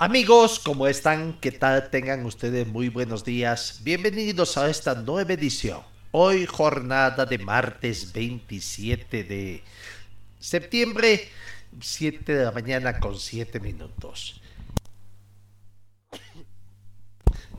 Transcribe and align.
Amigos, 0.00 0.58
¿cómo 0.58 0.88
están? 0.88 1.38
¿Qué 1.40 1.52
tal? 1.52 1.88
Tengan 1.88 2.26
ustedes 2.26 2.66
muy 2.66 2.88
buenos 2.88 3.24
días. 3.24 3.80
Bienvenidos 3.84 4.58
a 4.58 4.68
esta 4.68 4.96
nueva 4.96 5.34
edición. 5.34 5.82
Hoy 6.10 6.46
jornada 6.46 7.24
de 7.24 7.38
martes 7.38 8.12
27 8.12 9.22
de 9.22 9.62
septiembre, 10.40 11.28
7 11.80 12.34
de 12.34 12.44
la 12.44 12.50
mañana 12.50 12.98
con 12.98 13.16
7 13.16 13.60
minutos. 13.60 14.40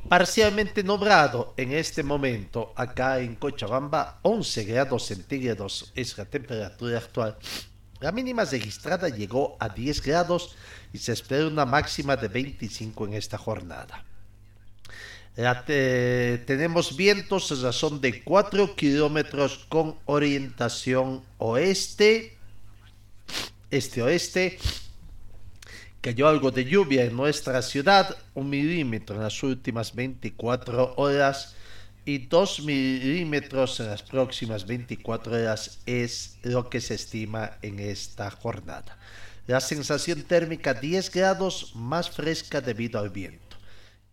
Parcialmente 0.10 0.84
nublado 0.84 1.54
en 1.56 1.72
este 1.72 2.04
momento 2.04 2.74
acá 2.76 3.20
en 3.20 3.36
Cochabamba, 3.36 4.20
11 4.24 4.66
grados 4.66 5.06
centígrados 5.06 5.94
es 5.96 6.18
la 6.18 6.26
temperatura 6.26 6.98
actual. 6.98 7.38
La 8.02 8.12
mínima 8.12 8.44
registrada 8.44 9.10
llegó 9.10 9.56
a 9.60 9.70
10 9.70 10.02
grados 10.02 10.56
y 10.92 10.98
se 10.98 11.14
espera 11.14 11.48
una 11.48 11.66
máxima 11.66 12.16
de 12.16 12.28
25 12.28 13.08
en 13.08 13.14
esta 13.14 13.38
jornada. 13.38 14.04
Tenemos 15.66 16.96
vientos 16.96 17.52
a 17.52 17.56
razón 17.68 18.00
de 18.00 18.24
4 18.24 18.76
kilómetros 18.76 19.66
con 19.70 19.96
orientación 20.06 21.24
oeste, 21.38 22.38
este-oeste. 23.70 24.58
Cayó 26.00 26.28
algo 26.28 26.52
de 26.52 26.66
lluvia 26.66 27.04
en 27.04 27.16
nuestra 27.16 27.62
ciudad, 27.62 28.16
un 28.34 28.50
milímetro 28.50 29.16
en 29.16 29.24
las 29.24 29.42
últimas 29.42 29.96
24 29.96 30.94
horas 30.98 31.56
y 32.06 32.20
2 32.20 32.62
milímetros 32.62 33.80
en 33.80 33.88
las 33.88 34.04
próximas 34.04 34.68
24 34.68 35.34
horas 35.34 35.80
es 35.88 36.38
lo 36.44 36.70
que 36.70 36.80
se 36.80 36.94
estima 36.94 37.58
en 37.64 37.80
esta 37.80 38.30
jornada. 38.30 38.98
La 39.48 39.60
sensación 39.60 40.22
térmica 40.24 40.74
10 40.76 41.12
grados 41.12 41.72
más 41.76 42.10
fresca 42.10 42.62
debido 42.62 43.00
al 43.00 43.10
viento. 43.10 43.58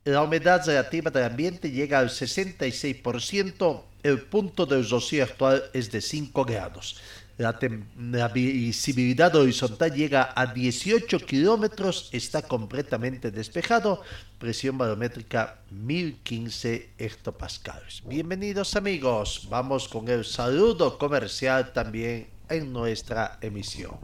La 0.05 0.23
humedad 0.23 0.67
relativa 0.67 1.11
del 1.11 1.25
ambiente 1.25 1.71
llega 1.71 1.99
al 1.99 2.09
66%, 2.09 3.83
el 4.03 4.21
punto 4.23 4.67
del 4.67 4.89
rocío 4.89 5.23
actual 5.23 5.63
es 5.73 5.93
de 5.93 6.01
5 6.01 6.45
grados. 6.45 7.01
La, 7.43 8.29
visibilidad 8.29 9.35
horizontal 9.35 9.93
llega 9.93 10.33
a 10.33 10.47
18 10.47 11.19
kilómetros, 11.27 12.09
está 12.13 12.43
completamente 12.43 13.33
despejado, 13.33 14.01
presión 14.39 14.79
barométrica 14.79 15.59
1015 15.71 16.91
hectopascales. 16.99 18.05
Bienvenidos 18.07 18.77
amigos, 18.77 19.49
vamos 19.51 19.89
con 19.89 20.09
el 20.09 20.25
saludo 20.25 20.97
comercial 20.97 21.73
también 21.73 22.29
en 22.49 22.73
nuestra 22.73 23.39
emisión. 23.41 23.97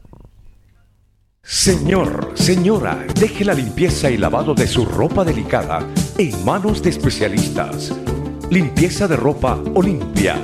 Señor, 1.41 2.32
señora, 2.34 3.06
deje 3.21 3.44
la 3.44 3.54
limpieza 3.54 4.10
y 4.10 4.16
lavado 4.16 4.53
de 4.53 4.66
su 4.66 4.84
ropa 4.84 5.22
delicada 5.25 5.88
en 6.19 6.44
manos 6.44 6.82
de 6.82 6.91
especialistas. 6.91 7.94
Limpieza 8.50 9.06
de 9.06 9.15
ropa 9.15 9.62
Olimpia. 9.75 10.37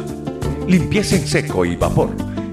Limpieza 0.68 1.16
en 1.16 1.26
seco 1.26 1.64
y 1.64 1.74
vapor. 1.74 2.33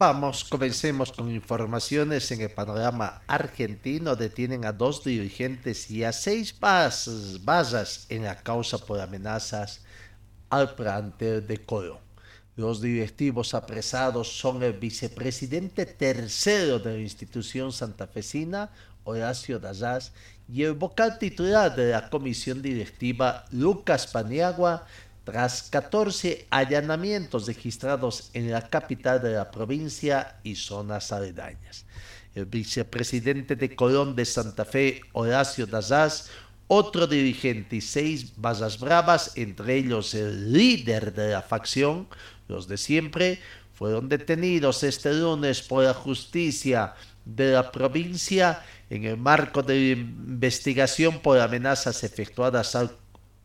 Vamos, 0.00 0.44
comencemos 0.44 1.12
con 1.12 1.30
informaciones 1.30 2.30
en 2.30 2.40
el 2.40 2.50
panorama 2.50 3.20
argentino. 3.26 4.16
Detienen 4.16 4.64
a 4.64 4.72
dos 4.72 5.04
dirigentes 5.04 5.90
y 5.90 6.04
a 6.04 6.12
seis 6.12 6.58
bas- 6.58 7.38
basas 7.44 8.06
en 8.08 8.24
la 8.24 8.36
causa 8.42 8.78
por 8.78 8.98
amenazas 8.98 9.82
al 10.48 10.74
plantel 10.74 11.46
de 11.46 11.58
Coro. 11.58 12.00
Los 12.56 12.80
directivos 12.80 13.52
apresados 13.52 14.38
son 14.38 14.62
el 14.62 14.72
vicepresidente 14.72 15.84
tercero 15.84 16.78
de 16.78 16.94
la 16.94 16.98
institución 17.00 17.70
santafesina, 17.70 18.70
Horacio 19.04 19.58
Dazaz, 19.60 20.12
y 20.48 20.62
el 20.62 20.72
vocal 20.72 21.18
titular 21.18 21.76
de 21.76 21.90
la 21.90 22.08
comisión 22.08 22.62
directiva, 22.62 23.44
Lucas 23.50 24.06
Paniagua, 24.06 24.86
tras 25.30 25.70
14 25.70 26.48
allanamientos 26.50 27.46
registrados 27.46 28.30
en 28.34 28.50
la 28.50 28.66
capital 28.66 29.22
de 29.22 29.34
la 29.34 29.48
provincia 29.48 30.40
y 30.42 30.56
zonas 30.56 31.12
aledañas. 31.12 31.86
El 32.34 32.46
vicepresidente 32.46 33.54
de 33.54 33.76
Colón 33.76 34.16
de 34.16 34.24
Santa 34.24 34.64
Fe, 34.64 35.00
Horacio 35.12 35.66
Dazaz, 35.68 36.30
otro 36.66 37.06
dirigente 37.06 37.76
y 37.76 37.80
seis 37.80 38.32
basas 38.36 38.80
bravas, 38.80 39.32
entre 39.36 39.76
ellos 39.76 40.14
el 40.14 40.52
líder 40.52 41.14
de 41.14 41.30
la 41.30 41.42
facción, 41.42 42.08
los 42.48 42.66
de 42.66 42.76
siempre, 42.76 43.38
fueron 43.74 44.08
detenidos 44.08 44.82
este 44.82 45.14
lunes 45.14 45.62
por 45.62 45.84
la 45.84 45.94
justicia 45.94 46.94
de 47.24 47.52
la 47.52 47.70
provincia 47.70 48.64
en 48.88 49.04
el 49.04 49.16
marco 49.16 49.62
de 49.62 49.92
investigación 49.92 51.20
por 51.20 51.38
amenazas 51.38 52.02
efectuadas 52.02 52.74
al 52.74 52.90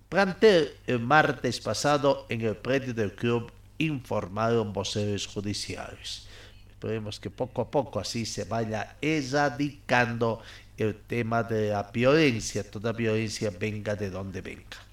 plantel 0.10 0.74
el 0.88 1.00
martes 1.00 1.60
pasado 1.60 2.26
en 2.30 2.42
el 2.42 2.56
predio 2.56 2.94
del 2.94 3.14
club, 3.14 3.52
informaron 3.78 4.72
voceros 4.72 5.28
judiciales. 5.28 6.28
Esperemos 6.70 7.20
que 7.20 7.30
poco 7.30 7.62
a 7.62 7.72
poco 7.72 8.00
así 8.00 8.26
se 8.26 8.44
vaya 8.44 8.96
erradicando 9.02 10.42
el 10.78 10.96
tema 10.96 11.42
de 11.44 11.70
la 11.70 11.84
violencia, 11.84 12.70
toda 12.70 12.92
violencia 12.92 13.52
venga 13.58 13.96
de 13.96 14.10
donde 14.10 14.42
venga. 14.42 14.85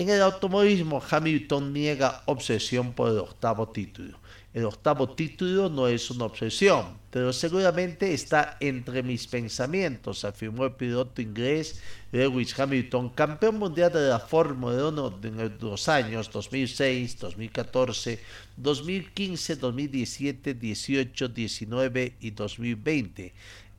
En 0.00 0.08
el 0.08 0.22
automovilismo, 0.22 1.02
Hamilton 1.10 1.74
niega 1.74 2.22
obsesión 2.24 2.94
por 2.94 3.10
el 3.10 3.18
octavo 3.18 3.68
título. 3.68 4.18
El 4.54 4.64
octavo 4.64 5.10
título 5.10 5.68
no 5.68 5.88
es 5.88 6.10
una 6.10 6.24
obsesión, 6.24 6.96
pero 7.10 7.34
seguramente 7.34 8.14
está 8.14 8.56
entre 8.60 9.02
mis 9.02 9.26
pensamientos, 9.26 10.24
afirmó 10.24 10.64
el 10.64 10.72
piloto 10.72 11.20
inglés 11.20 11.82
Lewis 12.12 12.58
Hamilton, 12.58 13.10
campeón 13.10 13.58
mundial 13.58 13.92
de 13.92 14.08
la 14.08 14.18
Fórmula 14.18 14.88
1 14.88 15.20
en 15.22 15.58
los 15.60 15.86
años 15.90 16.30
2006, 16.30 17.18
2014, 17.18 18.20
2015, 18.56 19.56
2017, 19.56 20.54
18, 20.54 21.28
19 21.28 22.16
y 22.20 22.30
2020. 22.30 23.34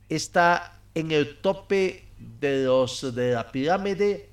Está 0.08 0.80
en 0.94 1.12
el 1.12 1.38
tope 1.38 2.06
de 2.40 2.66
los 2.66 3.16
de 3.16 3.32
la 3.32 3.52
pirámide 3.52 4.31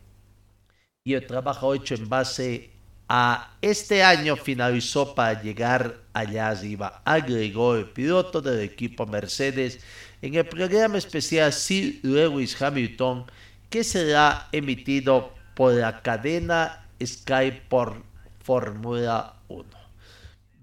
y 1.05 1.15
el 1.15 1.27
trabajo 1.27 1.75
hecho 1.75 1.95
en 1.95 2.09
base 2.09 2.71
a 3.09 3.57
este 3.63 4.03
año 4.03 4.37
finalizó 4.37 5.15
para 5.15 5.41
llegar 5.43 6.03
allá 6.13 6.49
arriba, 6.49 7.01
agregó 7.05 7.77
el 7.77 7.87
piloto 7.87 8.43
del 8.43 8.61
equipo 8.61 9.07
Mercedes 9.07 9.81
en 10.21 10.35
el 10.35 10.47
programa 10.47 10.99
especial 10.99 11.53
Sir 11.53 12.01
Lewis 12.03 12.61
Hamilton 12.61 13.25
que 13.71 13.85
será 13.85 14.49
emitido 14.53 15.33
por 15.55 15.73
la 15.75 16.03
cadena 16.03 16.87
Sky 17.03 17.63
por 17.69 18.03
Fórmula 18.43 19.35
1. 19.49 19.65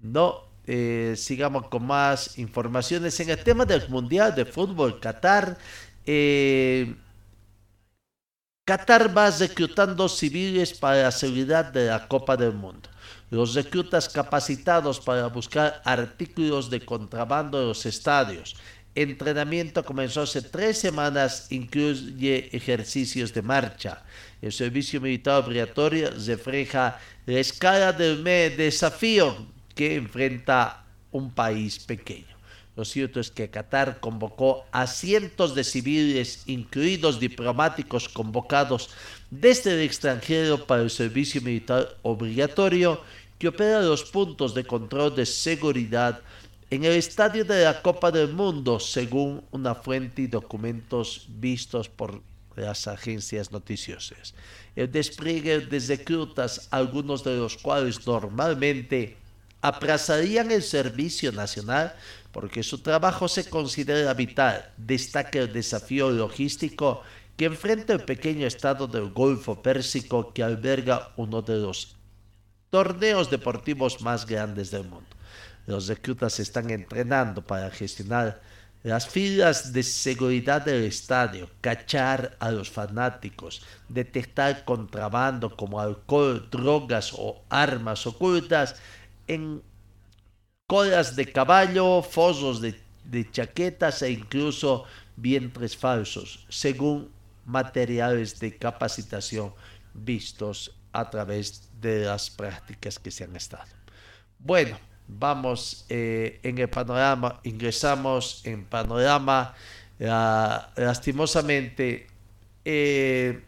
No 0.02 0.42
eh, 0.66 1.14
sigamos 1.16 1.68
con 1.68 1.86
más 1.86 2.38
informaciones 2.38 3.18
en 3.20 3.30
el 3.30 3.42
tema 3.42 3.64
del 3.64 3.88
Mundial 3.88 4.34
de 4.34 4.44
Fútbol 4.44 5.00
Qatar. 5.00 5.56
Eh, 6.04 6.94
Qatar 8.66 9.16
va 9.16 9.30
reclutando 9.30 10.08
civiles 10.08 10.72
para 10.74 11.04
la 11.04 11.12
seguridad 11.12 11.66
de 11.66 11.86
la 11.86 12.08
Copa 12.08 12.36
del 12.36 12.52
Mundo. 12.52 12.88
Los 13.30 13.54
reclutas 13.54 14.08
capacitados 14.08 14.98
para 14.98 15.28
buscar 15.28 15.80
artículos 15.84 16.68
de 16.68 16.84
contrabando 16.84 17.60
en 17.60 17.68
los 17.68 17.86
estadios. 17.86 18.56
Entrenamiento 18.96 19.84
comenzó 19.84 20.22
hace 20.22 20.42
tres 20.42 20.78
semanas, 20.78 21.46
incluye 21.50 22.48
ejercicios 22.50 23.32
de 23.32 23.42
marcha. 23.42 24.02
El 24.42 24.50
servicio 24.50 25.00
militar 25.00 25.44
obligatorio 25.44 26.10
refleja 26.26 26.98
la 27.24 27.38
escala 27.38 27.92
del 27.92 28.24
desafío 28.24 29.46
que 29.76 29.94
enfrenta 29.94 30.82
un 31.12 31.30
país 31.30 31.78
pequeño. 31.78 32.35
Lo 32.76 32.84
cierto 32.84 33.20
es 33.20 33.30
que 33.30 33.48
Qatar 33.48 34.00
convocó 34.00 34.66
a 34.70 34.86
cientos 34.86 35.54
de 35.54 35.64
civiles, 35.64 36.42
incluidos 36.46 37.18
diplomáticos 37.18 38.08
convocados 38.08 38.90
desde 39.30 39.72
el 39.72 39.80
extranjero 39.80 40.66
para 40.66 40.82
el 40.82 40.90
servicio 40.90 41.40
militar 41.40 41.96
obligatorio 42.02 43.00
que 43.38 43.48
opera 43.48 43.80
los 43.80 44.04
puntos 44.04 44.54
de 44.54 44.64
control 44.64 45.16
de 45.16 45.24
seguridad 45.24 46.20
en 46.70 46.84
el 46.84 46.92
estadio 46.92 47.44
de 47.44 47.64
la 47.64 47.80
Copa 47.80 48.10
del 48.10 48.32
Mundo, 48.32 48.78
según 48.80 49.42
una 49.52 49.74
fuente 49.74 50.22
y 50.22 50.26
documentos 50.26 51.26
vistos 51.28 51.88
por 51.88 52.22
las 52.56 52.88
agencias 52.88 53.52
noticiosas. 53.52 54.34
El 54.74 54.90
despliegue 54.90 55.60
de 55.60 55.78
reclutas, 55.78 56.68
algunos 56.70 57.22
de 57.22 57.36
los 57.36 57.56
cuales 57.56 58.06
normalmente 58.06 59.16
aplazarían 59.62 60.50
el 60.50 60.62
servicio 60.62 61.32
nacional 61.32 61.94
porque 62.36 62.62
su 62.62 62.80
trabajo 62.80 63.28
se 63.28 63.48
considera 63.48 64.12
vital, 64.12 64.70
destaca 64.76 65.38
el 65.38 65.54
desafío 65.54 66.10
logístico 66.10 67.00
que 67.34 67.46
enfrenta 67.46 67.94
el 67.94 68.04
pequeño 68.04 68.46
estado 68.46 68.86
del 68.86 69.08
Golfo 69.08 69.62
Pérsico 69.62 70.34
que 70.34 70.42
alberga 70.42 71.14
uno 71.16 71.40
de 71.40 71.56
los 71.56 71.96
torneos 72.68 73.30
deportivos 73.30 74.02
más 74.02 74.26
grandes 74.26 74.70
del 74.70 74.84
mundo. 74.84 75.08
Los 75.66 75.88
reclutas 75.88 76.38
están 76.38 76.68
entrenando 76.68 77.40
para 77.40 77.70
gestionar 77.70 78.42
las 78.82 79.08
filas 79.08 79.72
de 79.72 79.82
seguridad 79.82 80.60
del 80.60 80.84
estadio, 80.84 81.48
cachar 81.62 82.36
a 82.38 82.50
los 82.50 82.68
fanáticos, 82.68 83.62
detectar 83.88 84.66
contrabando 84.66 85.56
como 85.56 85.80
alcohol, 85.80 86.46
drogas 86.50 87.14
o 87.14 87.42
armas 87.48 88.06
ocultas 88.06 88.76
en 89.26 89.62
colas 90.66 91.14
de 91.14 91.30
caballo, 91.30 92.02
fosos 92.02 92.60
de, 92.60 92.74
de 93.04 93.30
chaquetas 93.30 94.02
e 94.02 94.10
incluso 94.10 94.84
vientres 95.16 95.76
falsos, 95.76 96.44
según 96.48 97.10
materiales 97.44 98.38
de 98.38 98.58
capacitación 98.58 99.54
vistos 99.94 100.74
a 100.92 101.08
través 101.08 101.70
de 101.80 102.04
las 102.04 102.30
prácticas 102.30 102.98
que 102.98 103.10
se 103.10 103.24
han 103.24 103.36
estado. 103.36 103.70
Bueno, 104.38 104.78
vamos 105.06 105.86
eh, 105.88 106.40
en 106.42 106.58
el 106.58 106.68
panorama, 106.68 107.40
ingresamos 107.44 108.44
en 108.44 108.64
panorama, 108.64 109.54
lastimosamente, 109.98 112.08
eh, 112.64 113.42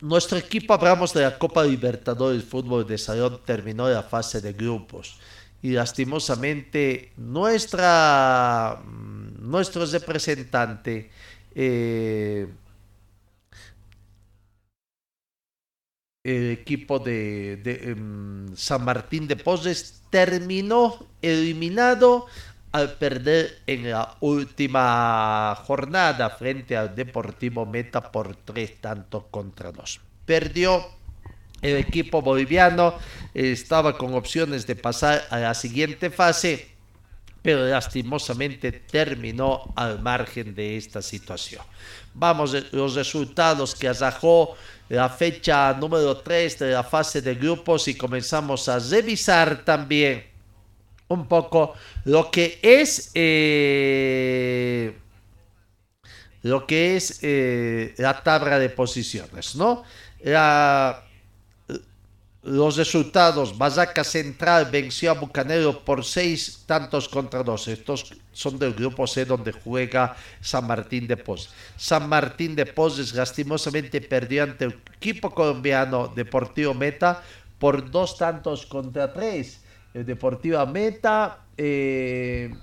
nuestro 0.00 0.36
equipo, 0.36 0.74
hablamos 0.74 1.14
de 1.14 1.22
la 1.22 1.38
Copa 1.38 1.64
Libertadores 1.64 2.44
Fútbol 2.44 2.86
de 2.86 2.98
Salón, 2.98 3.40
terminó 3.46 3.88
la 3.88 4.02
fase 4.02 4.42
de 4.42 4.52
grupos 4.52 5.18
y 5.62 5.70
lastimosamente 5.70 7.12
nuestra, 7.16 8.82
mm, 8.84 9.50
nuestro 9.50 9.86
representante 9.86 11.10
eh, 11.54 12.46
el 16.26 16.50
equipo 16.50 16.98
de, 16.98 17.60
em, 17.64 18.54
San 18.56 18.84
Martín 18.84 19.28
de 19.28 19.36
Poses 19.36 20.02
terminó 20.10 21.06
eliminado 21.22 22.26
al 22.72 22.94
perder 22.94 23.62
en 23.66 23.90
la 23.90 24.16
última 24.20 25.54
jornada 25.66 26.30
frente 26.30 26.76
al 26.76 26.94
Deportivo 26.96 27.64
Meta 27.64 28.10
por 28.10 28.34
tres 28.36 28.80
tantos 28.80 29.24
contra 29.30 29.70
dos. 29.72 30.00
Perdió 30.26 30.95
el 31.66 31.76
equipo 31.76 32.22
boliviano, 32.22 32.94
estaba 33.34 33.96
con 33.96 34.14
opciones 34.14 34.66
de 34.66 34.76
pasar 34.76 35.26
a 35.30 35.38
la 35.38 35.54
siguiente 35.54 36.10
fase, 36.10 36.68
pero 37.42 37.66
lastimosamente 37.66 38.72
terminó 38.72 39.72
al 39.76 40.00
margen 40.00 40.54
de 40.54 40.76
esta 40.76 41.02
situación. 41.02 41.62
Vamos, 42.14 42.56
los 42.72 42.94
resultados 42.94 43.74
que 43.74 43.88
arrojó 43.88 44.56
la 44.88 45.08
fecha 45.08 45.72
número 45.74 46.16
3 46.16 46.58
de 46.58 46.70
la 46.72 46.82
fase 46.82 47.20
de 47.20 47.34
grupos 47.34 47.88
y 47.88 47.94
comenzamos 47.94 48.68
a 48.68 48.78
revisar 48.78 49.64
también 49.64 50.24
un 51.08 51.28
poco 51.28 51.74
lo 52.04 52.30
que 52.30 52.58
es 52.62 53.10
eh, 53.14 54.96
lo 56.42 56.66
que 56.66 56.96
es 56.96 57.18
eh, 57.22 57.94
la 57.98 58.22
tabla 58.22 58.58
de 58.58 58.70
posiciones, 58.70 59.56
¿no? 59.56 59.82
La, 60.22 61.05
los 62.46 62.76
resultados, 62.76 63.58
Bazaca 63.58 64.04
Central 64.04 64.68
venció 64.70 65.10
a 65.10 65.14
Bucanero 65.14 65.84
por 65.84 66.04
seis 66.04 66.62
tantos 66.64 67.08
contra 67.08 67.42
dos. 67.42 67.66
Estos 67.66 68.14
son 68.30 68.56
del 68.56 68.72
grupo 68.72 69.08
C 69.08 69.24
donde 69.24 69.50
juega 69.50 70.14
San 70.40 70.64
Martín 70.68 71.08
de 71.08 71.16
Pos. 71.16 71.50
San 71.76 72.08
Martín 72.08 72.54
de 72.54 72.64
Poses 72.64 73.14
lastimosamente 73.14 74.00
perdió 74.00 74.44
ante 74.44 74.66
el 74.66 74.78
equipo 74.96 75.30
colombiano 75.30 76.06
Deportivo 76.06 76.72
Meta 76.72 77.20
por 77.58 77.90
dos 77.90 78.16
tantos 78.16 78.64
contra 78.64 79.12
tres. 79.12 79.62
El 79.92 80.06
Deportivo 80.06 80.64
Meta 80.66 81.46
eh, 81.56 82.54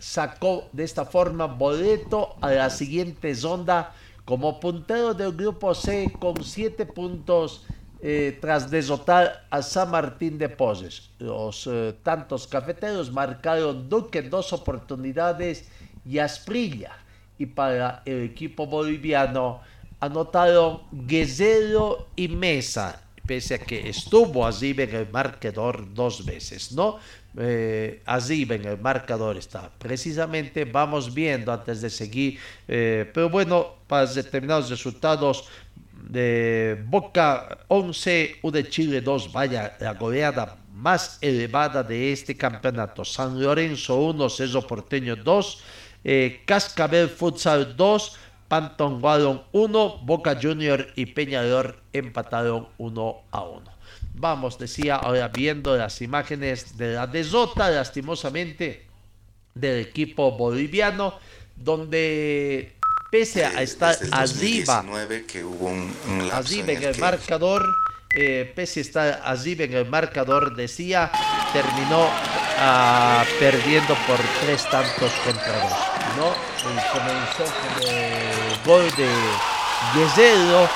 sacó 0.00 0.68
de 0.72 0.82
esta 0.82 1.04
forma 1.04 1.46
boleto 1.46 2.34
a 2.40 2.50
la 2.50 2.68
siguiente 2.68 3.32
ronda 3.40 3.94
como 4.24 4.58
puntero 4.58 5.14
del 5.14 5.36
grupo 5.36 5.72
C 5.72 6.10
con 6.18 6.42
siete 6.42 6.84
puntos 6.84 7.64
eh, 8.06 8.36
tras 8.38 8.70
desotar 8.70 9.46
a 9.48 9.62
San 9.62 9.90
Martín 9.90 10.36
de 10.36 10.50
Poses. 10.50 11.08
Los 11.18 11.66
eh, 11.66 11.94
tantos 12.02 12.46
cafeteros 12.46 13.10
marcaron 13.10 13.88
Duque 13.88 14.20
dos 14.20 14.52
oportunidades 14.52 15.70
y 16.04 16.18
Asprilla. 16.18 16.92
Y 17.38 17.46
para 17.46 18.02
el 18.04 18.24
equipo 18.24 18.66
boliviano 18.66 19.62
anotaron 20.00 20.82
Guerrero 20.92 22.08
y 22.14 22.28
Mesa, 22.28 23.00
pese 23.26 23.54
a 23.54 23.58
que 23.58 23.88
estuvo 23.88 24.46
allí 24.46 24.74
en 24.76 24.94
el 24.94 25.08
marcador 25.10 25.94
dos 25.94 26.26
veces, 26.26 26.72
¿no? 26.72 26.98
Eh, 27.36 28.00
allí 28.04 28.46
en 28.48 28.64
el 28.66 28.78
marcador 28.78 29.36
está. 29.36 29.70
Precisamente 29.78 30.64
vamos 30.66 31.12
viendo 31.12 31.52
antes 31.52 31.80
de 31.80 31.90
seguir, 31.90 32.38
eh, 32.68 33.10
pero 33.12 33.28
bueno, 33.28 33.76
para 33.88 34.06
determinados 34.06 34.70
resultados, 34.70 35.48
de 36.08 36.82
Boca 36.86 37.58
11, 37.68 38.36
U 38.42 38.50
de 38.50 38.68
Chile 38.68 39.00
2, 39.00 39.32
vaya 39.32 39.76
la 39.80 39.94
goleada 39.94 40.56
más 40.72 41.18
elevada 41.20 41.82
de 41.82 42.12
este 42.12 42.36
campeonato. 42.36 43.04
San 43.04 43.42
Lorenzo 43.42 43.96
1, 43.96 44.28
Cerro 44.28 44.66
Porteño 44.66 45.16
2, 45.16 45.62
eh, 46.04 46.42
Cascabel 46.44 47.08
Futsal 47.08 47.76
2, 47.76 48.18
Panton 48.48 49.02
Wallon 49.02 49.42
1, 49.52 49.98
Boca 50.04 50.38
Junior 50.40 50.86
y 50.94 51.06
Peñador 51.06 51.80
empataron 51.92 52.68
1 52.78 53.16
a 53.30 53.42
1. 53.42 53.74
Vamos, 54.14 54.58
decía, 54.58 54.96
ahora 54.96 55.28
viendo 55.28 55.76
las 55.76 56.00
imágenes 56.02 56.76
de 56.76 56.94
la 56.94 57.06
desota, 57.06 57.70
lastimosamente, 57.70 58.86
del 59.54 59.80
equipo 59.80 60.32
boliviano, 60.32 61.14
donde 61.56 62.73
pese 63.14 63.44
a 63.44 63.62
estar 63.62 63.96
arriba, 64.10 64.84
que 65.28 65.44
hubo 65.44 65.68
un, 65.68 65.94
arriba 66.32 66.72
en 66.72 66.82
el, 66.82 66.98
marcador, 66.98 67.64
eh, 68.12 68.52
pese 68.56 68.80
a 68.80 68.82
estar 68.82 69.22
arriba 69.24 69.62
en 69.66 69.74
el 69.74 69.88
marcador, 69.88 70.56
decía, 70.56 71.12
terminó 71.52 72.06
uh, 72.06 73.22
perdiendo 73.38 73.94
por 74.08 74.18
tres 74.42 74.68
tantos 74.68 75.12
contra 75.24 75.60
dos. 75.62 75.72
¿no? 76.16 76.34
Y 76.58 76.74
comenzó 76.90 77.44
con 77.44 77.88
el 77.88 78.58
gol 78.66 78.90
de 78.96 79.08
Guerrero, 79.94 80.68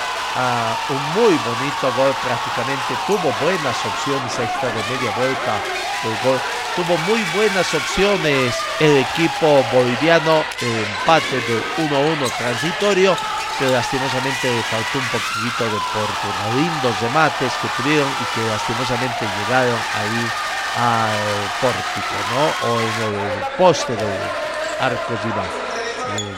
un 0.88 1.02
muy 1.14 1.34
bonito 1.34 1.92
gol 1.96 2.14
prácticamente, 2.22 2.94
tuvo 3.06 3.32
buenas 3.42 3.76
opciones, 3.84 4.38
ahí 4.38 4.46
está 4.46 4.66
de 4.68 4.82
media 4.94 5.10
vuelta 5.16 5.60
el 6.04 6.16
gol 6.22 6.40
tuvo 6.76 6.96
muy 6.98 7.20
buenas 7.34 7.74
opciones 7.74 8.54
el 8.78 8.98
equipo 8.98 9.64
boliviano, 9.72 10.44
el 10.60 10.84
empate 10.84 11.40
de 11.40 11.60
1-1 11.88 12.36
transitorio, 12.38 13.16
pero 13.58 13.72
lastimosamente 13.72 14.62
faltó 14.70 14.98
un 14.98 15.08
poquito 15.08 15.64
de 15.64 15.80
fortuna. 15.90 16.54
Lindos 16.54 17.00
remates 17.00 17.52
que 17.60 17.82
tuvieron 17.82 18.08
y 18.08 18.24
que 18.32 18.46
lastimosamente 18.46 19.26
llegaron 19.40 19.74
ahí 19.74 20.30
al 20.78 21.50
pórtico, 21.60 22.14
¿no? 22.30 22.68
O 22.70 22.80
en 22.80 23.02
el 23.02 23.42
poste 23.56 23.96
de 23.96 24.18
Arcos 24.80 25.18
Iván. 25.24 25.46
Eh, 26.16 26.34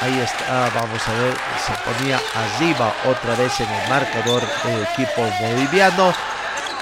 ahí 0.00 0.20
está, 0.20 0.70
vamos 0.74 1.06
a 1.06 1.12
ver, 1.12 1.34
se 1.64 1.72
ponía 1.84 2.20
arriba 2.34 2.92
otra 3.04 3.34
vez 3.34 3.60
en 3.60 3.68
el 3.70 3.88
marcador 3.88 4.42
el 4.64 4.82
equipo 4.82 5.22
boliviano. 5.40 6.12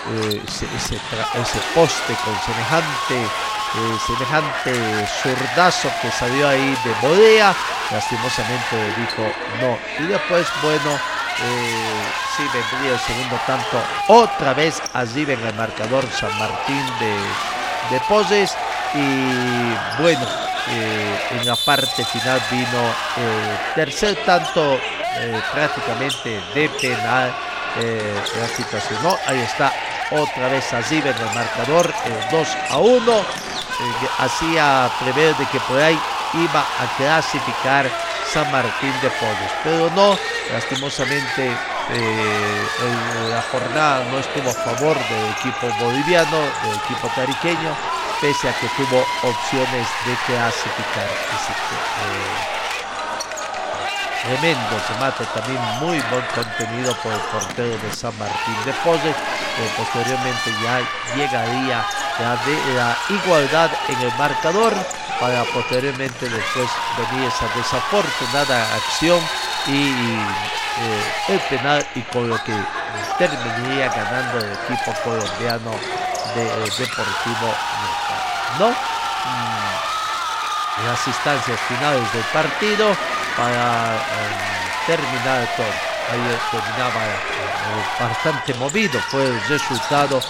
Eh, 0.08 0.40
ese, 0.46 1.60
poste 1.74 2.14
con 2.24 2.40
semejante 2.44 3.28
semejante 4.06 5.06
zurdazo 5.22 5.90
que 6.00 6.10
salió 6.10 6.48
ahí 6.48 6.76
de 6.84 6.94
Bodea, 7.02 7.54
lastimosamente 7.90 8.76
dijo 8.96 9.22
no. 9.60 9.78
Y 10.02 10.08
después, 10.08 10.46
bueno, 10.62 10.92
eh, 11.42 12.02
sí 12.36 12.44
vendría 12.52 12.92
el 12.92 13.00
segundo 13.00 13.36
tanto 13.46 13.82
otra 14.08 14.54
vez 14.54 14.80
allí 14.94 15.22
en 15.22 15.46
el 15.46 15.54
marcador 15.54 16.04
San 16.10 16.36
Martín 16.38 16.82
de, 17.00 17.16
de 17.90 18.00
Poses. 18.08 18.56
Y 18.94 20.00
bueno, 20.00 20.26
eh, 20.68 21.20
en 21.32 21.46
la 21.46 21.56
parte 21.56 22.04
final 22.04 22.40
vino 22.50 22.94
el 23.16 23.74
tercer 23.74 24.16
tanto 24.24 24.74
eh, 24.74 25.40
prácticamente 25.52 26.40
de 26.54 26.68
penal. 26.80 27.34
la 27.76 28.48
situación, 28.48 29.02
¿no? 29.02 29.18
Ahí 29.26 29.40
está 29.40 29.70
otra 30.10 30.48
vez 30.48 30.72
allí 30.72 30.98
en 30.98 31.08
el 31.08 31.34
marcador, 31.34 31.92
2 32.30 32.48
a 32.70 32.78
1 32.78 33.24
eh, 33.78 34.08
hacía 34.18 34.90
prever 35.00 35.36
de 35.36 35.44
que 35.46 35.60
por 35.60 35.78
ahí 35.78 35.98
iba 36.32 36.60
a 36.60 36.96
clasificar 36.96 37.90
San 38.32 38.50
Martín 38.50 38.92
de 39.02 39.10
Porres, 39.10 39.52
pero 39.62 39.90
no, 39.90 40.18
lastimosamente 40.50 41.50
eh, 41.90 42.66
la 43.30 43.42
jornada 43.42 44.04
no 44.10 44.18
estuvo 44.18 44.48
a 44.48 44.54
favor 44.54 44.96
del 44.96 45.30
equipo 45.38 45.68
boliviano, 45.78 46.38
del 46.38 46.74
equipo 46.84 47.06
tariqueño, 47.14 47.76
pese 48.20 48.48
a 48.48 48.52
que 48.58 48.68
tuvo 48.76 49.04
opciones 49.22 49.86
de 50.06 50.16
clasificar. 50.26 51.04
Eh, 51.04 52.56
tremendo 54.22 54.82
remate, 54.88 55.24
también 55.34 55.60
muy 55.80 56.00
buen 56.10 56.24
contenido 56.34 56.94
por 57.02 57.12
el 57.12 57.20
portero 57.20 57.78
de 57.78 57.92
San 57.92 58.16
Martín 58.18 58.56
de 58.64 58.72
Pose, 58.84 59.12
que 59.12 59.64
posteriormente 59.76 60.50
ya 60.62 60.80
llegaría 61.16 61.86
la, 62.18 62.36
de, 62.44 62.74
la 62.74 62.96
igualdad 63.08 63.70
en 63.88 64.00
el 64.00 64.12
marcador 64.18 64.74
para 65.20 65.44
posteriormente 65.44 66.28
después 66.28 66.68
venir 66.98 67.28
esa 67.28 67.46
desafortunada 67.56 68.74
acción 68.74 69.20
y 69.66 69.92
eh, 70.78 71.02
el 71.28 71.40
penal 71.40 71.86
y 71.94 72.02
con 72.02 72.28
lo 72.28 72.36
que 72.44 72.52
terminaría 73.18 73.88
ganando 73.88 74.38
el 74.38 74.52
equipo 74.52 74.92
colombiano 75.04 75.70
de 76.34 76.46
eh, 76.46 76.70
Deportivo 76.78 77.54
¿no? 78.58 78.70
Mm, 78.70 79.56
las 80.86 81.06
instancias 81.06 81.60
finales 81.68 82.12
del 82.12 82.24
partido 82.24 82.96
para 83.36 83.96
eh, 83.96 83.98
terminar 84.86 85.46
todo. 85.56 85.66
Ahí 86.12 86.38
terminaba 86.50 87.04
eh, 87.04 87.18
bastante 87.98 88.54
movido, 88.54 89.00
fue 89.10 89.24
el 89.24 89.40
resultado 89.48 90.20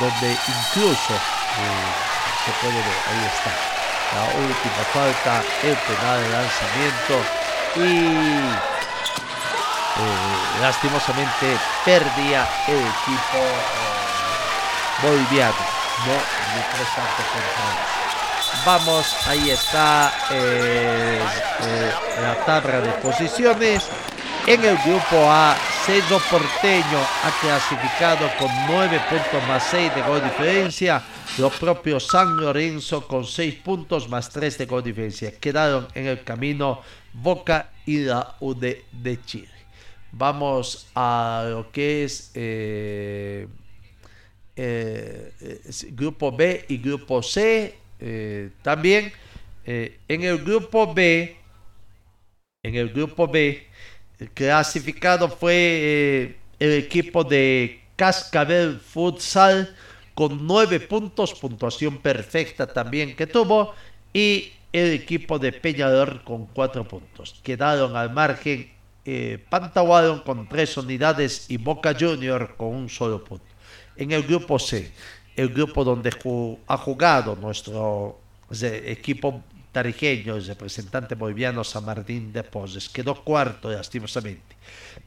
donde 0.00 0.30
incluso 0.30 1.14
eh, 1.14 1.92
se 2.44 2.52
puede 2.60 2.74
ver, 2.74 2.98
ahí 3.08 3.24
está, 3.32 3.52
la 4.14 4.24
última 4.40 4.84
falta, 4.92 5.42
el 5.62 5.76
penal 5.76 6.22
de 6.22 6.28
lanzamiento 6.28 7.14
y 7.76 8.72
lastimosamente 10.60 11.56
perdía 11.84 12.46
el 12.68 12.78
equipo 12.78 13.40
boliviano, 15.02 15.81
no 16.06 16.14
tanto 16.94 17.22
Vamos, 18.64 19.06
ahí 19.26 19.50
está 19.50 20.12
eh, 20.30 21.20
eh, 21.62 21.90
la 22.20 22.44
tabla 22.44 22.80
de 22.80 22.92
posiciones. 22.92 23.88
En 24.46 24.64
el 24.64 24.76
grupo 24.78 25.30
A, 25.30 25.56
Cedo 25.84 26.20
Porteño 26.30 26.98
ha 27.24 27.30
clasificado 27.40 28.28
con 28.38 28.50
9 28.68 29.00
puntos 29.08 29.48
más 29.48 29.64
6 29.70 29.94
de 29.94 30.02
gol 30.02 30.22
diferencia. 30.22 31.02
Los 31.38 31.54
propios 31.54 32.06
San 32.06 32.36
Lorenzo 32.36 33.06
con 33.06 33.24
6 33.24 33.54
puntos 33.64 34.08
más 34.08 34.30
3 34.30 34.58
de 34.58 34.66
gol 34.66 34.82
diferencia. 34.82 35.32
Quedaron 35.38 35.88
en 35.94 36.06
el 36.06 36.22
camino 36.24 36.82
Boca 37.12 37.70
y 37.86 38.04
la 38.04 38.36
UD 38.40 38.64
de 38.90 39.24
Chile. 39.24 39.48
Vamos 40.12 40.88
a 40.94 41.44
lo 41.48 41.70
que 41.70 42.04
es 42.04 42.30
eh, 42.34 43.48
grupo 45.90 46.32
B 46.32 46.64
y 46.68 46.78
grupo 46.78 47.22
C. 47.22 47.74
Eh, 48.00 48.50
también 48.62 49.12
eh, 49.64 49.98
en 50.08 50.22
el 50.22 50.38
grupo 50.38 50.92
B, 50.92 51.36
en 52.64 52.74
el 52.74 52.88
grupo 52.90 53.28
B, 53.28 53.66
clasificado 54.34 55.28
fue 55.28 55.54
eh, 55.54 56.36
el 56.58 56.72
equipo 56.72 57.22
de 57.24 57.80
Cascabel 57.96 58.80
Futsal 58.80 59.74
con 60.14 60.46
nueve 60.46 60.80
puntos, 60.80 61.34
puntuación 61.34 61.98
perfecta 61.98 62.66
también 62.66 63.14
que 63.14 63.26
tuvo, 63.26 63.74
y 64.12 64.52
el 64.72 64.92
equipo 64.92 65.38
de 65.38 65.52
Peñador 65.52 66.22
con 66.24 66.46
cuatro 66.46 66.86
puntos. 66.86 67.40
Quedaron 67.42 67.96
al 67.96 68.12
margen 68.12 68.70
eh, 69.04 69.44
con 70.24 70.48
tres 70.48 70.76
unidades 70.76 71.50
y 71.50 71.56
Boca 71.56 71.94
Junior 71.98 72.54
con 72.56 72.68
un 72.68 72.88
solo 72.88 73.22
punto. 73.22 73.51
En 73.96 74.12
el 74.12 74.22
grupo 74.22 74.58
C, 74.58 74.90
el 75.36 75.48
grupo 75.48 75.84
donde 75.84 76.10
ha 76.66 76.76
jugado 76.76 77.36
nuestro 77.36 78.18
equipo 78.60 79.42
tarijeño, 79.72 80.36
el 80.36 80.44
representante 80.44 81.14
boliviano 81.14 81.64
San 81.64 81.84
Martín 81.84 82.32
de 82.32 82.44
Poses, 82.44 82.88
quedó 82.88 83.14
cuarto 83.24 83.70
lastimosamente. 83.70 84.56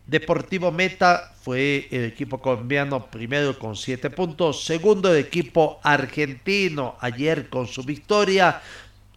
Deportivo 0.06 0.72
Meta 0.72 1.34
fue 1.42 1.88
el 1.92 2.06
equipo 2.06 2.40
colombiano 2.40 3.06
primero 3.06 3.58
con 3.58 3.76
siete 3.76 4.10
puntos, 4.10 4.66
segundo 4.66 5.12
el 5.14 5.20
equipo 5.20 5.80
argentino 5.84 6.96
ayer 7.00 7.50
con 7.50 7.68
su 7.68 7.84
victoria 7.84 8.62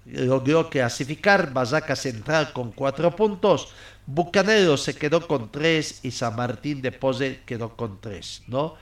logró 0.05 0.71
clasificar, 0.71 1.53
Bazaca 1.53 1.97
Central 1.97 2.53
con 2.53 2.73
cuatro 2.73 3.15
puntos, 3.15 3.69
Bucanero 4.07 4.77
se 4.79 4.95
quedó 4.95 5.27
con 5.27 5.51
tres 5.51 6.01
y 6.03 6.11
San 6.11 6.35
Martín 6.37 6.81
de 6.81 6.93
Pose 6.93 7.41
quedó 7.45 7.77
con 7.77 8.01
tres, 8.01 8.43
¿no? 8.47 8.77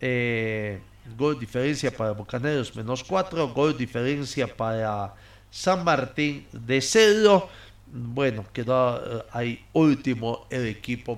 Eh, 0.00 0.80
Gol 1.16 1.38
diferencia 1.38 1.90
para 1.90 2.12
Bucaneros 2.12 2.74
menos 2.76 3.04
4. 3.04 3.48
Gol 3.48 3.76
diferencia 3.76 4.46
para 4.46 5.14
San 5.50 5.84
Martín 5.84 6.46
de 6.52 6.80
cero. 6.80 7.48
Bueno, 7.92 8.44
quedó 8.52 9.20
eh, 9.20 9.24
ahí 9.32 9.64
último 9.72 10.46
el 10.50 10.66
equipo 10.68 11.16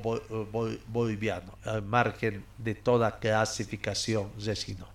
boliviano, 0.88 1.58
al 1.64 1.82
margen 1.82 2.44
de 2.56 2.74
toda 2.74 3.18
clasificación 3.18 4.30
resino. 4.42 4.88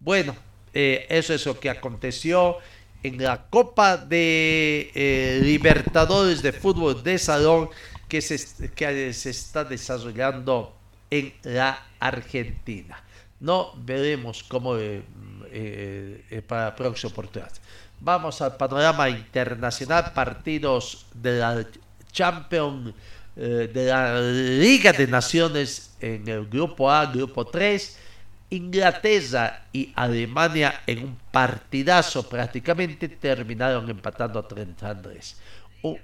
Bueno, 0.00 0.34
eh, 0.74 1.06
eso 1.08 1.34
es 1.34 1.46
lo 1.46 1.58
que 1.60 1.70
aconteció 1.70 2.58
en 3.02 3.22
la 3.22 3.46
Copa 3.48 3.96
de 3.96 4.90
eh, 4.94 5.40
Libertadores 5.42 6.42
de 6.42 6.52
Fútbol 6.52 7.02
de 7.02 7.18
Salón 7.18 7.70
que 8.08 8.20
se, 8.20 8.72
que 8.72 9.12
se 9.12 9.30
está 9.30 9.62
desarrollando 9.64 10.76
en 11.10 11.32
la 11.44 11.86
Argentina. 12.00 13.04
No 13.40 13.72
veremos 13.76 14.42
cómo 14.42 14.76
eh, 14.76 15.02
eh, 15.50 16.24
eh, 16.30 16.42
para 16.42 16.76
próxima 16.76 17.10
oportunidad. 17.10 17.50
Vamos 17.98 18.40
al 18.40 18.56
panorama 18.56 19.08
internacional, 19.08 20.12
partidos 20.14 21.06
de 21.14 21.38
la 21.38 21.66
Champions, 22.12 22.94
de 23.34 23.86
la 23.86 24.20
Liga 24.20 24.92
de 24.92 25.06
Naciones 25.06 25.94
en 26.00 26.26
el 26.28 26.46
grupo 26.46 26.90
A, 26.90 27.06
grupo 27.06 27.46
3. 27.46 27.98
Inglaterra 28.50 29.66
y 29.72 29.92
Alemania 29.94 30.82
en 30.86 31.04
un 31.04 31.18
partidazo 31.30 32.28
prácticamente 32.28 33.08
terminaron 33.08 33.88
empatando 33.88 34.38
a 34.38 34.48
33. 34.48 35.36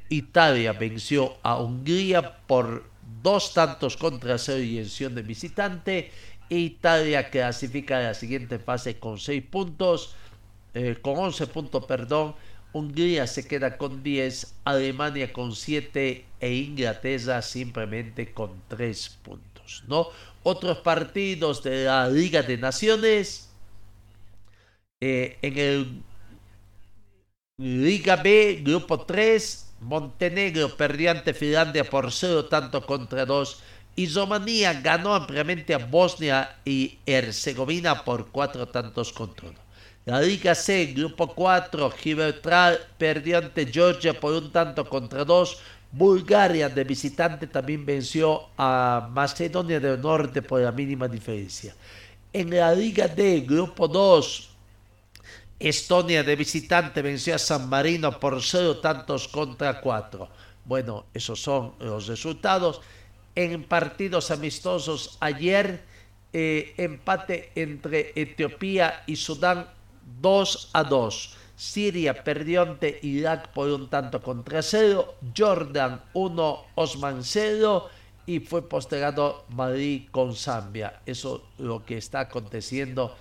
Italia 0.09 0.73
venció 0.73 1.37
a 1.43 1.57
Hungría 1.57 2.37
por 2.47 2.85
dos 3.23 3.53
tantos 3.53 3.97
contra 3.97 4.39
cero 4.39 4.63
y 4.63 4.79
en 4.79 5.15
de 5.15 5.23
visitante 5.23 6.11
Italia 6.49 7.31
clasifica 7.31 7.99
a 7.99 8.03
la 8.03 8.15
siguiente 8.15 8.59
fase 8.59 8.99
con 8.99 9.19
6 9.19 9.43
puntos, 9.51 10.15
eh, 10.75 10.97
con 11.01 11.19
11 11.19 11.47
puntos, 11.49 11.85
perdón. 11.87 12.35
Hungría 12.73 13.27
se 13.27 13.47
queda 13.47 13.79
con 13.79 14.03
10, 14.03 14.55
Alemania 14.65 15.33
con 15.33 15.55
7 15.55 16.25
e 16.41 16.55
Inglaterra 16.55 17.41
simplemente 17.43 18.33
con 18.33 18.63
3 18.69 19.19
puntos. 19.23 19.85
¿no? 19.89 20.09
Otros 20.43 20.79
partidos 20.79 21.63
de 21.63 21.85
la 21.85 22.09
Liga 22.09 22.43
de 22.43 22.59
Naciones. 22.59 23.51
Eh, 25.01 25.39
en 25.43 25.59
el 25.59 26.03
Liga 27.59 28.17
B, 28.17 28.61
grupo 28.63 29.01
3, 29.01 29.75
Montenegro 29.81 30.77
perdió 30.77 31.11
ante 31.11 31.35
Finlandia 31.35 31.85
por 31.85 32.13
0 32.13 32.47
tanto 32.47 32.85
contra 32.85 33.25
2 33.27 33.63
y 33.97 34.63
ganó 34.83 35.15
ampliamente 35.15 35.75
a 35.75 35.79
Bosnia 35.79 36.57
y 36.65 36.99
Herzegovina 37.07 38.05
por 38.05 38.29
cuatro 38.29 38.69
tantos 38.69 39.13
contra 39.13 39.49
uno. 39.49 39.59
La 40.05 40.21
Liga 40.21 40.55
C, 40.55 40.93
Grupo 40.95 41.35
4, 41.35 41.91
Gibraltar 41.91 42.79
perdió 42.97 43.39
ante 43.39 43.67
Georgia 43.67 44.19
por 44.19 44.35
un 44.35 44.53
tanto 44.53 44.89
contra 44.89 45.25
dos. 45.25 45.59
Bulgaria 45.91 46.69
de 46.69 46.85
visitante 46.85 47.47
también 47.47 47.85
venció 47.85 48.51
a 48.57 49.09
Macedonia 49.11 49.81
del 49.81 50.01
Norte 50.01 50.43
por 50.43 50.61
la 50.61 50.71
mínima 50.71 51.09
diferencia. 51.09 51.75
En 52.33 52.51
la 52.55 52.73
Liga 52.73 53.09
D, 53.09 53.41
Grupo 53.41 53.89
2, 53.89 54.51
Estonia 55.59 56.23
de 56.23 56.37
visitante 56.37 57.01
venció 57.01 57.35
a 57.35 57.39
San 57.39 57.67
Marino 57.69 58.21
por 58.21 58.43
cero 58.43 58.77
tantos 58.77 59.27
contra 59.27 59.81
cuatro. 59.81 60.29
Bueno, 60.67 61.07
esos 61.15 61.41
son 61.41 61.73
los 61.81 62.07
resultados. 62.09 62.83
En 63.37 63.65
partidos 63.65 64.31
amistosos 64.31 65.19
ayer, 65.21 65.85
eh, 66.33 66.75
empate 66.79 67.53
entre 67.55 68.13
Etiopía 68.17 69.05
y 69.07 69.17
Sudán 69.17 69.69
2 70.21 70.71
a 70.73 70.83
2. 70.85 71.37
Siria 71.55 72.25
perdió 72.25 72.63
ante 72.63 72.99
Irak 73.03 73.49
por 73.53 73.69
un 73.69 73.89
tanto 73.89 74.23
contra 74.23 74.63
cero. 74.63 75.15
Jordan 75.37 76.03
1, 76.15 76.65
Osman 76.75 77.23
0 77.23 77.89
y 78.27 78.41
fue 78.41 78.69
postergado 78.69 79.45
Madrid 79.51 80.09
con 80.11 80.35
Zambia. 80.35 81.01
Eso 81.07 81.45
es 81.59 81.65
lo 81.65 81.85
que 81.85 81.97
está 81.99 82.21
aconteciendo 82.21 83.17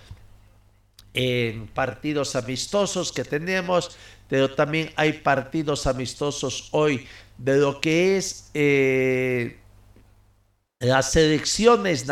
en 1.14 1.66
partidos 1.68 2.36
amistosos 2.36 3.12
que 3.12 3.24
tenemos, 3.24 3.96
pero 4.28 4.54
también 4.54 4.92
hay 4.96 5.14
partidos 5.14 5.86
amistosos 5.86 6.68
hoy 6.72 7.06
de 7.38 7.56
lo 7.56 7.80
que 7.80 8.18
es 8.18 8.50
eh, 8.52 9.58
las 10.80 11.12
selecciones 11.12 12.04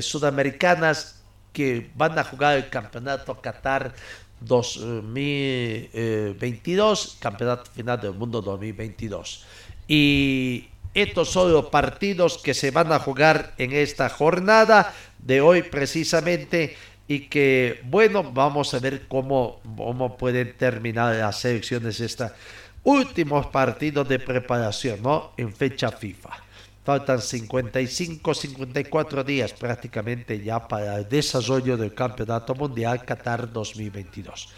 sudamericanas 0.00 1.22
que 1.52 1.90
van 1.94 2.18
a 2.18 2.24
jugar 2.24 2.56
el 2.56 2.70
campeonato 2.70 3.38
Qatar 3.40 3.94
2022, 4.40 7.18
campeonato 7.20 7.70
final 7.70 8.00
del 8.00 8.14
mundo 8.14 8.40
2022. 8.40 9.44
Y 9.86 10.68
estos 10.94 11.28
son 11.30 11.52
los 11.52 11.66
partidos 11.66 12.38
que 12.38 12.54
se 12.54 12.70
van 12.70 12.90
a 12.92 12.98
jugar 12.98 13.52
en 13.58 13.72
esta 13.72 14.08
jornada 14.08 14.94
de 15.18 15.42
hoy 15.42 15.60
precisamente 15.62 16.74
y 17.08 17.28
que, 17.28 17.82
bueno, 17.84 18.32
vamos 18.32 18.72
a 18.72 18.78
ver 18.78 19.06
cómo, 19.08 19.60
cómo 19.76 20.16
pueden 20.16 20.56
terminar 20.56 21.16
las 21.16 21.40
selecciones 21.40 22.00
esta 22.00 22.34
últimos 22.82 23.48
partidos 23.48 24.08
de 24.08 24.18
preparación, 24.20 25.02
¿no? 25.02 25.32
En 25.36 25.52
fecha 25.52 25.90
FIFA. 25.90 26.45
Faltan 26.86 27.20
55, 27.20 28.32
54 28.32 29.24
días 29.24 29.52
prácticamente 29.52 30.40
ya 30.40 30.68
para 30.68 30.98
el 30.98 31.08
desarrollo 31.08 31.76
del 31.76 31.92
Campeonato 31.92 32.54
Mundial 32.54 33.04
Qatar 33.04 33.52
2022. 33.52 34.48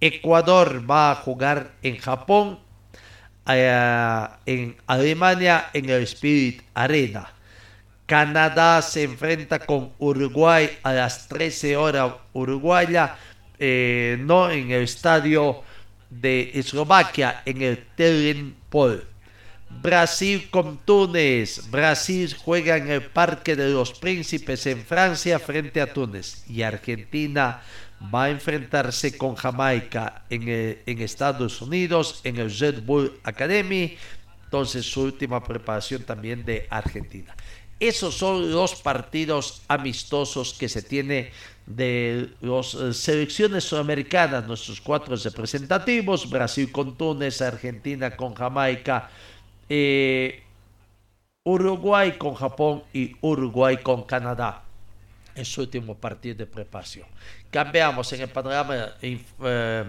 Ecuador 0.00 0.88
va 0.88 1.10
a 1.10 1.16
jugar 1.16 1.72
en 1.82 1.96
Japón, 1.96 2.60
eh, 3.48 4.28
en 4.46 4.76
Alemania, 4.86 5.70
en 5.72 5.90
el 5.90 6.04
Spirit 6.04 6.62
Arena. 6.72 7.32
Canadá 8.06 8.80
se 8.80 9.02
enfrenta 9.02 9.58
con 9.58 9.90
Uruguay 9.98 10.78
a 10.84 10.92
las 10.92 11.26
13 11.26 11.76
horas 11.76 12.12
uruguaya, 12.32 13.16
eh, 13.58 14.18
no 14.20 14.48
en 14.52 14.70
el 14.70 14.84
estadio 14.84 15.64
de 16.08 16.52
Eslovaquia, 16.54 17.42
en 17.44 17.60
el 17.60 17.84
Telenpol. 17.96 19.11
Brasil 19.80 20.48
con 20.50 20.78
Túnez. 20.78 21.70
Brasil 21.70 22.34
juega 22.44 22.76
en 22.76 22.90
el 22.90 23.02
Parque 23.02 23.56
de 23.56 23.70
los 23.70 23.92
Príncipes 23.92 24.66
en 24.66 24.84
Francia 24.84 25.38
frente 25.38 25.80
a 25.80 25.92
Túnez. 25.92 26.44
Y 26.48 26.62
Argentina 26.62 27.62
va 28.14 28.24
a 28.24 28.30
enfrentarse 28.30 29.16
con 29.16 29.34
Jamaica 29.34 30.24
en, 30.28 30.48
en 30.84 31.00
Estados 31.00 31.62
Unidos, 31.62 32.20
en 32.24 32.36
el 32.36 32.56
Red 32.56 32.82
Bull 32.82 33.20
Academy. 33.24 33.96
Entonces 34.44 34.84
su 34.84 35.02
última 35.02 35.42
preparación 35.42 36.02
también 36.02 36.44
de 36.44 36.66
Argentina. 36.68 37.34
Esos 37.80 38.14
son 38.14 38.52
los 38.52 38.76
partidos 38.76 39.62
amistosos 39.66 40.54
que 40.54 40.68
se 40.68 40.82
tiene 40.82 41.32
de 41.66 42.30
las 42.40 42.74
eh, 42.74 42.92
selecciones 42.92 43.64
sudamericanas, 43.64 44.46
nuestros 44.46 44.80
cuatro 44.80 45.16
representativos, 45.16 46.30
Brasil 46.30 46.70
con 46.70 46.96
Túnez, 46.96 47.40
Argentina 47.40 48.14
con 48.14 48.34
Jamaica, 48.34 49.10
eh, 49.68 50.42
Uruguay 51.44 52.12
con 52.18 52.34
Japón 52.34 52.84
y 52.92 53.16
Uruguay 53.20 53.78
con 53.78 54.04
Canadá 54.04 54.62
en 55.34 55.44
su 55.44 55.62
último 55.62 55.96
partido 55.96 56.36
de 56.36 56.46
preparación. 56.46 57.06
Cambiamos 57.50 58.12
en 58.12 58.22
el 58.22 58.28
panorama, 58.28 58.74
eh, 59.00 59.84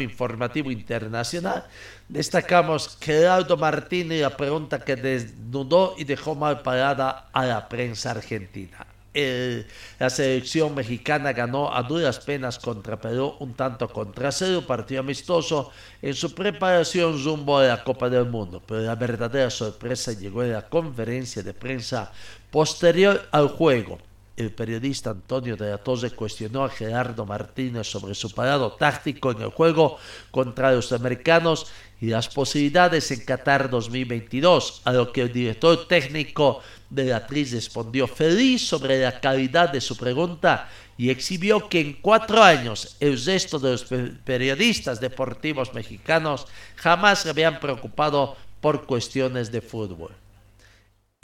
informativo 0.00 0.70
internacional. 0.70 1.64
Destacamos 2.08 2.98
Gerardo 3.00 3.56
Martínez 3.56 4.20
la 4.20 4.36
pregunta 4.36 4.80
que 4.80 4.96
desnudó 4.96 5.94
y 5.98 6.04
dejó 6.04 6.34
mal 6.34 6.62
parada 6.62 7.28
a 7.32 7.44
la 7.44 7.68
prensa 7.68 8.10
argentina. 8.12 8.86
La 9.14 10.10
selección 10.10 10.74
mexicana 10.74 11.32
ganó 11.32 11.74
a 11.74 11.82
duras 11.82 12.18
penas 12.18 12.58
contra 12.58 13.00
Perú 13.00 13.36
un 13.38 13.54
tanto 13.54 13.88
contra 13.88 14.32
cero, 14.32 14.64
partido 14.66 15.00
amistoso 15.00 15.70
en 16.02 16.14
su 16.14 16.34
preparación 16.34 17.22
rumbo 17.22 17.58
a 17.58 17.64
la 17.64 17.84
Copa 17.84 18.10
del 18.10 18.26
Mundo. 18.26 18.62
Pero 18.66 18.80
la 18.80 18.96
verdadera 18.96 19.50
sorpresa 19.50 20.12
llegó 20.12 20.42
en 20.42 20.52
la 20.52 20.68
conferencia 20.68 21.42
de 21.42 21.54
prensa 21.54 22.10
posterior 22.50 23.28
al 23.30 23.48
juego 23.48 23.98
el 24.36 24.50
periodista 24.52 25.10
Antonio 25.10 25.56
de 25.56 25.70
la 25.70 25.78
Torre 25.78 26.10
cuestionó 26.10 26.64
a 26.64 26.68
Gerardo 26.68 27.24
Martínez 27.24 27.86
sobre 27.86 28.14
su 28.14 28.32
parado 28.32 28.72
táctico 28.72 29.30
en 29.30 29.42
el 29.42 29.50
juego 29.50 29.98
contra 30.30 30.72
los 30.72 30.92
americanos 30.92 31.66
y 32.00 32.06
las 32.06 32.28
posibilidades 32.28 33.10
en 33.12 33.24
Qatar 33.24 33.70
2022, 33.70 34.82
a 34.84 34.92
lo 34.92 35.12
que 35.12 35.22
el 35.22 35.32
director 35.32 35.86
técnico 35.86 36.60
de 36.90 37.04
la 37.04 37.18
actriz 37.18 37.52
respondió 37.52 38.06
feliz 38.08 38.66
sobre 38.66 39.00
la 39.00 39.20
calidad 39.20 39.70
de 39.70 39.80
su 39.80 39.96
pregunta 39.96 40.68
y 40.96 41.10
exhibió 41.10 41.68
que 41.68 41.80
en 41.80 41.92
cuatro 41.94 42.42
años 42.42 42.96
el 43.00 43.22
resto 43.24 43.58
de 43.58 43.72
los 43.72 43.84
periodistas 44.24 45.00
deportivos 45.00 45.72
mexicanos 45.74 46.46
jamás 46.76 47.20
se 47.20 47.30
habían 47.30 47.60
preocupado 47.60 48.36
por 48.60 48.86
cuestiones 48.86 49.50
de 49.52 49.60
fútbol. 49.60 50.12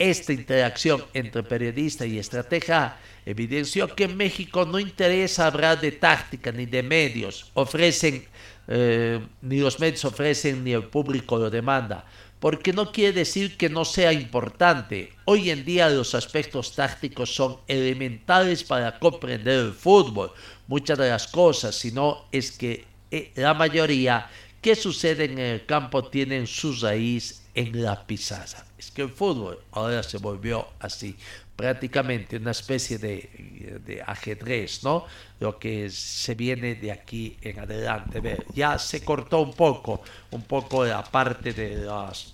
Esta 0.01 0.33
interacción 0.33 1.05
entre 1.13 1.43
periodista 1.43 2.07
y 2.07 2.17
estratega 2.17 2.97
evidenció 3.23 3.93
que 3.93 4.05
en 4.05 4.17
México 4.17 4.65
no 4.65 4.79
interesa 4.79 5.45
hablar 5.45 5.79
de 5.79 5.91
táctica 5.91 6.51
ni 6.51 6.65
de 6.65 6.81
medios, 6.81 7.51
ofrecen, 7.53 8.25
eh, 8.67 9.19
ni 9.43 9.59
los 9.59 9.79
medios 9.79 10.03
ofrecen 10.03 10.63
ni 10.63 10.71
el 10.71 10.85
público 10.85 11.37
lo 11.37 11.51
demanda, 11.51 12.03
porque 12.39 12.73
no 12.73 12.91
quiere 12.91 13.13
decir 13.13 13.57
que 13.57 13.69
no 13.69 13.85
sea 13.85 14.11
importante. 14.11 15.13
Hoy 15.25 15.51
en 15.51 15.63
día 15.63 15.87
los 15.91 16.15
aspectos 16.15 16.73
tácticos 16.73 17.35
son 17.35 17.57
elementales 17.67 18.63
para 18.63 18.97
comprender 18.97 19.59
el 19.67 19.71
fútbol. 19.71 20.31
Muchas 20.65 20.97
de 20.97 21.09
las 21.09 21.27
cosas, 21.27 21.75
si 21.75 21.91
no 21.91 22.25
es 22.31 22.53
que 22.53 22.85
eh, 23.11 23.31
la 23.35 23.53
mayoría 23.53 24.27
que 24.63 24.75
sucede 24.75 25.25
en 25.25 25.37
el 25.37 25.67
campo 25.67 26.05
tienen 26.05 26.47
su 26.47 26.73
raíz 26.73 27.43
en 27.53 27.83
la 27.83 28.07
pisada 28.07 28.65
es 28.81 28.89
que 28.89 29.03
el 29.03 29.09
fútbol 29.09 29.59
ahora 29.73 30.01
se 30.01 30.17
volvió 30.17 30.67
así, 30.79 31.15
prácticamente 31.55 32.37
una 32.37 32.49
especie 32.49 32.97
de, 32.97 34.03
ajedrez, 34.07 34.83
¿no? 34.83 35.05
Lo 35.39 35.59
que 35.59 35.87
se 35.91 36.33
viene 36.33 36.73
de 36.73 36.91
aquí 36.91 37.37
en 37.43 37.59
adelante. 37.59 38.43
Ya 38.55 38.79
se 38.79 39.03
cortó 39.03 39.41
un 39.41 39.53
poco, 39.53 40.01
un 40.31 40.41
poco 40.41 40.83
la 40.83 41.03
parte 41.03 41.53
de 41.53 41.85
las 41.85 42.33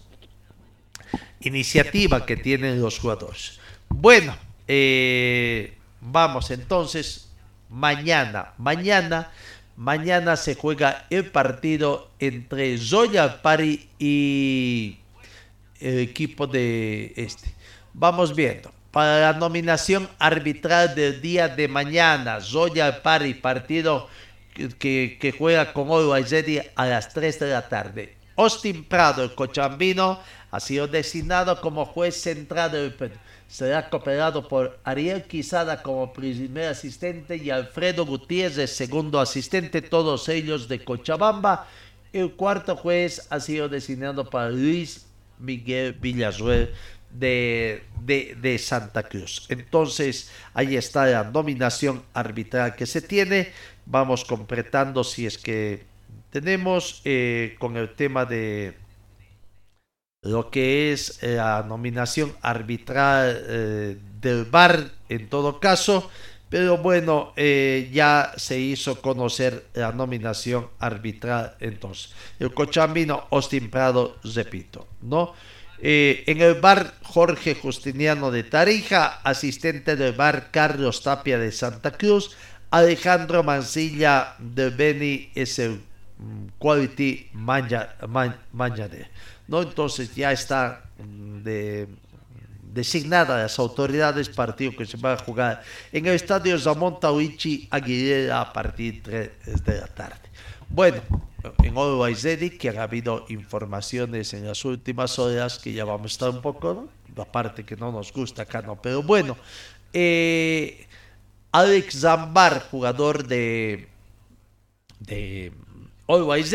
iniciativas 1.42 2.22
que 2.22 2.38
tienen 2.38 2.82
los 2.82 2.98
jugadores. 2.98 3.60
Bueno, 3.90 4.34
eh, 4.70 5.78
vamos 6.00 6.50
entonces, 6.52 7.30
mañana, 7.70 8.54
mañana, 8.58 9.32
mañana 9.76 10.38
se 10.38 10.56
juega 10.56 11.08
el 11.10 11.26
partido 11.26 12.10
entre 12.20 12.78
Zoya 12.78 13.42
Pari 13.42 13.90
y 14.00 15.00
equipo 15.80 16.48
de 16.48 17.13
este. 17.16 17.54
Vamos 17.94 18.36
viendo. 18.36 18.72
Para 18.92 19.20
la 19.20 19.34
nominación 19.38 20.10
arbitral 20.18 20.96
del 20.96 21.22
día 21.22 21.48
de 21.48 21.68
mañana, 21.68 22.42
Zoya 22.42 23.04
Pari, 23.04 23.36
partido 23.36 24.08
que, 24.80 25.18
que 25.20 25.32
juega 25.38 25.74
con 25.74 25.90
Oro 25.90 26.13
a 26.13 26.86
las 26.86 27.13
3 27.13 27.40
de 27.40 27.50
la 27.50 27.70
tarde. 27.70 28.16
Austin 28.36 28.84
Prado, 28.84 29.24
el 29.24 29.36
cochambino, 29.36 30.20
ha 30.52 30.60
sido 30.60 30.88
designado 30.88 31.60
como 31.60 31.86
juez 31.86 32.16
central 32.16 32.72
del 32.72 32.96
Será 33.48 33.90
cooperado 33.90 34.48
por 34.48 34.78
Ariel 34.84 35.24
Quisada 35.24 35.82
como 35.82 36.12
primer 36.12 36.68
asistente 36.68 37.38
y 37.38 37.50
Alfredo 37.50 38.06
Gutiérrez, 38.06 38.76
segundo 38.76 39.22
asistente, 39.22 39.82
todos 39.82 40.28
ellos 40.28 40.68
de 40.68 40.84
Cochabamba. 40.84 41.66
El 42.12 42.34
cuarto 42.34 42.76
juez 42.76 43.26
ha 43.30 43.40
sido 43.40 43.70
designado 43.70 44.30
para 44.30 44.50
Luis 44.50 45.07
Miguel 45.39 45.93
Villarruel 45.93 46.73
de, 47.12 47.84
de, 48.06 48.58
Santa 48.60 49.04
Cruz. 49.04 49.45
Entonces, 49.50 50.32
ahí 50.54 50.76
está 50.76 51.06
la 51.06 51.23
nominación 51.23 52.04
arbitral 52.13 52.76
que 52.76 52.86
se 52.86 53.02
tiene. 53.02 53.52
Vamos 53.86 54.26
completando 54.26 55.04
si 55.04 55.26
es 55.26 55.38
que 55.38 55.84
tenemos 56.30 57.02
eh, 57.06 57.56
con 57.60 57.78
el 57.78 57.95
tema 57.95 58.26
de 58.26 58.76
lo 60.21 60.50
que 60.50 60.91
es 60.91 61.19
la 61.21 61.63
nominación 61.63 62.36
arbitral 62.41 63.45
eh, 63.47 63.97
del 64.19 64.45
VAR 64.45 64.91
en 65.10 65.30
todo 65.30 65.60
caso. 65.60 66.10
Pero 66.50 66.78
bueno, 66.78 67.34
eh, 67.36 67.90
ya 67.92 68.32
se 68.38 68.60
hizo 68.60 69.02
conocer 69.02 69.66
la 69.74 69.92
nominación 69.92 70.68
arbitral 70.80 71.56
entonces. 71.60 72.14
El 72.40 72.54
cochambino 72.54 73.28
Austin 73.32 73.70
Prado, 73.70 74.18
repito, 74.24 74.88
¿no? 75.02 75.34
Eh, 75.80 76.24
en 76.26 76.42
el 76.42 76.56
bar 76.56 76.96
Jorge 77.04 77.54
Justiniano 77.54 78.32
de 78.32 78.44
Tarija, 78.44 79.20
asistente 79.24 79.96
del 79.96 80.14
bar 80.14 80.50
Carlos 80.50 81.04
Tapia 81.04 81.38
de 81.38 81.52
Santa 81.52 81.92
Cruz, 81.92 82.36
Alejandro 82.72 83.44
Mancilla 83.44 84.36
de 84.40 84.70
Beni 84.70 85.32
es 85.36 85.60
el 85.60 85.82
mm, 86.18 86.48
Quality 86.58 87.30
Manager, 87.34 89.10
¿no? 89.48 89.62
Entonces 89.62 90.16
ya 90.16 90.32
está 90.32 90.90
mm, 90.98 91.44
de, 91.44 91.88
designada 92.78 93.42
las 93.42 93.60
autoridades 93.60 94.30
partido 94.30 94.72
que 94.72 94.86
se 94.86 94.98
va 94.98 95.13
a 95.13 95.18
jugar 95.18 95.62
en 95.92 96.06
el 96.06 96.13
estadio 96.13 96.58
Zamón 96.58 97.00
Tauichi 97.00 97.68
Aguilera 97.70 98.42
a 98.42 98.54
partir 98.54 99.04
de 99.04 99.80
la 99.80 99.88
tarde. 99.88 100.28
Bueno, 100.70 101.02
en 101.63 101.78
Always 101.78 102.26
que 102.60 102.70
han 102.70 102.78
habido 102.78 103.26
informaciones 103.30 104.34
en 104.34 104.48
las 104.48 104.63
últimas 104.66 105.18
horas 105.20 105.60
que 105.60 105.74
ya 105.74 105.86
vamos 105.86 106.12
a 106.12 106.13
estar 106.13 106.30
un 106.30 106.42
poco, 106.42 106.74
¿no? 106.74 107.22
aparte 107.22 107.63
que 107.63 107.76
no 107.76 107.92
nos 107.92 108.13
gusta 108.13 108.44
acá, 108.44 108.62
no, 108.62 108.80
pero 108.80 109.02
bueno, 109.02 109.36
eh, 109.92 110.86
Alex 111.52 112.02
Zambar, 112.02 112.68
jugador 112.70 113.26
de, 113.26 113.88
de 115.00 115.52
Always 116.08 116.54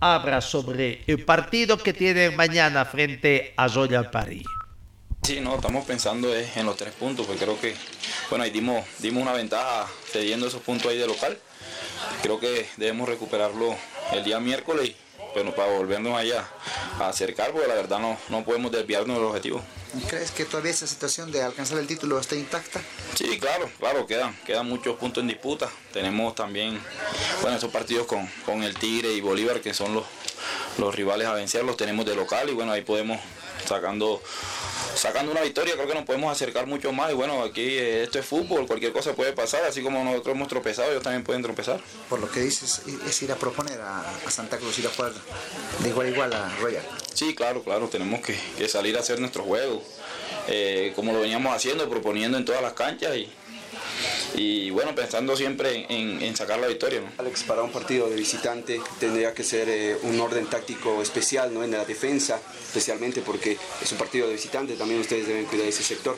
habla 0.00 0.40
sobre 0.40 1.02
el 1.06 1.24
partido 1.24 1.78
que 1.78 1.92
tiene 1.92 2.30
mañana 2.30 2.84
frente 2.84 3.52
a 3.56 3.68
Zoya 3.68 4.10
París. 4.10 4.46
Sí, 5.22 5.40
no, 5.40 5.56
estamos 5.56 5.84
pensando 5.84 6.34
en 6.34 6.64
los 6.64 6.76
tres 6.76 6.94
puntos, 6.94 7.26
porque 7.26 7.44
creo 7.44 7.60
que, 7.60 7.74
bueno, 8.30 8.44
ahí 8.44 8.50
dimos, 8.50 8.84
dimos 8.98 9.22
una 9.22 9.32
ventaja 9.34 9.86
cediendo 10.10 10.46
esos 10.46 10.62
puntos 10.62 10.90
ahí 10.90 10.98
de 10.98 11.06
local 11.06 11.38
creo 12.22 12.40
que 12.40 12.68
debemos 12.76 13.08
recuperarlo 13.08 13.76
el 14.12 14.24
día 14.24 14.40
miércoles, 14.40 14.92
pero 15.34 15.54
para 15.54 15.72
volvernos 15.72 16.16
allá 16.16 16.48
a 16.98 17.08
acercar, 17.08 17.52
porque 17.52 17.68
la 17.68 17.74
verdad 17.74 17.98
no, 17.98 18.18
no 18.28 18.44
podemos 18.44 18.72
desviarnos 18.72 19.16
del 19.16 19.26
objetivo. 19.26 19.62
¿Crees 20.08 20.30
que 20.30 20.44
todavía 20.44 20.72
esa 20.72 20.86
situación 20.86 21.32
de 21.32 21.42
alcanzar 21.42 21.78
el 21.78 21.86
título 21.86 22.18
está 22.18 22.34
intacta? 22.34 22.80
Sí, 23.14 23.38
claro, 23.38 23.70
claro, 23.78 24.06
quedan, 24.06 24.36
quedan 24.44 24.68
muchos 24.68 24.96
puntos 24.96 25.22
en 25.22 25.28
disputa. 25.28 25.68
Tenemos 25.92 26.34
también, 26.34 26.80
bueno, 27.40 27.56
esos 27.56 27.70
partidos 27.70 28.06
con, 28.06 28.28
con 28.44 28.62
el 28.62 28.74
Tigre 28.74 29.12
y 29.12 29.20
Bolívar, 29.20 29.60
que 29.60 29.72
son 29.72 29.94
los, 29.94 30.04
los 30.78 30.94
rivales 30.94 31.26
a 31.26 31.32
vencer, 31.32 31.64
los 31.64 31.76
tenemos 31.76 32.04
de 32.04 32.14
local 32.14 32.48
y 32.50 32.52
bueno, 32.52 32.72
ahí 32.72 32.82
podemos 32.82 33.18
sacando 33.66 34.22
sacando 34.94 35.32
una 35.32 35.42
victoria 35.42 35.74
creo 35.74 35.86
que 35.86 35.94
nos 35.94 36.04
podemos 36.04 36.32
acercar 36.32 36.66
mucho 36.66 36.92
más 36.92 37.10
y 37.10 37.14
bueno, 37.14 37.42
aquí 37.42 37.62
eh, 37.62 38.02
esto 38.04 38.18
es 38.18 38.26
fútbol, 38.26 38.66
cualquier 38.66 38.92
cosa 38.92 39.14
puede 39.14 39.32
pasar, 39.32 39.64
así 39.64 39.82
como 39.82 40.02
nosotros 40.04 40.34
hemos 40.34 40.48
tropezado, 40.48 40.90
ellos 40.90 41.02
también 41.02 41.24
pueden 41.24 41.42
tropezar. 41.42 41.80
Por 42.08 42.20
lo 42.20 42.30
que 42.30 42.40
dices, 42.40 42.82
es 43.06 43.22
ir 43.22 43.32
a 43.32 43.36
proponer 43.36 43.80
a, 43.80 44.04
Santa 44.28 44.58
Cruz, 44.58 44.78
ir 44.78 44.86
a 44.86 44.90
jugar 44.90 45.12
de 45.80 45.88
igual 45.88 46.06
a 46.06 46.10
igual 46.10 46.32
a 46.32 46.56
Royal. 46.60 46.84
Sí, 47.14 47.34
claro, 47.34 47.62
claro, 47.62 47.88
tenemos 47.88 48.20
que, 48.20 48.68
salir 48.68 48.96
a 48.96 49.00
hacer 49.00 49.20
nuestro 49.20 49.42
juego, 49.44 49.82
eh, 50.46 50.92
como 50.94 51.12
lo 51.12 51.20
veníamos 51.20 51.54
haciendo, 51.54 51.88
proponiendo 51.88 52.38
en 52.38 52.44
todas 52.44 52.62
las 52.62 52.74
canchas 52.74 53.16
y, 53.16 53.32
y 54.34 54.70
bueno, 54.70 54.94
pensando 54.94 55.36
siempre 55.36 55.86
en, 55.88 56.36
sacar 56.36 56.58
la 56.58 56.68
victoria. 56.68 57.02
Alex, 57.18 57.42
para 57.44 57.62
un 57.62 57.72
partido 57.72 58.08
de 58.08 58.16
visitante 58.16 58.80
tendría 59.00 59.34
que 59.34 59.42
ser 59.42 59.68
eh, 59.68 59.96
un 60.02 60.20
orden 60.20 60.46
táctico 60.46 61.02
especial 61.02 61.52
¿no? 61.52 61.64
en 61.64 61.72
la 61.72 61.84
defensa, 61.84 62.40
especialmente 62.62 63.22
porque 63.22 63.56
es 63.82 63.92
un 63.92 63.98
partido 63.98 64.28
de 64.28 64.34
visitante, 64.34 64.74
también 64.74 65.00
ustedes 65.00 65.26
deben 65.26 65.46
cuidar 65.46 65.66
ese 65.66 65.82
sector. 65.82 66.16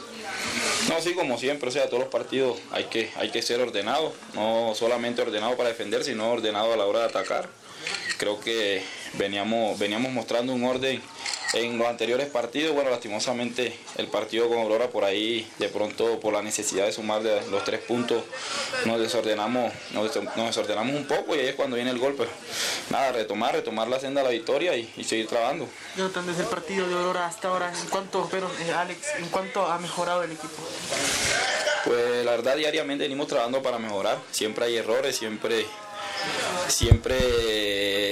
No, 0.88 1.00
sí, 1.00 1.14
como 1.14 1.38
siempre, 1.38 1.68
o 1.68 1.72
sea, 1.72 1.86
todos 1.86 2.00
los 2.00 2.08
partidos 2.08 2.58
hay 2.70 2.84
que, 2.84 3.10
hay 3.16 3.30
que 3.30 3.42
ser 3.42 3.60
ordenado, 3.60 4.12
no 4.34 4.74
solamente 4.74 5.22
ordenado 5.22 5.56
para 5.56 5.68
defender, 5.70 6.04
sino 6.04 6.30
ordenado 6.30 6.72
a 6.72 6.76
la 6.76 6.86
hora 6.86 7.00
de 7.00 7.06
atacar. 7.06 7.48
Creo 8.18 8.40
que 8.40 8.82
veníamos, 9.14 9.78
veníamos 9.78 10.12
mostrando 10.12 10.52
un 10.52 10.64
orden 10.64 11.02
en 11.52 11.78
los 11.78 11.88
anteriores 11.88 12.28
partidos, 12.28 12.74
bueno, 12.74 12.90
lastimosamente 12.90 13.76
el 13.96 14.06
partido 14.06 14.48
con 14.48 14.58
Aurora 14.58 14.88
por 14.88 15.04
ahí, 15.04 15.50
de 15.58 15.68
pronto 15.68 16.20
por 16.20 16.32
la 16.32 16.42
necesidad 16.42 16.86
de 16.86 16.92
sumar 16.92 17.22
de 17.22 17.40
los 17.50 17.64
tres 17.64 17.80
puntos, 17.80 18.22
nos 18.84 19.00
desordenamos, 19.00 19.72
nos, 19.92 20.14
desordenamos 20.36 20.94
un 20.94 21.06
poco 21.06 21.34
y 21.34 21.40
ahí 21.40 21.48
es 21.48 21.54
cuando 21.54 21.76
viene 21.76 21.90
el 21.90 21.98
golpe. 21.98 22.26
Nada, 22.90 23.12
retomar, 23.12 23.54
retomar 23.54 23.88
la 23.88 23.98
senda 23.98 24.20
de 24.20 24.28
la 24.28 24.32
victoria 24.32 24.76
y, 24.76 24.88
seguir 25.04 25.26
trabajando. 25.26 25.68
Jonathan, 25.96 26.26
desde 26.26 26.42
el 26.42 26.48
partido 26.48 26.86
de 26.86 26.94
Aurora 26.94 27.26
hasta 27.26 27.48
ahora, 27.48 27.72
¿en 27.76 27.88
cuánto, 27.88 28.28
pero 28.30 28.48
eh, 28.60 28.72
Alex, 28.72 29.00
en 29.18 29.28
cuánto 29.28 29.66
ha 29.66 29.78
mejorado 29.78 30.22
el 30.22 30.32
equipo? 30.32 30.62
Pues 31.84 32.24
la 32.24 32.32
verdad 32.32 32.56
diariamente 32.56 33.04
venimos 33.04 33.26
trabajando 33.26 33.62
para 33.62 33.78
mejorar, 33.78 34.18
siempre 34.30 34.66
hay 34.66 34.76
errores, 34.76 35.16
siempre 35.16 35.66
siempre 36.68 37.16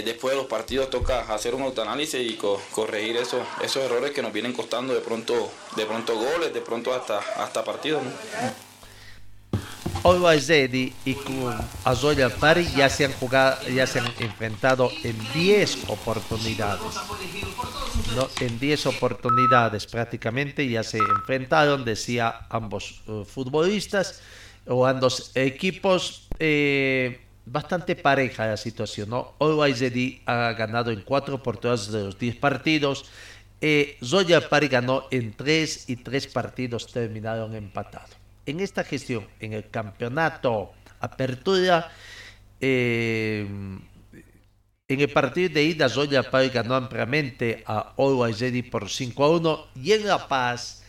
después 0.04 0.32
de 0.32 0.38
los 0.38 0.46
partidos 0.46 0.90
toca 0.90 1.20
hacer 1.32 1.54
un 1.54 1.62
autoanálisis 1.62 2.20
y 2.20 2.36
corregir 2.36 3.16
esos, 3.16 3.42
esos 3.62 3.82
errores 3.82 4.10
que 4.12 4.22
nos 4.22 4.32
vienen 4.32 4.52
costando 4.52 4.94
de 4.94 5.00
pronto, 5.00 5.50
de 5.76 5.86
pronto 5.86 6.16
goles, 6.16 6.52
de 6.52 6.60
pronto 6.60 6.92
hasta, 6.92 7.18
hasta 7.18 7.64
partidos. 7.64 8.02
¿no? 8.02 8.10
y 11.04 11.14
con 11.14 11.54
Azoya 11.84 12.30
Pari 12.30 12.66
ya 12.76 12.88
se 12.88 13.04
han 13.04 13.12
jugado, 13.12 13.68
ya 13.68 13.86
se 13.86 13.98
han 13.98 14.06
enfrentado 14.18 14.90
en 15.02 15.16
10 15.34 15.88
oportunidades. 15.88 16.94
¿no? 18.14 18.28
En 18.40 18.58
10 18.58 18.86
oportunidades 18.86 19.86
prácticamente 19.86 20.68
ya 20.68 20.82
se 20.82 20.98
enfrentaron, 20.98 21.84
decía 21.84 22.46
ambos 22.48 23.02
uh, 23.06 23.24
futbolistas 23.24 24.20
o 24.66 24.86
ambos 24.86 25.32
equipos. 25.34 26.28
Eh, 26.38 27.20
bastante 27.50 27.96
pareja 27.96 28.46
la 28.46 28.56
situación, 28.56 29.10
¿no? 29.10 29.34
Always 29.40 29.82
ha 30.26 30.52
ganado 30.52 30.90
en 30.90 31.02
cuatro 31.02 31.36
oportunidades 31.36 31.90
de 31.90 32.04
los 32.04 32.18
10 32.18 32.36
partidos. 32.36 33.06
Eh, 33.60 33.96
Zoya 34.04 34.48
Pari 34.48 34.68
ganó 34.68 35.04
en 35.10 35.32
tres 35.32 35.88
y 35.88 35.96
tres 35.96 36.26
partidos 36.26 36.86
terminaron 36.92 37.54
empatados. 37.54 38.10
En 38.46 38.60
esta 38.60 38.84
gestión, 38.84 39.26
en 39.40 39.52
el 39.52 39.68
campeonato 39.68 40.72
Apertura, 41.00 41.90
eh, 42.60 43.46
en 44.90 45.00
el 45.00 45.10
partido 45.10 45.52
de 45.52 45.64
ida, 45.64 45.88
Zoya 45.88 46.30
Pari 46.30 46.48
ganó 46.50 46.74
ampliamente 46.74 47.62
a 47.66 47.94
Always 47.98 48.42
por 48.70 48.88
5 48.88 49.24
a 49.24 49.30
1 49.30 49.66
y 49.76 49.92
en 49.92 50.06
La 50.06 50.28
Paz, 50.28 50.82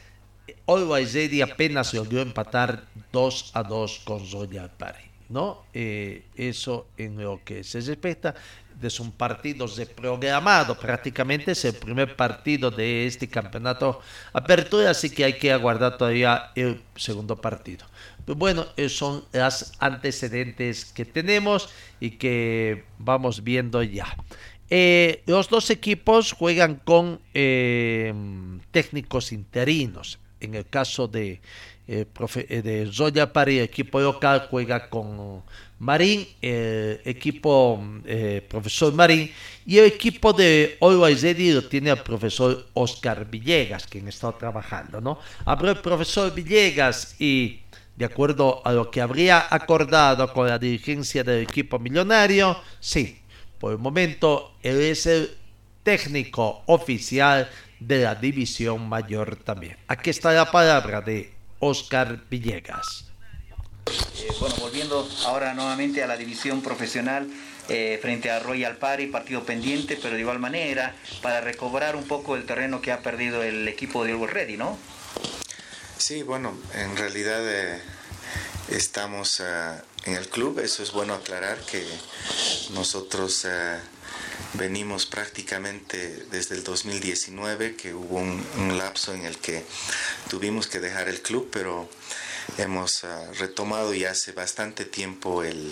Always 0.67 1.15
apenas 1.43 1.93
logró 1.93 2.22
empatar 2.22 2.86
2 3.12 3.52
a 3.54 3.63
2 3.63 4.02
con 4.06 4.26
Zoya 4.26 4.69
Pari. 4.78 5.09
¿No? 5.29 5.63
Eh, 5.73 6.25
eso 6.35 6.87
en 6.97 7.21
lo 7.21 7.41
que 7.43 7.63
se 7.63 7.79
respecta 7.81 8.35
de 8.79 8.91
un 8.99 9.11
partido 9.11 9.67
de 9.67 9.85
programado, 9.85 10.77
prácticamente 10.77 11.51
es 11.51 11.65
el 11.65 11.73
primer 11.73 12.15
partido 12.15 12.71
de 12.71 13.05
este 13.05 13.27
campeonato 13.27 14.01
apertura, 14.31 14.91
así 14.91 15.09
que 15.09 15.25
hay 15.25 15.33
que 15.33 15.51
aguardar 15.51 15.97
todavía 15.97 16.51
el 16.55 16.81
segundo 16.95 17.35
partido. 17.35 17.85
Pues 18.25 18.37
bueno, 18.37 18.67
son 18.87 19.25
las 19.33 19.73
antecedentes 19.79 20.85
que 20.85 21.03
tenemos 21.03 21.69
y 21.99 22.11
que 22.11 22.85
vamos 22.97 23.43
viendo 23.43 23.83
ya. 23.83 24.15
Eh, 24.69 25.23
los 25.25 25.49
dos 25.49 25.69
equipos 25.71 26.31
juegan 26.31 26.75
con 26.75 27.19
eh, 27.33 28.13
técnicos 28.71 29.31
interinos. 29.31 30.19
En 30.39 30.55
el 30.55 30.65
caso 30.65 31.07
de 31.07 31.41
eh, 31.91 32.06
eh, 32.49 32.62
de 32.62 32.91
Zoya 32.91 33.34
Pari, 33.34 33.60
equipo 33.60 33.99
local, 33.99 34.47
juega 34.52 34.88
con 34.89 35.41
Marín, 35.80 36.28
el 36.39 37.02
equipo 37.04 37.84
eh, 38.06 38.45
profesor 38.47 38.93
Marín, 38.93 39.32
y 39.65 39.80
el 39.80 39.86
equipo 39.86 40.32
de 40.32 40.78
Always 40.82 41.23
Ready 41.23 41.52
lo 41.52 41.67
tiene 41.67 41.89
el 41.89 41.97
profesor 42.04 42.67
Oscar 42.75 43.25
Villegas, 43.25 43.88
quien 43.88 44.08
está 44.08 44.32
trabajando, 44.34 45.02
¿no? 45.02 45.17
Habló 45.45 45.71
el 45.71 45.80
profesor 45.80 46.32
Villegas 46.32 47.15
y 47.19 47.62
de 47.95 48.06
acuerdo 48.06 48.62
a 48.63 48.71
lo 48.71 48.91
que 48.91 49.02
habría 49.02 49.47
acordado 49.49 50.32
con 50.32 50.47
la 50.47 50.60
dirigencia 50.60 51.23
del 51.23 51.41
equipo 51.41 51.80
millonario, 51.80 52.56
sí, 52.80 53.19
por 53.58 53.71
el 53.71 53.80
momento 53.80 54.58
él 54.62 54.80
es 54.80 55.08
el 55.08 55.32
técnico 55.82 56.62
oficial 56.67 57.49
de 57.80 58.04
la 58.04 58.13
división 58.13 58.88
mayor 58.88 59.38
también. 59.38 59.75
Aquí 59.88 60.12
está 60.12 60.32
la 60.34 60.52
palabra 60.52 61.02
de 61.02 61.38
Oscar 61.60 62.24
Villegas. 62.30 63.06
Eh, 63.88 64.28
bueno, 64.39 64.56
volviendo 64.60 65.08
ahora 65.26 65.54
nuevamente 65.54 66.04
a 66.04 66.08
la 66.08 66.17
división 66.17 66.62
profesional, 66.62 67.28
eh, 67.69 68.00
frente 68.02 68.32
a 68.32 68.39
Royal 68.39 68.78
Party, 68.78 69.08
partido 69.08 69.43
pendiente, 69.43 69.98
pero 70.02 70.15
de 70.15 70.22
igual 70.22 70.39
manera 70.39 70.95
para 71.22 71.39
recobrar 71.39 71.95
un 71.95 72.08
poco 72.08 72.36
el 72.36 72.45
terreno 72.45 72.82
que 72.82 72.91
ha 72.91 73.02
perdido 73.02 73.43
el 73.43 73.67
equipo 73.67 74.04
de 74.04 74.13
Always 74.13 74.34
Ready, 74.34 74.58
¿no? 74.58 74.76
Sí, 75.98 76.24
bueno, 76.24 76.58
en 76.74 76.98
realidad 76.98 77.41
eh, 77.48 77.80
estamos 78.69 79.39
eh, 79.39 79.74
en 80.06 80.15
el 80.15 80.30
club, 80.30 80.60
eso 80.60 80.82
es 80.82 80.91
bueno 80.91 81.13
aclarar 81.13 81.60
que 81.60 81.86
nosotros 82.74 83.45
venimos 84.54 85.06
prácticamente 85.06 86.25
desde 86.32 86.56
el 86.56 86.63
2019, 86.63 87.75
que 87.75 87.93
hubo 87.93 88.17
un, 88.17 88.78
lapso 88.78 89.13
en 89.13 89.25
el 89.25 89.38
que 89.38 89.63
tuvimos 90.30 90.67
que 90.67 90.80
dejar 90.80 91.10
el 91.10 91.21
club, 91.21 91.49
pero 91.52 91.89
hemos 92.58 93.04
ah, 93.04 93.32
retomado 93.38 93.93
ya 93.93 94.12
hace 94.12 94.32
bastante 94.32 94.86
tiempo 94.86 95.43
el, 95.43 95.71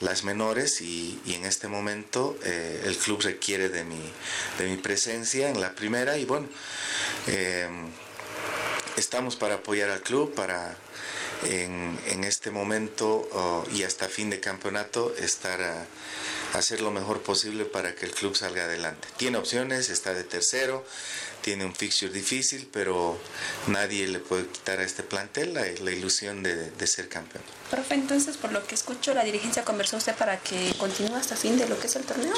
las 0.00 0.24
menores 0.24 0.80
y, 0.80 1.20
en 1.26 1.44
este 1.44 1.68
momento 1.68 2.36
eh, 2.44 2.82
el 2.84 2.96
club 2.96 3.20
requiere 3.22 3.68
de 3.68 3.84
mi, 3.84 4.00
de 4.58 4.68
mi 4.68 4.76
presencia 4.76 5.48
en 5.48 5.60
la 5.60 5.74
primera 5.74 6.16
y 6.18 6.24
bueno, 6.24 6.48
eh, 7.26 7.68
estamos 8.96 9.36
para 9.36 9.56
apoyar 9.56 9.90
al 9.90 10.02
club, 10.02 10.34
para 10.34 10.76
en, 11.42 12.24
este 12.24 12.50
momento 12.50 13.28
oh, 13.32 13.64
y 13.72 13.82
hasta 13.82 14.08
fin 14.08 14.30
de 14.30 14.40
campeonato 14.40 15.14
estar... 15.16 15.60
a 15.62 15.86
hacer 16.58 16.80
lo 16.80 16.90
mejor 16.90 17.20
posible 17.22 17.64
para 17.64 17.94
que 17.94 18.06
el 18.06 18.12
club 18.12 18.36
salga 18.36 18.64
adelante. 18.64 19.08
Tiene 19.16 19.38
opciones, 19.38 19.90
está 19.90 20.14
de 20.14 20.24
tercero, 20.24 20.84
tiene 21.42 21.64
un 21.64 21.74
fixture 21.74 22.12
difícil, 22.12 22.68
pero 22.72 23.18
nadie 23.66 24.06
le 24.06 24.18
puede 24.18 24.46
quitar 24.46 24.78
a 24.78 24.84
este 24.84 25.02
plantel 25.02 25.52
la, 25.52 25.90
ilusión 25.90 26.42
de, 26.42 26.70
de, 26.70 26.86
ser 26.86 27.08
campeón. 27.08 27.42
Profe, 27.70 27.94
entonces, 27.94 28.36
por 28.36 28.52
lo 28.52 28.66
que 28.66 28.74
escucho, 28.74 29.14
la 29.14 29.24
dirigencia 29.24 29.64
conversó 29.64 29.96
usted 29.96 30.14
para 30.14 30.38
que 30.38 30.72
continúe 30.78 31.16
hasta 31.16 31.36
fin 31.36 31.58
de 31.58 31.68
lo 31.68 31.78
que 31.78 31.88
es 31.88 31.96
el 31.96 32.04
torneo. 32.04 32.34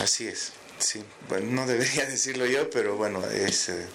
Así 0.00 0.26
es, 0.26 0.52
sí. 0.80 1.02
Bueno, 1.28 1.50
no 1.52 1.66
debería 1.66 2.04
decirlo 2.10 2.46
yo, 2.46 2.70
pero 2.70 2.96
bueno, 2.96 3.24
es, 3.26 3.68
eh, 3.68 3.86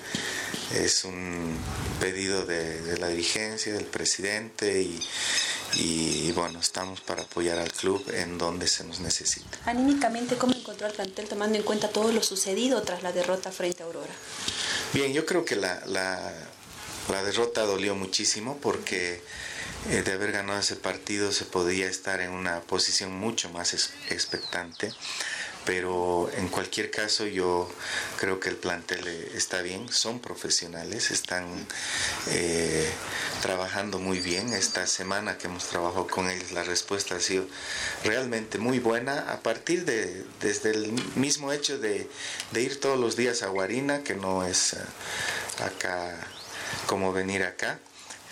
es 0.73 1.03
un 1.03 1.57
pedido 1.99 2.45
de, 2.45 2.81
de 2.81 2.97
la 2.97 3.07
dirigencia, 3.07 3.73
del 3.73 3.85
presidente 3.85 4.81
y 4.81 5.01
y, 5.77 6.31
bueno, 6.31 6.59
estamos 6.59 7.01
para 7.01 7.23
apoyar 7.23 7.57
al 7.57 7.71
club 7.71 8.03
en 8.13 8.37
donde 8.37 8.67
se 8.67 8.83
nos 8.83 8.99
necesite. 8.99 9.57
Anímicamente, 9.65 10.35
¿cómo 10.37 10.55
encontró 10.55 10.87
el 10.87 10.93
plantel 10.93 11.27
tomando 11.27 11.57
en 11.57 11.63
cuenta 11.63 11.89
todo 11.89 12.11
lo 12.11 12.23
sucedido 12.23 12.81
tras 12.83 13.03
la 13.03 13.11
derrota 13.11 13.51
frente 13.51 13.83
a 13.83 13.85
Aurora? 13.85 14.13
Bien, 14.93 15.11
yo 15.11 15.25
creo 15.25 15.43
que 15.43 15.55
la, 15.55 15.85
la, 15.85 16.33
la 17.09 17.23
derrota 17.23 17.63
dolió 17.63 17.95
muchísimo 17.95 18.57
porque 18.61 19.21
eh, 19.89 20.01
de 20.01 20.11
haber 20.13 20.31
ganado 20.31 20.59
ese 20.59 20.75
partido 20.77 21.31
se 21.31 21.45
podía 21.45 21.87
estar 21.87 22.21
en 22.21 22.31
una 22.31 22.61
posición 22.61 23.13
mucho 23.13 23.49
más 23.49 23.73
expectante 24.09 24.93
pero 25.65 26.29
en 26.37 26.47
cualquier 26.47 26.91
caso 26.91 27.25
yo 27.25 27.69
creo 28.17 28.39
que 28.39 28.49
el 28.49 28.55
plantel 28.55 29.07
eh, 29.07 29.31
está 29.33 29.61
bien, 29.61 29.91
son 29.91 30.19
profesionales, 30.19 31.11
están 31.11 31.45
eh, 32.27 32.87
trabajando 33.41 33.99
muy 33.99 34.19
bien. 34.19 34.53
Esta 34.53 34.85
semana 34.87 35.37
que 35.37 35.47
hemos 35.47 35.65
trabajado 35.65 36.07
con 36.07 36.29
ellos 36.29 36.51
la 36.51 36.63
respuesta 36.63 37.15
ha 37.15 37.19
sido 37.19 37.47
realmente 38.03 38.59
muy 38.59 38.79
buena 38.79 39.31
a 39.31 39.41
partir 39.41 39.85
de, 39.85 40.23
desde 40.39 40.71
el 40.71 40.91
mismo 41.15 41.51
hecho 41.51 41.79
de, 41.79 42.07
ir 42.53 42.79
todos 42.79 42.99
los 42.99 43.15
días 43.15 43.41
a 43.41 43.47
Guarina, 43.47 44.03
que 44.03 44.15
no 44.15 44.45
es 44.45 44.73
eh, 44.73 44.77
acá 45.63 46.15
como 46.87 47.11
venir 47.11 47.43
acá 47.43 47.79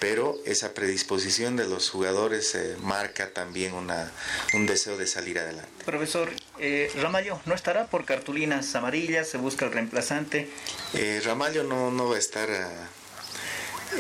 pero 0.04 0.36
esa 0.44 0.74
predisposición 0.74 1.56
de 1.56 1.66
los 1.66 1.90
jugadores 1.90 2.56
eh, 2.56 2.76
marca 2.82 3.30
también 3.30 3.74
una, 3.74 4.12
un 4.54 4.66
deseo 4.66 4.98
de 4.98 5.08
salir 5.08 5.40
adelante. 5.40 5.72
Profesor, 5.86 6.30
eh, 6.60 6.92
Ramallo 7.02 7.40
no 7.46 7.56
estará 7.56 7.88
por 7.88 8.04
cartulinas 8.04 8.76
amarillas, 8.76 9.30
se 9.30 9.38
busca 9.38 9.64
el 9.64 9.72
reemplazante. 9.72 10.50
Eh, 10.94 11.22
Ramallo 11.24 11.64
no, 11.64 11.90
no 11.90 12.10
va 12.10 12.18
a 12.18 12.20
estar 12.20 12.50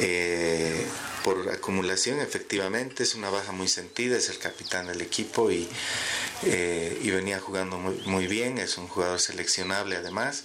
eh, 0.01 0.85
por 1.23 1.47
acumulación, 1.47 2.19
efectivamente, 2.19 3.03
es 3.03 3.15
una 3.15 3.29
baja 3.29 3.53
muy 3.53 3.69
sentida, 3.69 4.17
es 4.17 4.27
el 4.27 4.39
capitán 4.39 4.87
del 4.87 4.99
equipo 4.99 5.51
y, 5.51 5.69
y 6.41 7.11
venía 7.11 7.39
jugando 7.39 7.77
muy, 7.77 7.95
muy 8.07 8.27
bien, 8.27 8.57
es 8.57 8.77
un 8.77 8.89
jugador 8.89 9.21
seleccionable 9.21 9.95
además. 9.95 10.43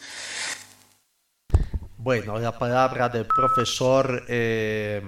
Bueno, 2.00 2.38
la 2.38 2.56
palabra 2.56 3.08
del 3.08 3.26
profesor 3.26 4.24
eh, 4.28 5.02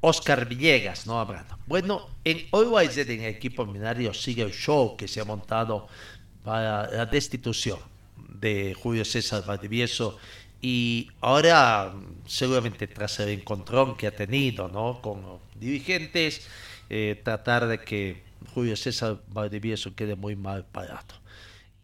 Oscar 0.00 0.46
Villegas, 0.46 1.06
¿no? 1.06 1.20
Hablando. 1.20 1.58
Bueno, 1.66 2.08
en 2.24 2.46
Always 2.52 2.96
en 2.98 3.22
el 3.22 3.34
equipo 3.34 3.66
minario 3.66 4.14
sigue 4.14 4.42
el 4.42 4.52
show 4.52 4.96
que 4.96 5.08
se 5.08 5.20
ha 5.20 5.24
montado 5.24 5.88
para 6.44 6.90
la 6.90 7.06
destitución 7.06 7.78
de 8.16 8.74
Julio 8.80 9.04
César 9.04 9.44
Valdivieso 9.44 10.18
y 10.60 11.10
ahora 11.20 11.92
seguramente 12.26 12.86
tras 12.86 13.18
el 13.20 13.30
encontrón 13.30 13.96
que 13.96 14.06
ha 14.06 14.14
tenido 14.14 14.68
¿no? 14.68 15.00
con 15.00 15.22
los 15.22 15.40
dirigentes, 15.56 16.46
eh, 16.90 17.20
tratar 17.22 17.66
de 17.66 17.80
que 17.80 18.22
Julio 18.54 18.76
César 18.76 19.18
Valdivieso 19.28 19.94
quede 19.94 20.14
muy 20.14 20.36
mal 20.36 20.64
parado. 20.64 21.14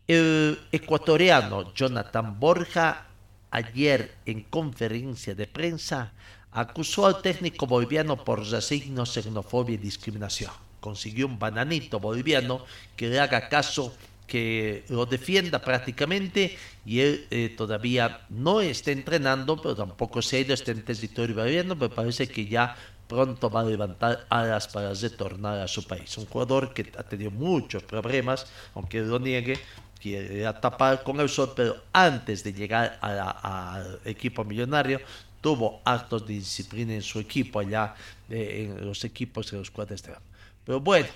El 0.07 0.59
ecuatoriano 0.71 1.75
Jonathan 1.75 2.39
Borja 2.39 3.07
ayer 3.51 4.15
en 4.27 4.43
conferencia 4.43 5.35
de 5.35 5.47
prensa 5.47 6.13
acusó 6.55 7.07
al 7.07 7.21
técnico 7.21 7.67
boliviano 7.67 8.17
por 8.25 8.49
racismo, 8.49 9.05
xenofobia 9.05 9.75
y 9.75 9.79
discriminación. 9.79 10.53
Consiguió 10.81 11.27
un 11.27 11.39
bananito 11.39 11.99
boliviano 11.99 12.65
que 12.97 13.09
le 13.09 13.19
haga 13.19 13.49
caso, 13.49 13.93
que 14.27 14.85
lo 14.89 15.05
defienda 15.05 15.59
prácticamente 15.59 16.57
y 16.87 17.01
él 17.01 17.27
eh, 17.31 17.55
todavía 17.57 18.21
no 18.31 18.61
está 18.61 18.93
entrenando, 18.93 19.61
pero 19.61 19.75
tampoco 19.75 20.23
se 20.23 20.37
ha 20.37 20.41
ido 20.41 20.55
este 20.55 20.71
en 20.71 20.85
territorio 20.85 21.35
boliviano, 21.35 21.77
pero 21.77 21.95
parece 21.95 22.29
que 22.29 22.47
ya 22.47 22.77
pronto 23.09 23.51
va 23.51 23.61
a 23.61 23.65
levantar 23.65 24.25
alas 24.31 24.69
para 24.69 24.95
retornar 24.95 25.59
a 25.59 25.69
su 25.69 25.85
país. 25.87 26.17
Un 26.17 26.27
jugador 26.27 26.73
que 26.73 26.91
ha 26.97 27.03
tenido 27.03 27.31
muchos 27.31 27.83
problemas, 27.83 28.47
aunque 28.75 29.01
lo 29.01 29.19
niegue, 29.19 29.59
quiere 30.01 30.45
tapar 30.61 31.03
con 31.03 31.19
el 31.21 31.29
sol, 31.29 31.53
pero 31.57 31.77
antes 31.93 32.45
de 32.45 32.53
llegar 32.53 32.99
al 33.01 34.01
equipo 34.05 34.45
millonario, 34.45 35.01
tuvo 35.45 35.83
actos 35.85 36.27
de 36.27 36.33
disciplina 36.33 36.95
en 36.95 37.03
su 37.03 37.21
equipo 37.21 37.61
allá, 37.61 37.95
en 38.31 38.83
los 38.83 39.05
equipos 39.05 39.51
de 39.51 39.59
los 39.59 39.71
cuales 39.71 39.97
estaba. 39.97 40.19
Pero 40.65 40.81
bueno, 40.81 41.07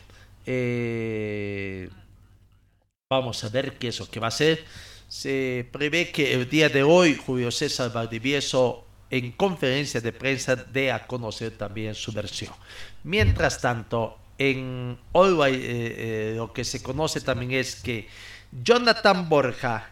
eh, 0.45 1.89
vamos 3.09 3.43
a 3.43 3.49
ver 3.49 3.79
qué 3.79 3.89
es 3.89 3.99
lo 3.99 4.11
que 4.11 4.21
va 4.21 4.27
a 4.27 4.31
ser. 4.31 4.63
Se 5.09 5.67
prevé 5.73 6.13
que 6.13 6.35
el 6.35 6.47
día 6.47 6.69
de 6.69 6.83
hoy 6.83 7.17
Julio 7.17 7.51
César 7.51 7.91
Valdivieso 7.91 8.85
en 9.09 9.33
conferencia 9.33 10.03
de 10.03 10.13
prensa 10.13 10.57
dé 10.57 10.93
a 10.93 11.07
conocer 11.07 11.53
también 11.53 11.95
su 11.95 12.13
versión. 12.13 12.53
Mientras 13.05 13.63
tanto, 13.63 14.19
en 14.37 14.99
hoy 15.13 15.55
eh, 15.55 15.59
eh, 15.63 16.35
lo 16.37 16.53
que 16.53 16.65
se 16.65 16.83
conoce 16.83 17.23
también 17.23 17.53
es 17.53 17.77
que 17.77 18.07
Jonathan 18.53 19.27
Borja 19.27 19.89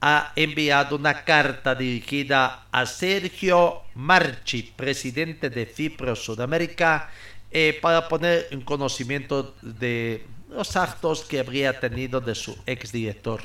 ha 0.00 0.32
enviado 0.36 0.96
una 0.96 1.24
carta 1.24 1.74
dirigida 1.74 2.66
a 2.70 2.86
Sergio 2.86 3.82
Marchi, 3.94 4.62
presidente 4.62 5.50
de 5.50 5.66
FIPRO 5.66 6.14
Sudamérica, 6.14 7.10
eh, 7.50 7.78
para 7.80 8.06
poner 8.08 8.46
en 8.50 8.60
conocimiento 8.60 9.54
de 9.62 10.24
los 10.50 10.76
actos 10.76 11.24
que 11.24 11.40
habría 11.40 11.80
tenido 11.80 12.20
de 12.20 12.34
su 12.34 12.56
exdirector 12.66 13.42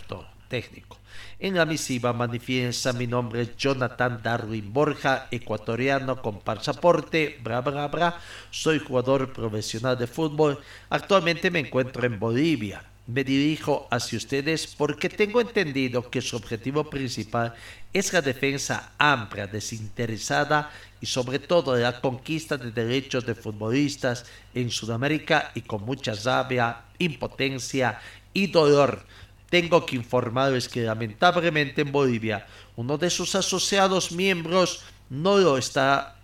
técnico. 0.48 1.00
En 1.40 1.56
la 1.56 1.66
misiva 1.66 2.14
manifiesta 2.14 2.94
mi 2.94 3.08
nombre 3.08 3.56
Jonathan 3.58 4.22
Darwin 4.22 4.72
Borja, 4.72 5.28
ecuatoriano 5.32 6.22
con 6.22 6.40
pasaporte, 6.42 7.40
bra 7.42 7.62
bra, 7.62 8.20
soy 8.52 8.80
jugador 8.80 9.34
profesional 9.34 9.98
de 9.98 10.08
fútbol, 10.08 10.60
actualmente 10.90 11.50
me 11.50 11.60
encuentro 11.60 12.06
en 12.06 12.20
Bolivia 12.20 12.84
me 13.06 13.24
dirijo 13.24 13.88
hacia 13.92 14.18
ustedes 14.18 14.68
porque 14.68 15.10
tengo 15.10 15.42
entendido 15.42 16.10
que 16.10 16.22
su 16.22 16.38
objetivo 16.38 16.90
principal 16.90 17.54
es 17.92 18.14
la 18.14 18.22
defensa 18.22 18.94
amplia, 18.98 19.46
desinteresada 19.46 20.72
y 21.02 21.06
sobre 21.06 21.40
todo 21.40 21.76
la 21.76 22.00
conquista 22.00 22.58
de 22.58 22.72
derechos 22.72 23.26
de 23.26 23.36
futbolistas 23.36 24.26
en 24.56 24.72
Sudamérica 24.72 25.52
y 25.54 25.62
con 25.62 25.84
mucha 25.84 26.14
rabia, 26.14 26.84
impotencia 26.98 28.00
y 28.34 28.48
dolor. 28.48 29.06
Tengo 29.50 29.86
que 29.86 29.98
informarles 29.98 30.70
que 30.70 30.82
lamentablemente 30.82 31.82
en 31.82 31.92
Bolivia 31.92 32.48
uno 32.78 32.98
de 32.98 33.10
sus 33.10 33.36
asociados 33.36 34.14
miembros 34.14 34.82
no 35.10 35.38
lo 35.38 35.58
está 35.58 36.16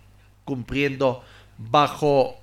cumpliendo 0.44 1.22
bajo 1.58 2.40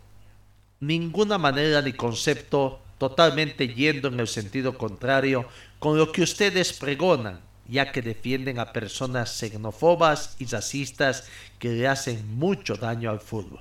ninguna 0.80 1.40
manera 1.40 1.82
ni 1.82 1.94
concepto 1.94 2.80
totalmente 2.98 3.68
yendo 3.68 4.08
en 4.08 4.20
el 4.20 4.28
sentido 4.28 4.78
contrario 4.78 5.48
con 5.80 5.98
lo 5.98 6.12
que 6.12 6.24
ustedes 6.24 6.74
pregonan, 6.74 7.40
ya 7.68 7.92
que 7.92 8.02
defienden 8.02 8.60
a 8.60 8.72
personas 8.72 9.38
xenófobas 9.38 10.36
y 10.40 10.46
racistas 10.46 11.28
que 11.60 11.70
le 11.70 11.88
hacen 11.88 12.38
mucho 12.38 12.76
daño 12.76 13.10
al 13.10 13.20
fútbol. 13.20 13.60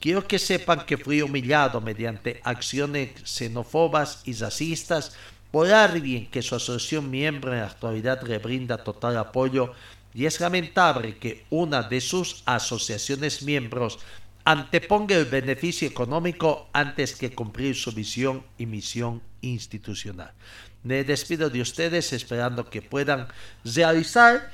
Quiero 0.00 0.26
que 0.26 0.38
sepan 0.38 0.84
que 0.84 0.98
fui 0.98 1.22
humillado 1.22 1.80
mediante 1.80 2.40
acciones 2.44 3.10
xenófobas 3.24 4.20
y 4.24 4.34
racistas 4.34 5.16
por 5.50 5.70
alguien 5.70 6.26
que 6.26 6.42
su 6.42 6.56
asociación 6.56 7.10
miembro 7.10 7.52
en 7.52 7.60
la 7.60 7.66
actualidad 7.66 8.20
le 8.22 8.38
brinda 8.38 8.82
total 8.82 9.16
apoyo 9.16 9.72
y 10.12 10.26
es 10.26 10.40
lamentable 10.40 11.16
que 11.16 11.44
una 11.50 11.82
de 11.82 12.00
sus 12.00 12.42
asociaciones 12.44 13.42
miembros 13.42 13.98
anteponga 14.44 15.16
el 15.16 15.24
beneficio 15.24 15.88
económico 15.88 16.68
antes 16.72 17.14
que 17.16 17.34
cumplir 17.34 17.74
su 17.74 17.92
visión 17.92 18.44
y 18.58 18.66
misión 18.66 19.22
institucional. 19.40 20.32
Me 20.82 21.02
despido 21.02 21.48
de 21.48 21.62
ustedes 21.62 22.12
esperando 22.12 22.68
que 22.68 22.82
puedan 22.82 23.26
realizar 23.64 24.50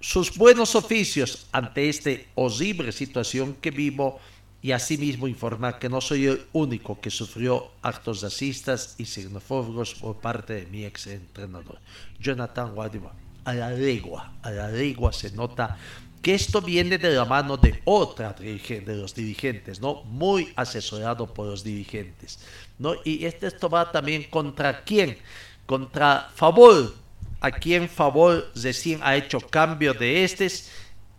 sus 0.00 0.36
buenos 0.36 0.74
oficios 0.74 1.46
ante 1.52 1.88
esta 1.88 2.10
horrible 2.34 2.92
situación 2.92 3.54
que 3.60 3.70
vivo 3.70 4.20
y 4.62 4.72
asimismo 4.72 5.28
informar 5.28 5.78
que 5.78 5.88
no 5.88 6.00
soy 6.00 6.26
el 6.26 6.46
único 6.52 7.00
que 7.00 7.10
sufrió 7.10 7.72
actos 7.82 8.22
racistas 8.22 8.94
y 8.98 9.04
xenofóbicos 9.04 9.94
por 9.94 10.16
parte 10.16 10.54
de 10.54 10.66
mi 10.66 10.84
ex 10.84 11.06
entrenador, 11.08 11.78
Jonathan 12.18 12.74
Guadima. 12.74 13.12
A 13.44 13.54
la 13.54 13.70
legua, 13.70 14.32
a 14.42 14.50
la 14.50 14.68
legua 14.68 15.12
se 15.12 15.30
nota 15.30 15.78
que 16.22 16.34
esto 16.34 16.60
viene 16.60 16.98
de 16.98 17.12
la 17.12 17.24
mano 17.24 17.56
de 17.56 17.80
otra 17.84 18.32
de 18.32 18.96
los 18.96 19.14
dirigentes, 19.14 19.80
¿no? 19.80 20.02
Muy 20.04 20.52
asesorado 20.56 21.32
por 21.32 21.46
los 21.46 21.62
dirigentes, 21.62 22.38
¿no? 22.78 22.94
Y 23.04 23.24
este, 23.24 23.46
esto 23.46 23.68
va 23.68 23.90
también 23.90 24.24
contra 24.24 24.82
quién? 24.82 25.18
Contra 25.66 26.30
Favor, 26.34 26.94
a 27.40 27.50
quien 27.50 27.88
Favor 27.88 28.50
recién 28.54 29.00
ha 29.02 29.16
hecho 29.16 29.40
cambio 29.40 29.94
de 29.94 30.24
estos 30.24 30.70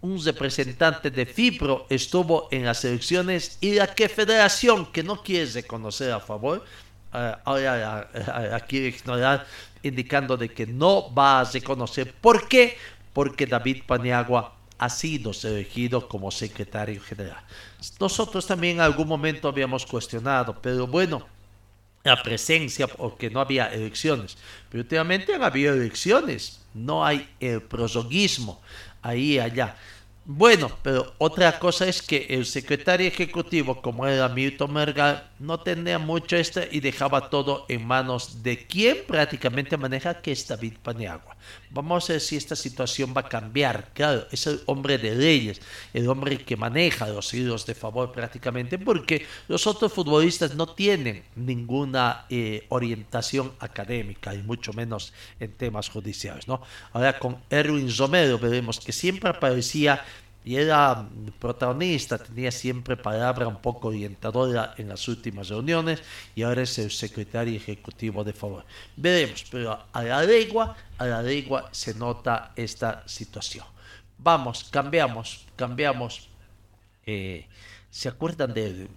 un 0.02 0.24
representante 0.24 1.10
de 1.10 1.26
Fibro 1.26 1.88
estuvo 1.90 2.48
en 2.52 2.66
las 2.66 2.84
elecciones 2.86 3.58
y 3.62 3.74
la 3.74 3.88
que 3.88 4.10
Federación, 4.10 4.86
que 4.92 5.04
no 5.04 5.24
quiere 5.24 5.52
reconocer 5.52 6.12
a 6.12 6.20
favor, 6.20 6.64
uh, 7.14 7.18
ahora 7.44 8.10
la, 8.14 8.60
quiere 8.68 8.90
ignorar, 8.90 9.46
indicando 9.82 10.38
de 10.38 10.50
que 10.50 10.68
no 10.68 11.14
va 11.14 11.42
a 11.42 11.44
reconocer. 11.44 12.14
¿Por 12.14 12.48
qué? 12.48 12.78
Porque 13.12 13.48
David 13.48 13.84
Paniagua 13.88 14.57
ha 14.78 14.90
sido 14.90 15.32
elegido 15.44 16.08
como 16.08 16.32
secretario 16.32 17.02
general. 17.02 17.44
Nosotros 18.00 18.46
también 18.46 18.78
en 18.78 18.82
algún 18.82 19.08
momento 19.08 19.48
habíamos 19.48 19.86
cuestionado, 19.86 20.56
pero 20.62 20.88
bueno, 20.88 21.26
la 22.04 22.22
presencia, 22.22 22.88
porque 22.88 23.30
no 23.30 23.42
había 23.42 23.74
elecciones. 23.74 24.38
Pero 24.70 24.84
últimamente 24.84 25.34
han 25.34 25.44
habido 25.44 25.74
elecciones, 25.74 26.62
no 26.74 27.06
hay 27.06 27.30
el 27.40 27.62
prosoguismo 27.62 28.62
ahí 29.02 29.34
y 29.34 29.40
allá. 29.40 29.76
Bueno, 30.30 30.70
pero 30.84 31.14
otra 31.20 31.58
cosa 31.58 31.88
es 31.88 32.02
que 32.02 32.28
el 32.30 32.46
secretario 32.46 33.08
ejecutivo, 33.08 33.82
como 33.82 34.06
era 34.06 34.28
Milton 34.28 34.74
Mergal, 34.74 35.26
no 35.40 35.62
tenía 35.62 36.00
mucho 36.00 36.36
esto 36.36 36.60
y 36.70 36.82
dejaba 36.82 37.30
todo 37.30 37.66
en 37.70 37.88
manos 37.88 38.44
de 38.44 38.68
quien 38.68 39.06
prácticamente 39.08 39.78
maneja, 39.78 40.22
que 40.22 40.34
es 40.34 40.46
David 40.46 40.74
Paniagua. 40.84 41.38
Vamos 41.70 42.10
a 42.10 42.14
ver 42.14 42.22
si 42.22 42.38
esta 42.38 42.56
situación 42.56 43.14
va 43.16 43.22
a 43.22 43.30
cambiar. 43.30 43.92
Claro, 43.94 44.28
es 44.32 44.48
el 44.48 44.62
hombre 44.66 44.98
de 44.98 45.16
leyes, 45.16 45.62
el 45.94 46.08
hombre 46.10 46.38
que 46.38 46.56
maneja 46.56 47.08
los 47.08 47.34
hilos 47.34 47.66
de 47.66 47.76
favor 47.76 48.12
prácticamente, 48.12 48.80
porque 48.80 49.26
los 49.48 49.68
otros 49.68 49.92
futbolistas 49.92 50.56
no 50.56 50.68
tienen 50.68 51.24
ninguna 51.36 52.26
eh, 52.30 52.66
orientación 52.70 53.54
académica 53.60 54.34
y 54.34 54.40
mucho 54.40 54.74
menos 54.74 55.14
en 55.40 55.52
temas 55.54 55.90
judiciales. 55.90 56.48
¿no? 56.48 56.62
Ahora 56.94 57.20
con 57.20 57.38
Erwin 57.50 57.94
Romero 57.96 58.40
veremos 58.40 58.80
que 58.80 58.92
siempre 58.92 59.30
aparecía 59.30 60.04
y 60.48 60.56
era 60.56 61.06
protagonista, 61.40 62.18
tenía 62.18 62.52
siempre 62.52 62.96
palabra 62.96 63.50
un 63.50 63.62
poco 63.62 63.90
orientadora 63.90 64.76
en 64.78 64.88
las 64.88 65.06
últimas 65.10 65.50
reuniones 65.50 66.02
y 66.36 66.44
ahora 66.44 66.62
es 66.62 66.80
el 66.80 66.90
secretario 66.90 67.58
ejecutivo 67.58 68.24
de 68.24 68.32
favor. 68.32 68.64
Veremos, 68.96 69.44
pero 69.52 69.78
a 69.92 70.04
la 70.04 70.24
legua, 70.24 70.74
a 70.98 71.06
la 71.06 71.22
legua 71.22 71.68
se 71.74 71.94
nota 71.96 72.54
esta 72.56 73.06
situación. 73.06 73.66
Vamos, 74.18 74.64
cambiamos, 74.72 75.46
cambiamos. 75.58 76.30
Eh, 77.06 77.46
¿Se 77.90 78.08
acuerdan 78.08 78.54
del 78.54 78.88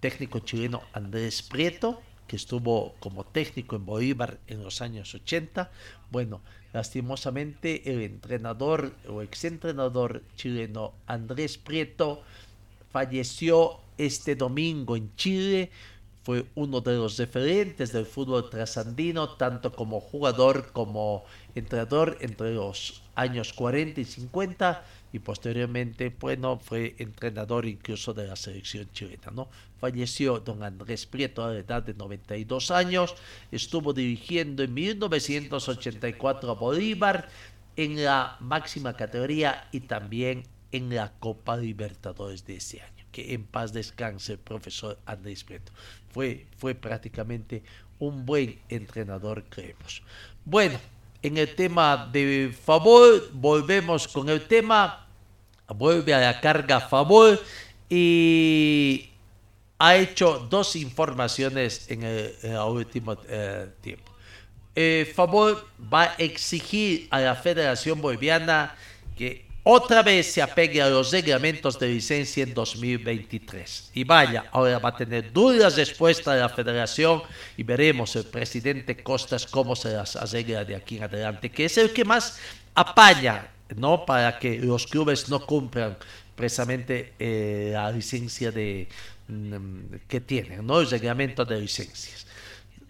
técnico 0.00 0.38
chileno 0.38 0.84
Andrés 0.94 1.42
Prieto? 1.42 2.00
Que 2.26 2.36
estuvo 2.36 2.94
como 3.00 3.24
técnico 3.24 3.76
en 3.76 3.86
Bolívar 3.86 4.38
en 4.46 4.62
los 4.62 4.80
años 4.80 5.14
80. 5.14 5.70
Bueno, 6.10 6.40
lastimosamente 6.72 7.90
el 7.92 8.02
entrenador 8.02 8.92
o 9.08 9.22
exentrenador 9.22 10.22
chileno 10.36 10.94
Andrés 11.06 11.58
Prieto 11.58 12.22
falleció 12.90 13.80
este 13.98 14.36
domingo 14.36 14.96
en 14.96 15.14
Chile. 15.16 15.70
Fue 16.22 16.46
uno 16.54 16.80
de 16.80 16.94
los 16.94 17.18
referentes 17.18 17.92
del 17.92 18.06
fútbol 18.06 18.48
trasandino, 18.48 19.30
tanto 19.30 19.72
como 19.72 20.00
jugador 20.00 20.72
como 20.72 21.24
entrenador 21.54 22.16
entre 22.20 22.54
los 22.54 23.02
años 23.14 23.52
40 23.52 24.00
y 24.00 24.04
50 24.04 24.84
y 25.12 25.20
posteriormente, 25.20 26.12
bueno, 26.18 26.58
fue 26.58 26.96
entrenador 26.98 27.66
incluso 27.66 28.14
de 28.14 28.26
la 28.26 28.34
selección 28.34 28.90
chilena, 28.92 29.30
¿no? 29.32 29.48
Falleció 29.84 30.40
don 30.40 30.62
Andrés 30.62 31.04
Prieto 31.04 31.44
a 31.44 31.52
la 31.52 31.58
edad 31.58 31.82
de 31.82 31.92
92 31.92 32.70
años, 32.70 33.14
estuvo 33.52 33.92
dirigiendo 33.92 34.62
en 34.62 34.72
1984 34.72 36.50
a 36.50 36.54
Bolívar 36.54 37.28
en 37.76 38.02
la 38.02 38.38
máxima 38.40 38.96
categoría 38.96 39.68
y 39.72 39.80
también 39.80 40.44
en 40.72 40.94
la 40.94 41.12
Copa 41.18 41.58
Libertadores 41.58 42.46
de 42.46 42.56
ese 42.56 42.80
año. 42.80 43.04
Que 43.12 43.34
en 43.34 43.44
paz 43.44 43.74
descanse 43.74 44.32
el 44.32 44.38
profesor 44.38 44.98
Andrés 45.04 45.44
Prieto. 45.44 45.70
Fue, 46.08 46.46
fue 46.56 46.74
prácticamente 46.74 47.62
un 47.98 48.24
buen 48.24 48.58
entrenador, 48.70 49.44
creemos. 49.50 50.02
Bueno, 50.46 50.78
en 51.20 51.36
el 51.36 51.54
tema 51.54 52.08
de 52.10 52.56
favor, 52.58 53.30
volvemos 53.34 54.08
con 54.08 54.30
el 54.30 54.46
tema 54.46 55.06
vuelve 55.68 56.14
a 56.14 56.20
la 56.20 56.40
carga 56.40 56.80
favor 56.80 57.38
y 57.90 59.10
ha 59.84 59.96
hecho 59.96 60.46
dos 60.48 60.76
informaciones 60.76 61.90
en 61.90 62.02
el, 62.04 62.34
último 62.66 63.18
eh, 63.28 63.68
tiempo. 63.82 64.12
Eh, 64.74 65.12
favor 65.14 65.68
va 65.92 66.04
a 66.04 66.14
exigir 66.16 67.06
a 67.10 67.20
la 67.20 67.34
Federación 67.34 68.00
Boliviana 68.00 68.74
que 69.14 69.44
otra 69.62 70.02
vez 70.02 70.32
se 70.32 70.40
apegue 70.40 70.80
a 70.80 70.88
los 70.88 71.12
reglamentos 71.12 71.78
de 71.78 71.88
licencia 71.88 72.42
en 72.42 72.54
2023. 72.54 73.90
Y 73.94 74.04
vaya, 74.04 74.46
ahora 74.52 74.78
va 74.78 74.88
a 74.88 74.96
tener 74.96 75.30
duras 75.30 75.76
respuestas 75.76 76.34
de 76.34 76.40
la 76.40 76.48
federación 76.48 77.22
y 77.56 77.62
veremos 77.62 78.16
el 78.16 78.24
presidente 78.24 78.96
Costas 78.96 79.46
cómo 79.46 79.76
se 79.76 79.92
las 79.92 80.16
arregla 80.16 80.64
de 80.64 80.76
aquí 80.76 80.96
en 80.96 81.04
adelante, 81.04 81.50
que 81.50 81.66
es 81.66 81.76
el 81.76 81.92
que 81.92 82.04
más 82.04 82.38
apaña 82.74 83.50
¿no? 83.76 84.04
Para 84.04 84.38
que 84.38 84.58
los 84.58 84.86
clubes 84.86 85.28
no 85.28 85.44
cumplan 85.44 85.96
precisamente 86.34 87.14
eh, 87.18 87.70
la 87.72 87.90
licencia 87.90 88.50
de, 88.50 88.88
que 90.08 90.20
tienen, 90.20 90.66
¿no? 90.66 90.80
El 90.80 90.90
reglamento 90.90 91.44
de 91.44 91.60
licencias. 91.60 92.26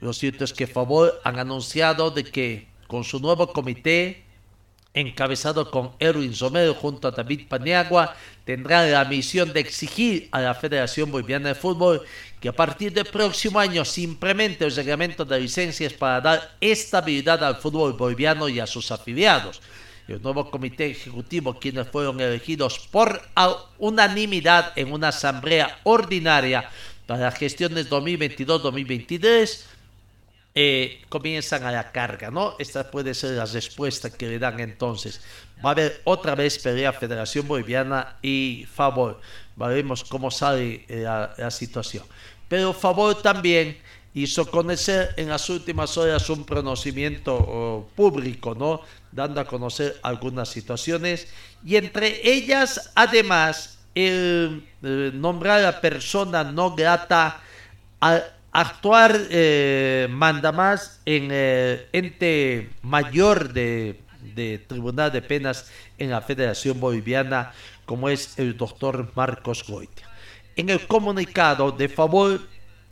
Lo 0.01 0.13
cierto 0.13 0.45
es 0.45 0.53
que 0.53 0.67
Favor 0.67 1.21
han 1.25 1.39
anunciado 1.39 2.11
de 2.11 2.25
que 2.25 2.69
con 2.87 3.05
su 3.05 3.21
nuevo 3.21 3.53
comité, 3.53 4.25
encabezado 4.93 5.71
con 5.71 5.93
Erwin 5.99 6.35
Romero 6.39 6.75
junto 6.75 7.09
a 7.09 7.11
David 7.11 7.49
Paniagua, 7.49 8.15
tendrá 8.45 8.87
la 8.87 9.05
misión 9.05 9.53
de 9.53 9.61
exigir 9.61 10.29
a 10.31 10.41
la 10.41 10.55
Federación 10.55 11.11
Boliviana 11.11 11.49
de 11.49 11.55
Fútbol 11.55 12.03
que 12.41 12.49
a 12.49 12.53
partir 12.53 12.93
del 12.93 13.07
próximo 13.07 13.59
año 13.59 13.85
se 13.85 14.03
implemente 14.03 14.65
el 14.65 14.75
reglamento 14.75 15.25
de 15.25 15.41
licencias 15.41 15.93
para 15.95 16.21
dar 16.21 16.57
estabilidad 16.61 17.43
al 17.43 17.57
fútbol 17.57 17.95
boliviano 17.95 18.49
y 18.49 18.61
a 18.61 18.67
sus 18.67 18.93
afiliados 18.93 19.63
el 20.09 20.23
nuevo 20.23 20.51
comité 20.51 20.87
ejecutivo, 20.87 21.59
quienes 21.59 21.89
fueron 21.89 22.21
elegidos 22.21 22.89
por 22.91 23.23
unanimidad 23.79 24.73
en 24.77 24.93
una 24.93 25.09
asamblea 25.09 25.79
ordinaria 25.85 26.69
para 27.07 27.21
las 27.21 27.39
gestiones 27.39 27.91
2022-2023, 27.91 29.61
eh, 30.57 31.03
comienzan 31.09 31.65
a 31.65 31.73
la 31.73 31.91
carga, 31.91 32.31
¿no? 32.31 32.55
Esta 32.59 32.91
puede 32.91 33.13
ser 33.15 33.33
la 33.33 33.47
respuesta 33.47 34.11
que 34.11 34.29
le 34.29 34.39
dan 34.39 34.61
entonces. 34.61 35.21
Va 35.65 35.71
a 35.71 35.73
haber 35.73 36.01
otra 36.05 36.35
vez 36.35 36.59
pelea 36.59 36.93
Federación 36.93 37.49
Boliviana 37.49 38.17
y 38.23 38.67
Favor. 38.73 39.21
Veremos 39.57 40.05
cómo 40.05 40.31
sale 40.31 40.85
eh, 40.89 41.03
la 41.03 41.51
situación. 41.51 42.05
Pero 42.49 42.73
Favor 42.73 43.21
también 43.21 43.79
hizo 44.15 44.49
conocer 44.49 45.13
en 45.17 45.29
las 45.29 45.51
últimas 45.51 45.99
horas 45.99 46.31
un 46.31 46.45
pronunciamiento 46.45 47.35
oh, 47.35 47.89
público, 47.97 48.55
¿no? 48.55 48.81
Dando 49.15 49.41
a 49.41 49.47
conocer 49.47 49.97
algunas 50.03 50.49
situaciones 50.49 51.29
y 51.65 51.77
entre 51.77 52.29
ellas, 52.29 52.91
además, 52.97 53.79
el, 53.95 54.67
nombrar 54.83 55.65
a 55.65 55.81
persona 55.81 56.43
no 56.43 56.75
grata 56.75 57.41
a 58.01 58.23
actuar 58.51 59.17
eh, 59.31 60.09
manda 60.11 60.51
más 60.51 61.01
en 61.07 61.31
el 61.31 61.87
ente 61.93 62.71
mayor 62.83 63.53
de, 63.53 64.01
de 64.35 64.59
Tribunal 64.59 65.13
de 65.13 65.23
Penas 65.23 65.71
en 65.99 66.11
la 66.11 66.21
Federación 66.21 66.81
Boliviana, 66.81 67.53
como 67.87 68.09
es 68.09 68.39
el 68.39 68.57
doctor 68.57 69.13
Marcos 69.15 69.65
Goitia. 69.67 70.09
En 70.57 70.71
el 70.71 70.87
comunicado 70.87 71.73
de 71.73 71.89
favor 71.89 72.41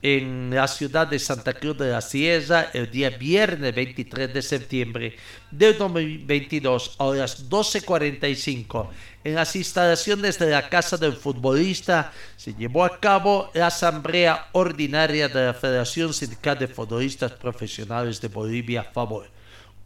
en 0.03 0.51
la 0.53 0.67
ciudad 0.67 1.07
de 1.07 1.19
Santa 1.19 1.55
Cruz 1.55 1.79
de 1.79 1.91
la 1.91 2.01
Sierra 2.01 2.71
el 2.75 2.91
día 2.91 3.11
viernes 3.11 3.73
23 3.73 4.35
de 4.35 4.43
septiembre 4.43 5.17
de 5.51 5.73
2022 5.75 6.97
a 6.99 7.07
las 7.07 7.49
12.45 7.49 8.89
en 9.25 9.37
las 9.37 9.55
instalaciones 9.55 10.37
de 10.41 10.51
la 10.51 10.69
Casa 10.69 10.97
del 10.97 11.13
Futbolista 11.13 12.13
se 12.37 12.55
llevó 12.55 12.85
a 12.85 12.99
cabo 12.99 13.51
la 13.55 13.69
asamblea 13.69 14.49
ordinaria 14.51 15.29
de 15.29 15.47
la 15.47 15.55
Federación 15.55 16.13
Sindical 16.13 16.59
de 16.59 16.67
Futbolistas 16.67 17.31
Profesionales 17.31 18.21
de 18.21 18.27
Bolivia 18.27 18.83
Favor. 18.83 19.29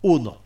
1. 0.00 0.40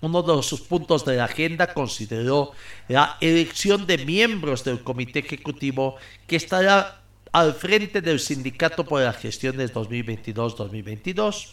Uno 0.00 0.22
de 0.22 0.42
sus 0.42 0.60
puntos 0.62 1.04
de 1.04 1.16
la 1.16 1.26
agenda 1.26 1.72
consideró 1.72 2.52
la 2.88 3.16
elección 3.20 3.86
de 3.86 3.98
miembros 3.98 4.64
del 4.64 4.82
comité 4.82 5.20
ejecutivo 5.20 5.96
que 6.26 6.36
estará 6.36 7.00
al 7.36 7.52
frente 7.52 8.00
del 8.00 8.18
sindicato 8.18 8.82
por 8.82 9.02
las 9.02 9.18
gestiones 9.18 9.74
2022-2022. 9.74 11.48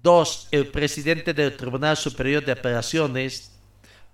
2. 0.00 0.48
El 0.52 0.68
presidente 0.68 1.34
del 1.34 1.56
Tribunal 1.56 1.96
Superior 1.96 2.44
de 2.44 2.52
Apelaciones, 2.52 3.50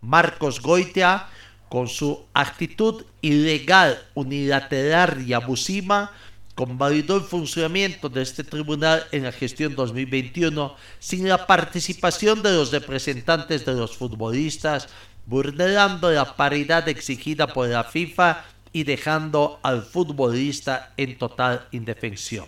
Marcos 0.01 0.62
Goitia, 0.62 1.26
con 1.68 1.89
su 1.89 2.24
actitud 2.32 3.05
ilegal, 3.20 4.03
unilateral 4.14 5.22
y 5.28 5.34
abusiva, 5.34 6.11
convalidó 6.55 7.16
el 7.16 7.22
funcionamiento 7.24 8.09
de 8.09 8.22
este 8.22 8.43
tribunal 8.43 9.05
en 9.12 9.24
la 9.24 9.32
gestión 9.32 9.76
2021 9.76 10.74
sin 11.01 11.28
la 11.28 11.47
participación 11.47 12.41
de 12.41 12.53
los 12.53 12.72
representantes 12.72 13.66
de 13.66 13.74
los 13.74 13.95
futbolistas, 13.95 14.89
vulnerando 15.26 16.11
la 16.11 16.34
paridad 16.34 16.89
exigida 16.89 17.47
por 17.47 17.68
la 17.68 17.84
FIFA 17.84 18.43
y 18.72 18.84
dejando 18.84 19.60
al 19.62 19.82
futbolista 19.82 20.92
en 20.96 21.18
total 21.18 21.66
indefensión. 21.72 22.46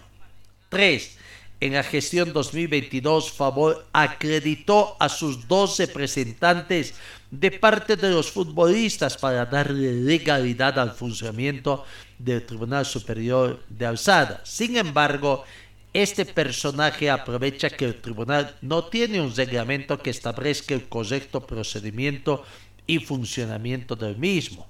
3. 0.69 1.19
En 1.61 1.75
la 1.75 1.83
gestión 1.83 2.33
2022, 2.33 3.33
Favor 3.33 3.87
acreditó 3.93 4.97
a 4.99 5.11
sus 5.11 5.47
dos 5.47 5.79
representantes 5.79 6.95
de 7.31 7.51
parte 7.51 7.97
de 7.97 8.11
los 8.11 8.31
futbolistas 8.31 9.19
para 9.19 9.45
darle 9.45 9.93
legalidad 9.93 10.79
al 10.79 10.93
funcionamiento 10.93 11.85
del 12.19 12.47
Tribunal 12.47 12.87
Superior 12.87 13.63
de 13.69 13.85
Alzada. 13.85 14.41
Sin 14.45 14.79
embargo, 14.79 15.45
este 15.93 16.25
personaje 16.25 17.11
aprovecha 17.11 17.69
que 17.69 17.85
el 17.85 18.01
tribunal 18.01 18.57
no 18.63 18.85
tiene 18.85 19.21
un 19.21 19.35
reglamento 19.35 19.99
que 19.99 20.11
establezca 20.11 20.73
el 20.73 20.89
correcto 20.89 21.45
procedimiento 21.45 22.43
y 22.87 23.01
funcionamiento 23.01 23.97
del 23.97 24.17
mismo. 24.17 24.70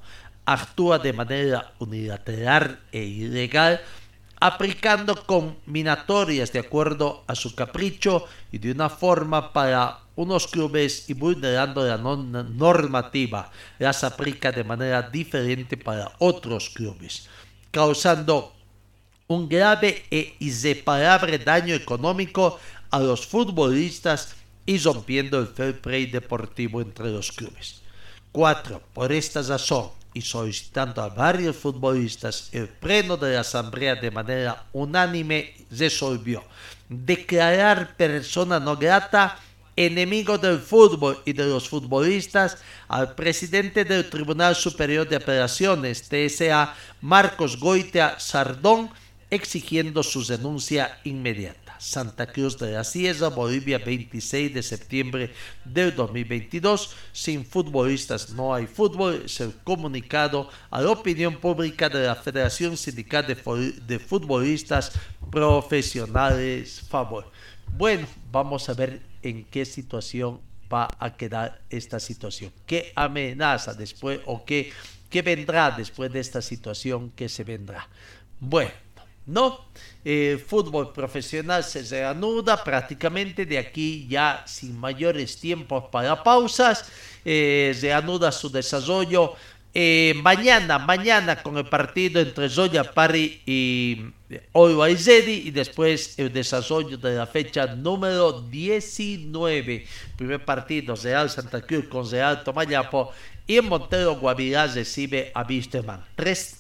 Actúa 0.51 0.99
de 0.99 1.13
manera 1.15 1.71
unilateral 1.79 2.83
e 2.91 3.07
ilegal 3.07 3.79
aplicando 4.41 5.15
combinatorias 5.27 6.51
de 6.51 6.59
acuerdo 6.59 7.23
a 7.29 7.35
su 7.37 7.55
capricho 7.55 8.25
y 8.51 8.59
de 8.59 8.73
una 8.73 8.89
forma 8.89 9.53
para 9.53 10.01
unos 10.17 10.49
clubes 10.49 11.09
y 11.09 11.15
vulnerando 11.15 11.87
la 11.87 11.99
normativa, 11.99 13.51
las 13.79 14.03
aplica 14.03 14.51
de 14.51 14.65
manera 14.65 15.03
diferente 15.03 15.77
para 15.77 16.11
otros 16.19 16.71
clubes, 16.71 17.29
causando 17.71 18.53
un 19.29 19.49
grave 19.49 20.05
e 20.11 20.35
irreparable 20.41 21.39
daño 21.39 21.75
económico 21.75 22.59
a 22.91 22.99
los 22.99 23.27
futbolistas 23.27 24.35
y 24.67 24.79
rompiendo 24.79 25.39
el 25.39 25.49
fair 25.49 25.81
play 25.81 26.07
deportivo 26.07 26.81
entre 26.81 27.11
los 27.11 27.31
clubes. 27.31 27.83
4. 28.33 28.83
Por 28.93 29.13
esta 29.13 29.43
razón, 29.43 29.91
y 30.15 30.23
solicitando 30.23 31.03
a 31.03 31.09
varios 31.09 31.57
futbolistas, 31.57 32.49
el 32.53 32.69
pleno 32.69 33.17
de 33.17 33.35
la 33.35 33.41
asamblea 33.41 33.95
de 33.97 34.11
manera 34.11 34.65
unánime 34.73 35.55
resolvió 35.71 36.43
declarar 36.89 37.97
persona 37.97 38.59
no 38.59 38.77
grata 38.77 39.39
enemigo 39.77 40.37
del 40.37 40.59
fútbol 40.59 41.23
y 41.25 41.33
de 41.33 41.47
los 41.47 41.69
futbolistas 41.69 42.59
al 42.89 43.15
presidente 43.15 43.85
del 43.85 44.11
Tribunal 44.11 44.57
Superior 44.57 45.09
de 45.09 45.17
Apelaciones, 45.17 46.09
TSA, 46.09 46.75
Marcos 47.01 47.59
Goitea 47.59 48.19
Sardón, 48.19 48.91
exigiendo 49.31 50.03
su 50.03 50.23
renuncia 50.25 51.01
inmediata. 51.05 51.77
Santa 51.79 52.27
Cruz 52.27 52.59
de 52.59 52.73
la 52.73 52.85
Sierra, 52.85 53.29
Bolivia, 53.29 53.79
26 53.79 54.53
de 54.53 54.63
septiembre 54.63 55.33
del 55.65 55.95
2022. 55.95 56.95
Sin 57.13 57.47
futbolistas 57.47 58.31
no 58.31 58.55
hay 58.55 58.67
fútbol. 58.67 59.23
Es 59.25 59.41
el 59.41 59.55
comunicado 59.65 60.51
a 60.71 60.83
la 60.83 60.91
opinión 60.91 61.37
pública 61.37 61.89
de 61.89 62.07
la 62.07 62.17
Federación 62.17 62.77
Sindical 62.77 63.27
de, 63.27 63.99
Futbolistas 63.99 64.93
Profesionales 65.31 66.83
Favor. 66.89 67.31
Bueno, 67.79 68.07
vamos 68.31 68.69
a 68.69 68.75
ver 68.75 69.01
en 69.23 69.45
qué 69.45 69.65
situación 69.65 70.41
va 70.71 70.89
a 70.99 71.17
quedar 71.17 71.63
esta 71.71 71.99
situación. 71.99 72.53
¿Qué 72.67 72.93
amenaza 72.95 73.75
después 73.75 74.21
o 74.27 74.45
qué, 74.45 74.73
qué 75.09 75.23
vendrá 75.23 75.71
después 75.71 76.13
de 76.13 76.21
esta 76.21 76.43
situación 76.43 77.11
que 77.11 77.29
se 77.29 77.45
vendrá? 77.45 77.89
Bueno. 78.39 78.90
¿No? 79.27 79.67
El 80.05 80.39
fútbol 80.39 80.93
profesional 80.93 81.63
se 81.63 81.83
reanuda 81.83 82.65
prácticamente 82.65 83.45
de 83.45 83.59
aquí 83.59 84.07
ya 84.09 84.43
sin 84.47 84.79
mayores 84.79 85.39
tiempos 85.39 85.85
para 85.93 86.23
pausas, 86.23 86.91
eh, 87.25 87.77
reanuda 87.81 88.33
su 88.33 88.51
desarrollo 88.51 89.35
eh, 89.73 90.15
mañana, 90.17 90.81
mañana 90.81 91.41
con 91.45 91.57
el 91.57 91.65
partido 91.65 92.21
entre 92.21 92.49
Zoya 92.49 92.93
Pari 92.93 93.41
y 93.47 94.03
Oro 94.51 94.89
y 94.89 95.51
después 95.53 96.19
el 96.19 96.33
desarrollo 96.33 96.97
de 96.97 97.15
la 97.15 97.27
fecha 97.27 97.67
número 97.67 98.41
19. 98.43 99.87
Primer 100.17 100.45
partido 100.45 100.97
Real 100.97 101.31
Santa 101.31 101.61
Cruz 101.61 101.85
con 101.87 102.11
Real 102.11 102.43
Tomayapo 102.43 103.13
y 103.47 103.61
Montero 103.61 104.17
Guavirá 104.17 104.67
recibe 104.67 105.31
a 105.35 105.43
Wisterman. 105.45 106.05
Tres 106.17 106.60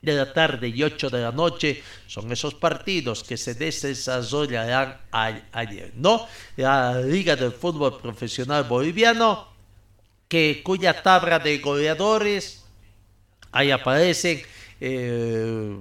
de 0.00 0.14
la 0.14 0.32
tarde 0.32 0.68
y 0.68 0.82
8 0.82 1.10
de 1.10 1.20
la 1.20 1.32
noche 1.32 1.82
son 2.06 2.30
esos 2.30 2.54
partidos 2.54 3.24
que 3.24 3.36
se 3.36 3.54
desarrollarán 3.54 4.98
ayer, 5.10 5.92
¿no? 5.96 6.26
La 6.56 7.00
Liga 7.00 7.34
del 7.36 7.52
Fútbol 7.52 8.00
Profesional 8.00 8.64
Boliviano, 8.64 9.48
que 10.28 10.62
cuya 10.62 11.02
tabla 11.02 11.38
de 11.38 11.58
goleadores, 11.58 12.64
ahí 13.50 13.70
aparecen 13.70 14.42
eh, 14.80 15.76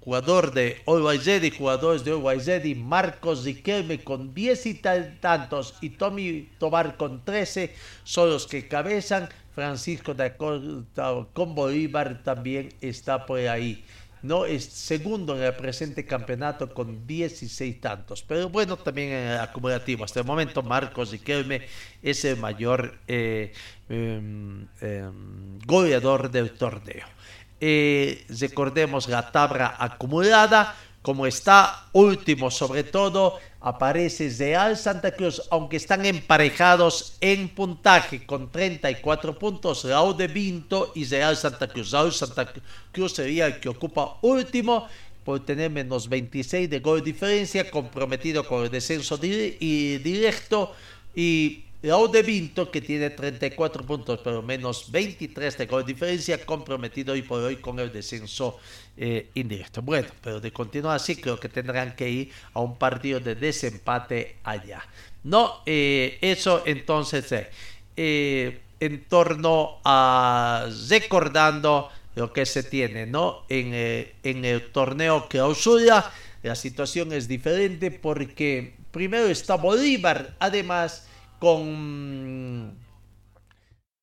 jugador 0.00 0.52
de 0.52 0.82
y 0.86 1.50
jugadores 1.50 2.04
de 2.04 2.62
y 2.64 2.74
Marcos 2.74 3.44
Riquelme 3.44 4.02
con 4.02 4.34
10 4.34 4.66
y 4.66 4.74
tantos 4.74 5.74
y 5.80 5.90
Tommy 5.90 6.48
Tobar 6.58 6.96
con 6.96 7.24
13 7.24 7.74
son 8.04 8.30
los 8.30 8.46
que 8.46 8.68
cabezan 8.68 9.28
Francisco 9.56 10.12
de 10.12 10.36
con 10.36 11.54
Bolívar 11.54 12.22
también 12.22 12.74
está 12.82 13.24
por 13.24 13.38
ahí. 13.40 13.82
No 14.20 14.44
es 14.44 14.64
segundo 14.64 15.34
en 15.34 15.44
el 15.44 15.54
presente 15.54 16.04
campeonato 16.04 16.74
con 16.74 17.06
16 17.06 17.80
tantos. 17.80 18.22
Pero 18.22 18.50
bueno, 18.50 18.76
también 18.76 19.12
en 19.12 19.28
el 19.28 19.38
acumulativo. 19.38 20.04
Hasta 20.04 20.20
el 20.20 20.26
momento, 20.26 20.62
Marcos 20.62 21.10
Riquelme 21.10 21.62
es 22.02 22.22
el 22.26 22.36
mayor 22.36 22.98
eh, 23.08 23.54
em, 23.88 24.66
em, 24.82 25.58
goleador 25.64 26.30
del 26.30 26.50
torneo. 26.50 27.06
Eh, 27.58 28.26
recordemos 28.28 29.08
la 29.08 29.32
tabla 29.32 29.74
acumulada 29.78 30.76
como 31.00 31.24
está 31.24 31.86
último 31.92 32.50
sobre 32.50 32.82
todo, 32.82 33.38
aparece 33.60 34.32
Real 34.38 34.76
Santa 34.76 35.10
Cruz, 35.12 35.42
aunque 35.50 35.76
están 35.76 36.06
emparejados 36.06 37.16
en 37.20 37.48
puntaje 37.48 38.24
con 38.24 38.50
34 38.50 39.38
puntos, 39.38 39.84
Raúl 39.84 40.16
de 40.16 40.28
Vinto 40.28 40.92
y 40.94 41.04
Real 41.04 41.36
Santa 41.36 41.66
Cruz. 41.68 41.90
Raúl 41.90 42.12
Santa 42.12 42.52
Cruz 42.92 43.12
sería 43.12 43.46
el 43.46 43.60
que 43.60 43.68
ocupa 43.68 44.18
último 44.22 44.86
por 45.24 45.44
tener 45.44 45.70
menos 45.70 46.08
26 46.08 46.70
de 46.70 46.78
gol 46.78 47.02
diferencia, 47.02 47.68
comprometido 47.70 48.46
con 48.46 48.62
el 48.62 48.70
descenso 48.70 49.16
directo 49.16 50.72
y 51.14 51.65
Raúl 51.86 52.10
de 52.10 52.22
Vinto, 52.22 52.70
que 52.70 52.80
tiene 52.80 53.10
34 53.10 53.86
puntos, 53.86 54.20
pero 54.22 54.42
menos 54.42 54.90
23 54.90 55.56
de 55.56 55.84
diferencia, 55.86 56.44
comprometido 56.44 57.12
hoy 57.12 57.22
por 57.22 57.40
hoy 57.42 57.56
con 57.56 57.78
el 57.78 57.92
descenso 57.92 58.58
eh, 58.96 59.30
indirecto. 59.34 59.82
Bueno, 59.82 60.08
pero 60.20 60.40
de 60.40 60.52
continuar 60.52 60.96
así, 60.96 61.16
creo 61.16 61.38
que 61.38 61.48
tendrán 61.48 61.94
que 61.94 62.08
ir 62.08 62.32
a 62.54 62.60
un 62.60 62.76
partido 62.76 63.20
de 63.20 63.36
desempate 63.36 64.36
allá. 64.42 64.84
No, 65.24 65.62
eh, 65.64 66.18
eso 66.20 66.62
entonces, 66.66 67.46
eh, 67.96 68.60
en 68.80 69.04
torno 69.04 69.78
a 69.84 70.68
recordando 70.88 71.90
lo 72.16 72.32
que 72.32 72.46
se 72.46 72.64
tiene, 72.64 73.06
¿no? 73.06 73.44
En, 73.48 73.72
en 74.22 74.44
el 74.44 74.72
torneo 74.72 75.28
clausura, 75.28 76.12
la 76.42 76.54
situación 76.54 77.12
es 77.12 77.28
diferente 77.28 77.90
porque 77.90 78.74
primero 78.90 79.26
está 79.26 79.56
Bolívar, 79.56 80.34
además 80.38 81.06
con 81.38 82.76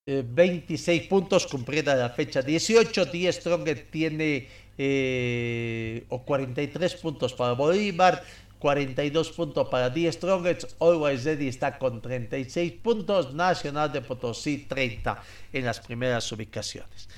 26 0.06 1.08
puntos 1.08 1.48
cumplida 1.48 1.96
la 1.96 2.10
fecha 2.10 2.42
18. 2.42 3.06
10 3.06 3.36
Strongest 3.36 3.90
tiene 3.90 4.48
eh, 4.78 6.06
o 6.10 6.24
43 6.24 6.96
puntos 6.96 7.34
para 7.34 7.54
Bolívar. 7.54 8.24
42 8.60 9.32
puntos 9.32 9.68
para 9.70 9.90
10 9.90 10.16
Strongest. 10.16 10.82
Always 10.82 11.24
Ready 11.26 11.48
está 11.48 11.78
con 11.78 12.02
36 12.02 12.74
puntos. 12.84 13.34
Nacional 13.34 13.92
de 13.92 14.02
Potosí 14.02 14.66
30 14.68 15.22
en 15.54 15.66
las 15.66 15.80
primeras 15.80 16.30
ubicaciones. 16.32 17.10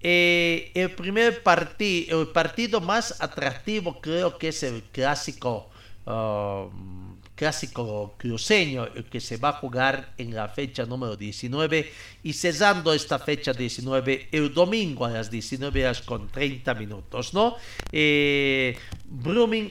Eh, 0.00 0.70
el 0.74 0.90
primer 0.90 1.42
partido, 1.42 2.20
el 2.20 2.28
partido 2.28 2.80
más 2.82 3.22
atractivo 3.22 4.02
creo 4.02 4.36
que 4.36 4.48
es 4.48 4.62
el 4.62 4.82
clásico. 4.82 5.70
Um, 6.06 7.03
clásico 7.34 8.14
cruceño 8.16 8.88
que 9.10 9.20
se 9.20 9.36
va 9.36 9.50
a 9.50 9.52
jugar 9.54 10.14
en 10.18 10.34
la 10.34 10.48
fecha 10.48 10.86
número 10.86 11.16
19 11.16 11.92
y 12.22 12.32
cesando 12.32 12.92
esta 12.92 13.18
fecha 13.18 13.52
19 13.52 14.28
el 14.30 14.54
domingo 14.54 15.04
a 15.04 15.10
las 15.10 15.30
19 15.30 15.84
horas 15.84 16.02
con 16.02 16.28
30 16.28 16.74
minutos, 16.74 17.34
¿no? 17.34 17.56
Eh, 17.90 18.76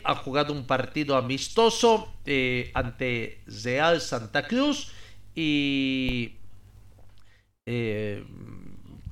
ha 0.03 0.16
jugado 0.16 0.53
un 0.53 0.66
partido 0.66 1.16
amistoso 1.16 2.14
eh, 2.26 2.72
ante 2.74 3.39
Real 3.47 4.01
Santa 4.01 4.45
Cruz 4.47 4.91
y 5.36 6.34
eh, 7.66 8.24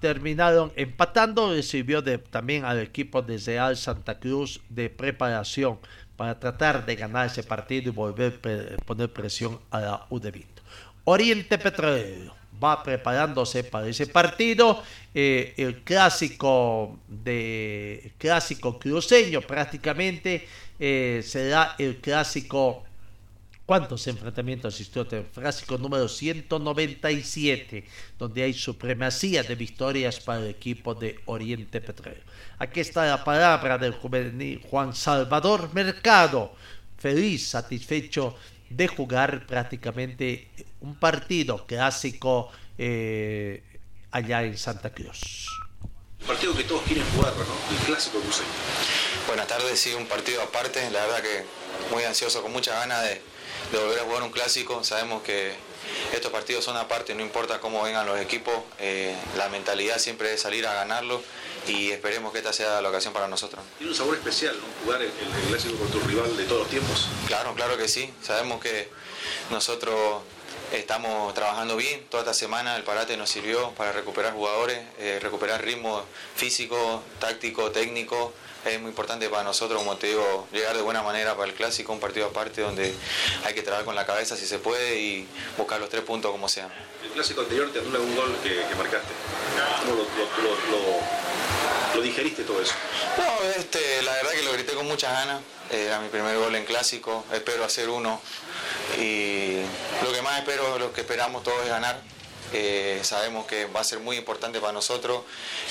terminaron 0.01 0.73
empatando, 0.75 1.53
recibió 1.53 2.01
de, 2.01 2.17
también 2.17 2.65
al 2.65 2.79
equipo 2.79 3.21
de 3.21 3.37
Real 3.37 3.77
Santa 3.77 4.19
Cruz 4.19 4.59
de 4.69 4.89
preparación 4.89 5.79
para 6.21 6.39
tratar 6.39 6.85
de 6.85 6.95
ganar 6.95 7.25
ese 7.25 7.41
partido 7.41 7.89
y 7.89 7.91
volver 7.91 8.39
a 8.79 8.85
poner 8.85 9.11
presión 9.11 9.59
a 9.71 9.79
la 9.79 10.05
U 10.11 10.21
Oriente 11.05 11.57
Petrolero 11.57 12.35
va 12.63 12.83
preparándose 12.83 13.63
para 13.63 13.87
ese 13.87 14.05
partido. 14.05 14.83
Eh, 15.15 15.55
el 15.57 15.81
clásico 15.81 16.99
de 17.07 18.13
clásico 18.19 18.77
cruceño 18.77 19.41
prácticamente 19.41 20.47
eh, 20.79 21.23
será 21.25 21.73
el 21.79 21.97
clásico 21.97 22.83
¿Cuántos 23.65 24.05
enfrentamientos 24.07 24.75
asistió 24.75 25.07
el 25.09 25.23
clásico 25.27 25.77
número 25.77 26.09
197, 26.09 27.85
donde 28.19 28.43
hay 28.43 28.53
supremacía 28.53 29.43
de 29.43 29.55
victorias 29.55 30.19
para 30.19 30.41
el 30.41 30.49
equipo 30.49 30.93
de 30.93 31.17
Oriente 31.25 31.79
Petrolero? 31.79 32.21
Aquí 32.61 32.79
está 32.79 33.07
la 33.07 33.23
palabra 33.23 33.79
del 33.79 33.93
juvenil 33.93 34.63
Juan 34.69 34.93
Salvador 34.93 35.73
Mercado, 35.73 36.53
feliz, 36.95 37.49
satisfecho 37.49 38.37
de 38.69 38.87
jugar 38.87 39.47
prácticamente 39.47 40.47
un 40.81 40.93
partido 40.93 41.65
clásico 41.65 42.51
eh, 42.77 43.63
allá 44.11 44.43
en 44.43 44.59
Santa 44.59 44.91
Cruz. 44.91 45.47
Un 46.19 46.27
partido 46.27 46.55
que 46.55 46.63
todos 46.65 46.83
quieren 46.83 47.03
jugar, 47.15 47.33
¿no? 47.33 47.75
El 47.75 47.83
clásico 47.83 48.19
cruceño. 48.19 48.49
Buenas 49.25 49.47
tardes, 49.47 49.79
sí, 49.79 49.95
un 49.95 50.05
partido 50.05 50.43
aparte, 50.43 50.87
la 50.91 51.03
verdad 51.07 51.23
que 51.23 51.43
muy 51.91 52.03
ansioso, 52.03 52.43
con 52.43 52.51
mucha 52.51 52.75
ganas 52.75 53.01
de, 53.01 53.23
de 53.71 53.83
volver 53.83 54.01
a 54.01 54.03
jugar 54.03 54.21
un 54.21 54.31
clásico. 54.31 54.83
Sabemos 54.83 55.23
que 55.23 55.55
estos 56.13 56.31
partidos 56.31 56.63
son 56.63 56.77
aparte, 56.77 57.15
no 57.15 57.21
importa 57.21 57.59
cómo 57.59 57.81
vengan 57.81 58.05
los 58.05 58.19
equipos, 58.19 58.53
eh, 58.77 59.15
la 59.35 59.49
mentalidad 59.49 59.97
siempre 59.97 60.31
es 60.35 60.41
salir 60.41 60.67
a 60.67 60.75
ganarlo 60.75 61.23
y 61.67 61.91
esperemos 61.91 62.31
que 62.31 62.39
esta 62.39 62.53
sea 62.53 62.81
la 62.81 62.89
ocasión 62.89 63.13
para 63.13 63.27
nosotros. 63.27 63.63
Tiene 63.77 63.91
un 63.91 63.97
sabor 63.97 64.15
especial, 64.15 64.55
¿no? 64.57 64.65
Jugar 64.83 65.01
el, 65.01 65.11
clásico 65.47 65.77
con 65.77 65.89
tu 65.89 65.99
rival 66.01 66.35
de 66.35 66.45
todos 66.45 66.61
los 66.61 66.69
tiempos. 66.69 67.07
Claro, 67.27 67.53
claro 67.53 67.77
que 67.77 67.87
sí. 67.87 68.11
Sabemos 68.21 68.61
que 68.61 68.89
nosotros 69.49 70.21
estamos 70.71 71.33
trabajando 71.33 71.75
bien. 71.75 72.05
Toda 72.09 72.23
esta 72.23 72.33
semana 72.33 72.75
el 72.75 72.83
parate 72.83 73.17
nos 73.17 73.29
sirvió 73.29 73.71
para 73.71 73.91
recuperar 73.91 74.33
jugadores, 74.33 74.79
eh, 74.99 75.19
recuperar 75.21 75.63
ritmo 75.63 76.03
físico, 76.35 77.03
táctico, 77.19 77.71
técnico 77.71 78.33
es 78.65 78.79
muy 78.79 78.89
importante 78.89 79.27
para 79.29 79.43
nosotros, 79.43 79.79
como 79.79 79.97
te 79.97 80.07
digo, 80.07 80.47
llegar 80.51 80.75
de 80.75 80.83
buena 80.83 81.01
manera 81.01 81.35
para 81.35 81.49
el 81.49 81.55
clásico, 81.55 81.93
un 81.93 81.99
partido 81.99 82.27
aparte 82.27 82.61
donde 82.61 82.93
hay 83.43 83.53
que 83.53 83.63
trabajar 83.63 83.85
con 83.85 83.95
la 83.95 84.05
cabeza 84.05 84.37
si 84.37 84.45
se 84.45 84.59
puede 84.59 84.99
y 84.99 85.27
buscar 85.57 85.79
los 85.79 85.89
tres 85.89 86.03
puntos 86.03 86.31
como 86.31 86.47
sea. 86.47 86.69
El 87.03 87.09
clásico 87.09 87.41
anterior 87.41 87.71
te 87.71 87.79
anula 87.79 87.99
un 87.99 88.15
gol 88.15 88.37
que, 88.43 88.63
marcaste. 88.75 89.13
¿Cómo 89.81 89.95
lo, 89.95 90.03
digeriste 91.99 92.43
todo 92.43 92.61
eso? 92.61 92.73
No, 93.17 93.49
este, 93.57 94.01
la 94.03 94.13
verdad 94.13 94.31
que 94.31 94.43
lo 94.43 94.53
grité 94.53 94.73
con 94.73 94.87
muchas 94.87 95.11
ganas. 95.11 95.41
Era 95.69 95.99
mi 95.99 96.09
primer 96.09 96.37
gol 96.37 96.55
en 96.55 96.65
clásico, 96.65 97.25
espero 97.33 97.63
hacer 97.63 97.89
uno. 97.89 98.21
Y 98.97 99.61
lo 100.03 100.13
que 100.13 100.21
más 100.21 100.39
espero, 100.39 100.77
lo 100.77 100.93
que 100.93 101.01
esperamos 101.01 101.43
todos 101.43 101.63
es 101.63 101.69
ganar. 101.69 102.01
Eh, 102.53 102.99
sabemos 103.03 103.45
que 103.45 103.65
va 103.65 103.79
a 103.79 103.83
ser 103.83 103.99
muy 103.99 104.17
importante 104.17 104.59
para 104.59 104.73
nosotros, 104.73 105.23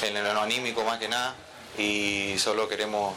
en 0.03 0.17
el 0.17 0.27
anímico 0.27 0.83
más 0.85 0.99
que 0.99 1.09
nada 1.09 1.37
y 1.79 2.35
solo 2.39 2.69
queremos, 2.69 3.15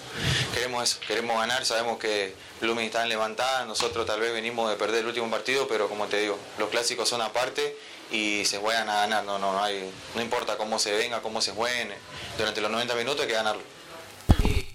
queremos 0.54 0.84
eso, 0.84 1.00
queremos 1.08 1.38
ganar, 1.38 1.66
sabemos 1.66 1.98
que 1.98 2.36
Lumen 2.62 2.86
está 2.86 3.04
en 3.04 3.10
levantada, 3.10 3.66
nosotros 3.66 4.06
tal 4.06 4.20
vez 4.20 4.32
venimos 4.32 4.70
de 4.70 4.76
perder 4.76 5.02
el 5.02 5.08
último 5.08 5.30
partido, 5.30 5.68
pero 5.68 5.90
como 5.90 6.08
te 6.08 6.20
digo, 6.20 6.38
los 6.58 6.70
clásicos 6.70 7.10
son 7.10 7.22
aparte 7.22 7.78
y 8.12 8.46
se 8.46 8.60
juegan 8.60 8.90
a 8.90 8.96
ganar, 8.96 9.24
no, 9.24 9.40
no, 9.40 9.54
no, 9.54 9.64
hay, 9.64 9.92
no 10.16 10.22
importa 10.22 10.58
cómo 10.58 10.78
se 10.80 10.92
venga, 10.92 11.22
cómo 11.22 11.42
se 11.42 11.52
jueguen, 11.52 11.94
durante 12.38 12.62
los 12.62 12.72
90 12.72 12.96
minutos 12.96 13.22
hay 13.22 13.28
que 13.28 13.34
ganarlo. 13.34 13.62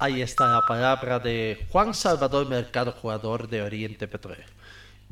Ahí 0.00 0.22
está 0.22 0.46
la 0.46 0.64
palabra 0.64 1.18
de 1.18 1.66
Juan 1.70 1.92
Salvador 1.92 2.48
Mercado, 2.48 2.92
jugador 2.92 3.48
de 3.48 3.62
Oriente 3.62 4.06
Petróleo. 4.06 4.46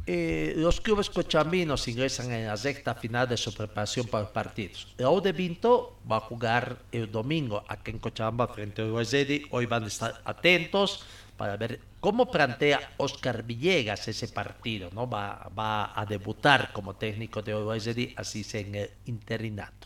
Eh, 0.09 0.53
los 0.57 0.80
clubes 0.80 1.11
cochambinos 1.11 1.88
ingresan 1.88 2.30
en 2.30 2.47
la 2.47 2.55
recta 2.55 2.94
final 2.94 3.28
de 3.28 3.36
su 3.36 3.53
preparación 3.53 4.07
para 4.07 4.22
los 4.22 4.32
partidos. 4.32 4.86
El 4.97 5.20
de 5.20 5.32
Vinto 5.32 5.99
va 6.11 6.18
a 6.18 6.20
jugar 6.20 6.78
el 6.92 7.11
domingo 7.11 7.64
aquí 7.66 7.90
en 7.90 7.99
Cochabamba 7.99 8.47
frente 8.47 8.82
a 8.82 8.84
Uruguay 8.84 9.47
Hoy 9.51 9.66
van 9.66 9.82
a 9.82 9.88
estar 9.88 10.20
atentos 10.24 11.05
para 11.36 11.57
ver 11.57 11.80
cómo 11.99 12.30
plantea 12.30 12.92
Oscar 12.99 13.42
Villegas 13.42 14.07
ese 14.07 14.28
partido. 14.28 14.90
¿no? 14.92 15.11
Va, 15.11 15.92
a 15.92 16.07
debutar 16.07 16.72
como 16.72 16.94
técnico 16.94 17.42
de 17.42 17.57
Uruguay 17.57 18.14
así 18.16 18.44
sea 18.44 18.61
en 18.61 18.74
el 18.76 18.90
interinato. 19.07 19.86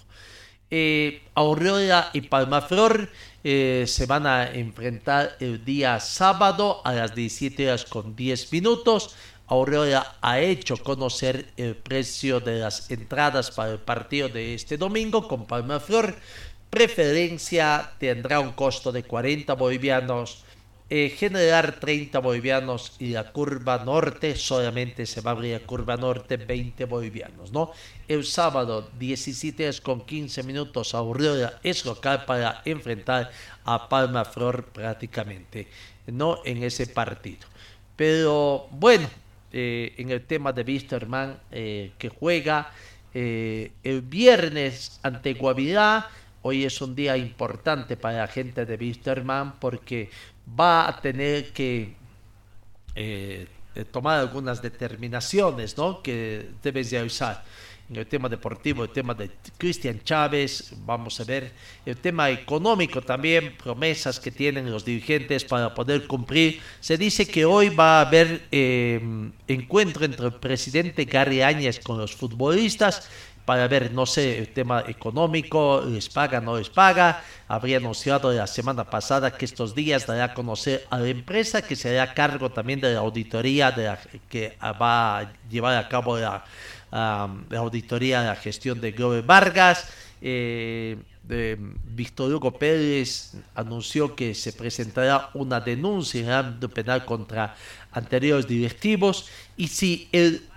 Eh, 0.71 1.23
Aurora 1.35 2.11
y 2.13 2.21
Palmaflor 2.21 3.09
eh, 3.43 3.85
se 3.89 4.07
van 4.07 4.27
a 4.27 4.49
enfrentar 4.53 5.37
el 5.41 5.65
día 5.65 5.99
sábado 5.99 6.81
a 6.85 6.93
las 6.93 7.15
17 7.15 7.67
horas 7.67 7.85
con 7.85 8.15
10 8.15 8.53
minutos. 8.53 9.17
Aurora 9.49 10.17
ha 10.21 10.39
hecho 10.39 10.77
conocer 10.77 11.53
el 11.57 11.75
precio 11.75 12.39
de 12.39 12.61
las 12.61 12.89
entradas 12.91 13.51
para 13.51 13.73
el 13.73 13.81
partido 13.81 14.29
de 14.29 14.55
este 14.55 14.77
domingo 14.77 15.27
con 15.27 15.47
Palma 15.47 15.81
Flor. 15.81 16.15
Preferencia 16.71 17.91
tendrá 17.99 18.39
un 18.39 18.53
costo 18.53 18.93
de 18.93 19.03
40 19.03 19.53
bolivianos. 19.55 20.45
Eh, 20.93 21.15
generar 21.17 21.79
30 21.79 22.19
bolivianos 22.19 22.97
y 22.99 23.11
la 23.11 23.31
curva 23.31 23.85
norte 23.85 24.35
solamente 24.35 25.07
se 25.07 25.21
va 25.21 25.31
a 25.31 25.35
abrir 25.35 25.53
la 25.53 25.65
curva 25.65 25.97
norte 25.97 26.37
20 26.37 26.85
bolivianos, 26.85 27.53
¿no? 27.53 27.71
El 28.09 28.25
sábado 28.25 28.91
17 28.99 29.69
es 29.69 29.81
con 29.81 30.05
15 30.05 30.43
minutos 30.43 30.93
Aurora 30.95 31.61
es 31.63 31.85
local 31.85 32.25
para 32.27 32.63
enfrentar 32.65 33.31
a 33.65 33.89
Palma 33.89 34.25
Flor 34.25 34.65
prácticamente, 34.65 35.69
¿no? 36.09 36.41
En 36.45 36.65
ese 36.65 36.89
partido. 36.89 37.47
Pero 37.95 38.67
bueno, 38.73 39.09
eh, 39.53 39.95
en 39.99 40.11
el 40.11 40.25
tema 40.27 40.53
de 40.53 40.63
Wisterman 40.63 41.39
eh, 41.51 41.91
que 41.99 42.09
juega 42.09 42.71
eh, 43.13 43.73
el 43.83 44.01
viernes 44.03 45.01
ante 45.03 45.35
Guavirá. 45.35 46.09
Hoy 46.43 46.65
es 46.65 46.81
un 46.81 46.95
día 46.95 47.17
importante 47.17 47.97
para 47.97 48.19
la 48.19 48.27
gente 48.29 48.65
de 48.65 48.77
Wisterman 48.77 49.59
porque 49.59 50.09
va 50.59 50.89
a 50.89 51.01
tener 51.01 51.53
que 51.53 51.95
tomar 53.93 54.19
algunas 54.19 54.61
determinaciones 54.61 55.77
¿no? 55.77 56.03
que 56.03 56.51
debes 56.63 56.91
de 56.91 57.03
usar 57.03 57.45
en 57.91 57.97
el 57.97 58.07
tema 58.07 58.29
deportivo, 58.29 58.85
el 58.85 58.91
tema 58.91 59.15
de 59.15 59.33
Cristian 59.59 60.01
Chávez, 60.05 60.73
vamos 60.87 61.19
a 61.19 61.25
ver 61.25 61.53
el 61.85 61.97
tema 61.97 62.31
económico 62.31 63.03
también, 63.03 63.57
promesas 63.57 64.21
que 64.21 64.31
tienen 64.31 64.71
los 64.71 64.85
dirigentes 64.85 65.45
para 65.45 65.75
poder 65.75 66.07
cumplir. 66.07 66.61
Se 66.79 66.97
dice 66.97 67.27
que 67.27 67.45
hoy 67.45 67.69
va 67.69 67.99
a 67.99 68.07
haber 68.07 68.47
eh, 68.53 69.01
encuentro 69.49 70.05
entre 70.05 70.27
el 70.27 70.35
presidente 70.35 71.05
Gary 71.05 71.43
Áñez 71.43 71.81
con 71.81 71.99
los 71.99 72.15
futbolistas 72.15 73.11
para 73.51 73.67
ver, 73.67 73.91
no 73.93 74.07
sé, 74.07 74.39
el 74.39 74.53
tema 74.53 74.85
económico, 74.87 75.83
les 75.85 76.09
paga, 76.09 76.41
no 76.41 76.57
les 76.57 76.71
paga. 76.71 77.21
Habría 77.49 77.79
anunciado 77.79 78.33
la 78.33 78.47
semana 78.47 78.89
pasada 78.89 79.33
que 79.33 79.45
estos 79.45 79.75
días 79.75 80.07
dará 80.07 80.27
a 80.27 80.35
conocer 80.35 80.87
a 80.89 81.01
la 81.01 81.09
empresa 81.09 81.61
que 81.61 81.75
se 81.75 81.99
hará 81.99 82.15
cargo 82.15 82.51
también 82.51 82.81
de 82.81 82.95
la 82.95 83.01
auditoría 83.01 83.73
de 83.73 83.93
que 84.29 84.57
va 84.81 85.19
a 85.19 85.33
llevar 85.51 85.77
a 85.77 85.89
cabo 85.89 86.17
la 86.17 86.45
la 86.93 87.59
auditoría 87.59 88.21
de 88.21 88.27
la 88.29 88.37
gestión 88.37 88.81
de 88.81 88.93
Glover 88.93 89.25
Vargas. 89.25 89.89
Eh, 90.23 90.97
Víctor 91.85 92.33
Hugo 92.33 92.53
Pérez 92.57 93.33
anunció 93.57 94.15
que 94.15 94.33
se 94.33 94.53
presentará 94.53 95.31
una 95.35 95.61
denuncia 95.61 96.21
en 96.21 96.27
el 96.27 96.33
ámbito 96.35 96.69
penal 96.69 97.05
contra 97.05 97.57
anteriores 97.91 98.47
directivos 98.47 99.29
y 99.57 99.67
si 99.67 100.09
el 100.13 100.50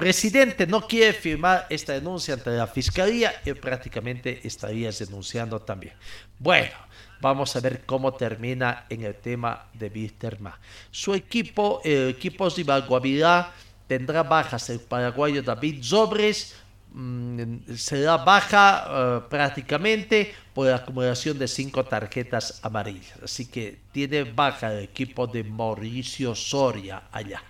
presidente 0.00 0.66
no 0.66 0.86
quiere 0.86 1.12
firmar 1.12 1.66
esta 1.68 1.92
denuncia 1.92 2.34
ante 2.34 2.50
la 2.50 2.66
fiscalía 2.66 3.32
y 3.44 3.52
prácticamente 3.52 4.40
estarías 4.44 4.98
denunciando 4.98 5.60
también. 5.60 5.92
Bueno, 6.38 6.72
vamos 7.20 7.54
a 7.54 7.60
ver 7.60 7.82
cómo 7.84 8.14
termina 8.14 8.86
en 8.88 9.04
el 9.04 9.14
tema 9.14 9.66
de 9.74 9.88
Wisterman. 9.94 10.54
Su 10.90 11.14
equipo, 11.14 11.82
el 11.84 12.08
equipo 12.08 12.48
de 12.48 12.62
Guavirá, 12.62 13.52
tendrá 13.86 14.22
bajas 14.22 14.70
el 14.70 14.80
paraguayo 14.80 15.42
David 15.42 15.82
Zobres, 15.82 16.54
Mm, 16.92 17.76
se 17.76 18.00
da 18.00 18.16
baja 18.16 18.84
eh, 18.88 19.20
prácticamente 19.30 20.34
por 20.52 20.66
la 20.66 20.76
acumulación 20.76 21.38
de 21.38 21.46
cinco 21.46 21.84
tarjetas 21.84 22.58
amarillas. 22.64 23.14
Así 23.22 23.46
que 23.46 23.78
tiene 23.92 24.24
baja 24.24 24.72
el 24.72 24.84
equipo 24.84 25.26
de 25.28 25.44
Mauricio 25.44 26.34
Soria 26.34 27.04
allá. 27.12 27.42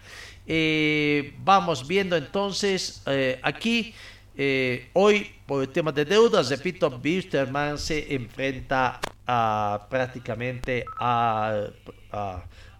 Eh, 0.52 1.32
vamos 1.44 1.86
viendo 1.86 2.16
entonces 2.16 3.02
eh, 3.06 3.38
aquí. 3.40 3.94
hoy, 4.94 5.30
por 5.46 5.62
el 5.62 5.68
tema 5.68 5.92
de 5.92 6.04
deudas, 6.04 6.50
repito, 6.50 6.90
Bisterman 6.90 7.78
se 7.78 8.12
enfrenta 8.12 8.98
a, 9.26 9.86
prácticamente 9.88 10.84
a, 10.98 11.66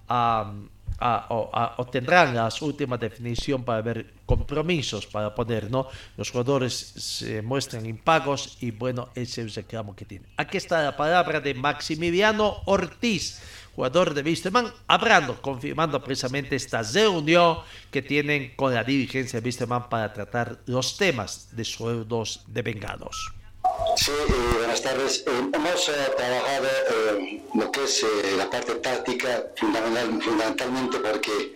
a 0.08 0.52
o, 1.00 1.88
tendrán 1.90 2.34
las 2.34 2.60
últimas 2.60 3.00
definición 3.00 3.64
para 3.64 3.80
ver 3.80 4.14
compromisos 4.26 5.06
para 5.06 5.34
poner, 5.34 5.70
¿no? 5.70 5.88
Los 6.16 6.30
jugadores 6.30 6.74
se 6.74 7.42
muestran 7.42 7.86
impagos 7.86 8.58
y 8.60 8.70
bueno, 8.70 9.08
ese 9.14 9.40
es 9.40 9.46
el 9.46 9.54
reclamo 9.54 9.96
que 9.96 10.04
tiene. 10.04 10.26
Aquí 10.36 10.58
está 10.58 10.82
la 10.82 10.96
palabra 10.96 11.40
de 11.40 11.54
Maximiliano 11.54 12.58
Ortiz, 12.66 13.40
jugador 13.74 14.14
de 14.14 14.22
Wisterman, 14.22 14.72
hablando, 14.86 15.40
confirmando 15.40 16.02
precisamente 16.02 16.56
esta 16.56 16.82
reunión 16.82 17.58
que 17.90 18.02
tienen 18.02 18.54
con 18.56 18.74
la 18.74 18.84
dirigencia 18.84 19.40
de 19.40 19.46
Wisterman 19.46 19.88
para 19.88 20.12
tratar 20.12 20.58
los 20.66 20.96
temas 20.96 21.48
de 21.52 21.64
sueldos 21.64 22.44
de 22.46 22.62
vengados. 22.62 23.32
Sí, 23.96 24.10
eh, 24.10 24.32
buenas 24.58 24.82
tardes. 24.82 25.24
Eh, 25.26 25.30
hemos 25.52 25.88
eh, 25.88 25.92
trabajado 26.16 26.68
lo 27.54 27.70
que 27.70 27.84
es 27.84 28.04
la 28.36 28.48
parte 28.48 28.74
táctica 28.76 29.46
fundamental, 29.56 30.22
fundamentalmente 30.22 30.98
porque 30.98 31.54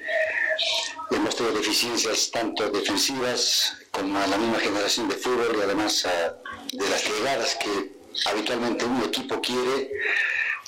hemos 1.11 1.37
tenido 1.37 1.57
deficiencias 1.57 2.31
tanto 2.31 2.69
defensivas 2.71 3.77
como 3.91 4.19
a 4.19 4.27
la 4.27 4.37
misma 4.37 4.59
generación 4.59 5.09
de 5.09 5.17
fútbol 5.17 5.57
y 5.59 5.63
además 5.63 6.07
de 6.73 6.89
las 6.89 7.05
llegadas 7.05 7.57
que 7.57 7.93
habitualmente 8.31 8.85
un 8.85 9.03
equipo 9.03 9.41
quiere 9.41 9.91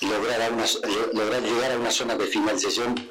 lograr, 0.01 0.53
una, 0.53 0.64
lograr 1.12 1.42
llegar 1.42 1.72
a 1.72 1.76
una 1.76 1.90
zona 1.90 2.16
de 2.16 2.26
finalización 2.26 3.11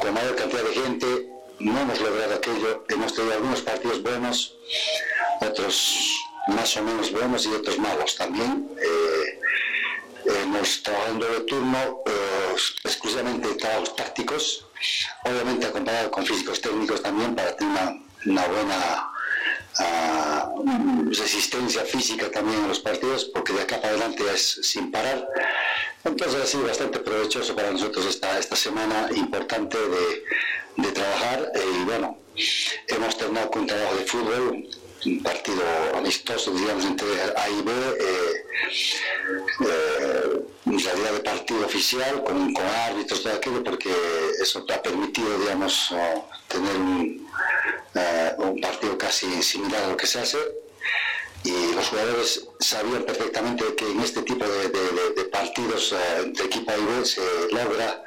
con 0.00 0.14
mayor 0.14 0.36
cantidad 0.36 0.62
de 0.62 0.72
gente. 0.72 1.28
No 1.58 1.78
hemos 1.78 2.00
logrado 2.00 2.34
aquello. 2.34 2.84
Hemos 2.88 3.14
tenido 3.14 3.34
algunos 3.34 3.60
partidos 3.60 4.02
buenos, 4.02 4.56
otros 5.40 6.20
más 6.48 6.76
o 6.76 6.82
menos 6.82 7.12
buenos 7.12 7.46
y 7.46 7.48
otros 7.48 7.78
malos 7.78 8.16
también. 8.16 8.68
Eh, 8.80 9.40
hemos 10.42 10.82
trabajado 10.82 11.12
en 11.12 11.18
doble 11.20 11.40
turno, 11.40 12.02
eh, 12.06 12.54
exclusivamente 12.84 13.54
trabajos 13.54 13.96
tácticos, 13.96 14.64
obviamente 15.24 15.66
acompañado 15.66 16.10
con 16.10 16.26
físicos 16.26 16.60
técnicos 16.60 17.02
también 17.02 17.34
para 17.34 17.56
tener 17.56 18.00
una, 18.26 18.46
buena 18.46 19.09
ah, 19.78 20.52
resistencia 21.06 21.84
física 21.84 22.30
también 22.30 22.60
en 22.60 22.68
los 22.68 22.80
partidos, 22.80 23.24
porque 23.26 23.52
de 23.52 23.62
acá 23.62 23.76
para 23.80 23.90
adelante 23.90 24.24
es 24.32 24.60
sin 24.62 24.90
parar. 24.90 25.26
Entonces 26.04 26.40
ha 26.40 26.46
sido 26.46 26.64
bastante 26.66 26.98
provechoso 27.00 27.54
para 27.54 27.70
nosotros 27.70 28.06
esta, 28.06 28.38
esta 28.38 28.56
semana 28.56 29.08
importante 29.14 29.76
de, 29.78 30.24
de 30.76 30.92
trabajar 30.92 31.52
eh, 31.54 31.60
y 31.80 31.84
bueno, 31.84 32.18
hemos 32.88 33.16
terminado 33.16 33.50
con 33.50 33.62
un 33.62 33.66
trabajo 33.68 33.96
de 33.96 34.04
fútbol 34.04 34.68
un 35.06 35.22
partido 35.22 35.62
amistoso, 35.94 36.52
digamos, 36.52 36.84
entre 36.84 37.06
A 37.36 37.48
y 37.48 37.62
B, 37.62 37.72
eh, 37.72 38.44
eh, 39.66 40.42
en 40.66 40.78
realidad 40.78 41.12
de 41.12 41.20
partido 41.20 41.64
oficial, 41.64 42.22
con, 42.24 42.52
con, 42.52 42.64
árbitros, 42.66 43.22
todo 43.22 43.34
aquello, 43.34 43.62
porque 43.64 43.90
eso 44.40 44.64
ha 44.72 44.82
permitido, 44.82 45.38
digamos, 45.38 45.94
tener 46.48 46.76
un, 46.76 47.28
eh, 47.94 48.32
un 48.38 48.60
partido 48.60 48.96
casi 48.98 49.42
similar 49.42 49.84
a 49.84 49.88
lo 49.88 49.96
que 49.96 50.06
se 50.06 50.20
hace 50.20 50.38
y 51.42 51.72
los 51.74 51.88
jugadores 51.88 52.46
sabían 52.60 53.02
perfectamente 53.04 53.74
que 53.74 53.90
en 53.90 54.00
este 54.00 54.22
tipo 54.22 54.46
de, 54.46 54.68
de, 54.68 55.24
partidos 55.32 55.94
entre 56.18 56.46
equipo 56.46 56.70
A 56.70 56.76
y 56.76 56.84
B 56.84 57.04
se 57.06 57.22
logra 57.50 58.04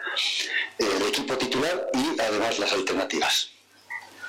el 0.78 1.02
equipo 1.08 1.36
titular 1.38 1.90
y 1.94 2.22
además 2.22 2.60
las 2.60 2.72
alternativas. 2.74 3.50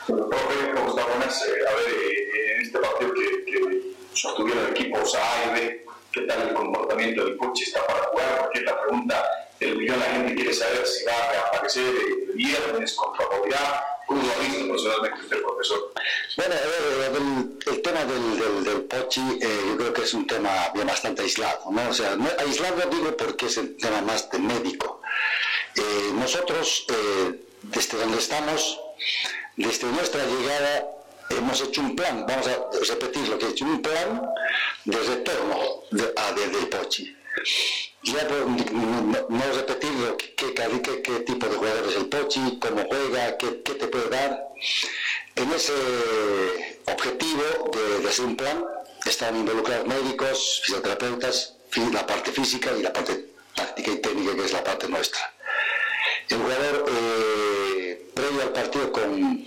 Profe, 0.06 0.72
¿cómo 0.74 0.88
estamos? 0.88 1.42
a 1.42 1.74
ver, 1.74 1.88
en 2.18 2.23
este 2.64 2.78
partido 2.78 3.12
que, 3.14 3.44
que 3.44 3.94
sostuvieron 4.12 4.70
equipos 4.70 5.14
A 5.14 5.58
y 5.58 5.84
¿qué 6.12 6.20
tal 6.22 6.48
el 6.48 6.54
comportamiento 6.54 7.24
del 7.24 7.36
coche 7.36 7.64
está 7.64 7.86
para 7.86 8.04
jugar? 8.04 8.42
Porque 8.42 8.60
la 8.62 8.80
pregunta 8.82 9.24
del 9.60 9.76
millón 9.76 9.98
la 9.98 10.06
gente 10.06 10.34
quiere 10.34 10.52
saber 10.52 10.86
si 10.86 11.04
va 11.04 11.12
a 11.12 11.32
reaparecer 11.32 11.84
el 11.84 12.32
viernes 12.34 12.92
con 12.94 13.14
favorabilidad. 13.16 13.84
¿Cómo 14.06 14.22
lo 14.22 14.30
ha 14.30 14.68
personalmente 14.68 15.20
usted, 15.22 15.42
profesor? 15.42 15.92
Bueno, 16.36 16.54
el, 16.54 17.72
el 17.74 17.82
tema 17.82 18.04
del, 18.04 18.38
del, 18.38 18.64
del 18.64 18.82
Pochi 18.82 19.22
eh, 19.40 19.60
yo 19.68 19.76
creo 19.78 19.92
que 19.94 20.02
es 20.02 20.12
un 20.12 20.26
tema 20.26 20.70
bien 20.74 20.86
bastante 20.86 21.22
aislado, 21.22 21.70
¿no? 21.70 21.88
O 21.88 21.92
sea, 21.94 22.14
no, 22.14 22.28
aislado 22.38 22.82
digo 22.90 23.16
porque 23.16 23.46
es 23.46 23.56
el 23.56 23.76
tema 23.78 24.02
más 24.02 24.30
de 24.30 24.38
médico. 24.38 25.00
Eh, 25.76 26.10
nosotros, 26.12 26.84
eh, 26.90 27.40
desde 27.62 27.96
donde 27.96 28.18
estamos, 28.18 28.78
desde 29.56 29.86
nuestra 29.86 30.22
llegada 30.26 30.93
hemos 31.30 31.60
hecho 31.60 31.80
un 31.80 31.96
plan, 31.96 32.24
vamos 32.26 32.46
a 32.46 32.58
repetir 32.88 33.28
lo 33.28 33.38
que 33.38 33.46
he 33.46 33.50
hecho, 33.50 33.64
un 33.64 33.82
plan 33.82 34.22
de 34.84 34.98
retorno 34.98 35.82
de, 35.90 36.12
a, 36.16 36.32
de, 36.32 36.66
Pochi. 36.66 37.16
Ya 38.02 38.24
no, 38.24 39.26
no 39.28 39.52
repetir 39.54 39.90
lo 39.92 40.16
que, 40.16 40.34
qué, 40.34 41.20
tipo 41.20 41.46
de 41.46 41.56
jugador 41.56 41.88
es 41.88 41.96
el 41.96 42.06
Pochi, 42.06 42.58
cómo 42.60 42.84
juega, 42.86 43.36
qué, 43.38 43.62
qué 43.62 43.74
te 43.74 43.86
puede 43.86 44.08
dar. 44.10 44.48
En 45.36 45.50
ese 45.52 45.72
objetivo 46.86 47.70
de, 48.02 48.08
hacer 48.08 48.24
un 48.24 48.36
plan 48.36 48.64
están 49.04 49.36
involucrados 49.36 49.86
médicos, 49.86 50.60
fisioterapeutas, 50.64 51.56
la 51.92 52.06
parte 52.06 52.30
física 52.30 52.70
y 52.78 52.82
la 52.82 52.92
parte 52.92 53.30
táctica 53.54 53.90
y 53.90 53.96
técnica 53.96 54.34
que 54.36 54.44
es 54.44 54.52
la 54.52 54.62
parte 54.62 54.88
nuestra. 54.88 55.32
El 56.28 56.38
jugador 56.38 56.86
eh, 56.88 58.10
previo 58.14 58.42
al 58.42 58.52
partido 58.52 58.92
con 58.92 59.44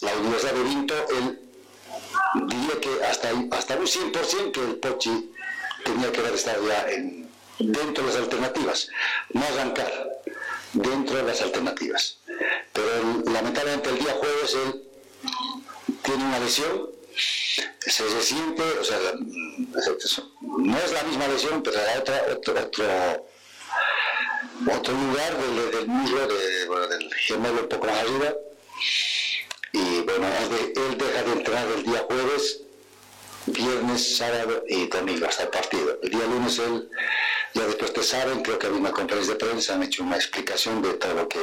la 0.00 0.14
Universidad 0.16 0.52
de 0.52 0.62
Vinto, 0.62 0.94
él 1.10 1.38
diría 2.46 2.80
que 2.80 3.04
hasta, 3.04 3.30
hasta 3.52 3.76
un 3.76 3.86
100% 3.86 4.52
que 4.52 4.60
el 4.60 4.76
Pochi 4.76 5.32
tenía 5.84 6.12
que 6.12 6.20
haber 6.20 6.34
estado 6.34 6.66
ya 6.66 6.88
en, 6.90 7.28
dentro 7.58 8.04
de 8.04 8.12
las 8.12 8.22
alternativas, 8.22 8.88
no 9.32 9.42
arrancar 9.44 9.92
dentro 10.72 11.16
de 11.16 11.22
las 11.24 11.40
alternativas. 11.42 12.18
Pero 12.72 13.22
lamentablemente 13.32 13.90
el 13.90 13.98
día 13.98 14.14
jueves 14.14 14.54
él 14.54 14.82
tiene 16.02 16.24
una 16.24 16.38
lesión, 16.38 16.90
se 17.80 18.04
resiente, 18.04 18.62
o 18.62 18.84
sea, 18.84 18.98
no 20.40 20.78
es 20.78 20.92
la 20.92 21.02
misma 21.04 21.28
lesión, 21.28 21.62
pero 21.62 21.80
era 21.80 21.98
otra, 21.98 22.22
otro, 22.30 22.54
otro, 22.60 23.26
otro 24.76 24.92
lugar 24.94 25.36
del, 25.38 25.70
del 25.72 25.86
muslo, 25.86 26.26
de, 26.26 26.88
del 26.88 27.14
gemelo 27.14 27.62
un 27.62 27.68
poco 27.68 27.86
más 27.86 27.98
arriba, 27.98 28.34
y 29.72 30.00
bueno, 30.00 30.26
él 30.26 30.98
deja 30.98 31.22
de 31.22 31.32
entrar 31.32 31.66
el 31.76 31.84
día 31.84 32.04
jueves, 32.06 32.60
viernes, 33.46 34.16
sábado 34.16 34.64
y 34.68 34.86
domingo 34.88 35.26
hasta 35.26 35.44
el 35.44 35.48
partido. 35.50 35.98
El 36.02 36.10
día 36.10 36.26
lunes 36.26 36.58
él, 36.58 36.88
ya 37.54 37.66
después 37.66 37.92
te 37.92 38.02
saben, 38.02 38.42
creo 38.42 38.58
que 38.58 38.66
había 38.66 38.78
una 38.78 38.92
conferencia 38.92 39.34
de 39.34 39.38
prensa, 39.38 39.74
han 39.74 39.82
hecho 39.82 40.02
una 40.02 40.16
explicación 40.16 40.82
de 40.82 40.94
todo 40.94 41.14
lo 41.14 41.28
que 41.28 41.40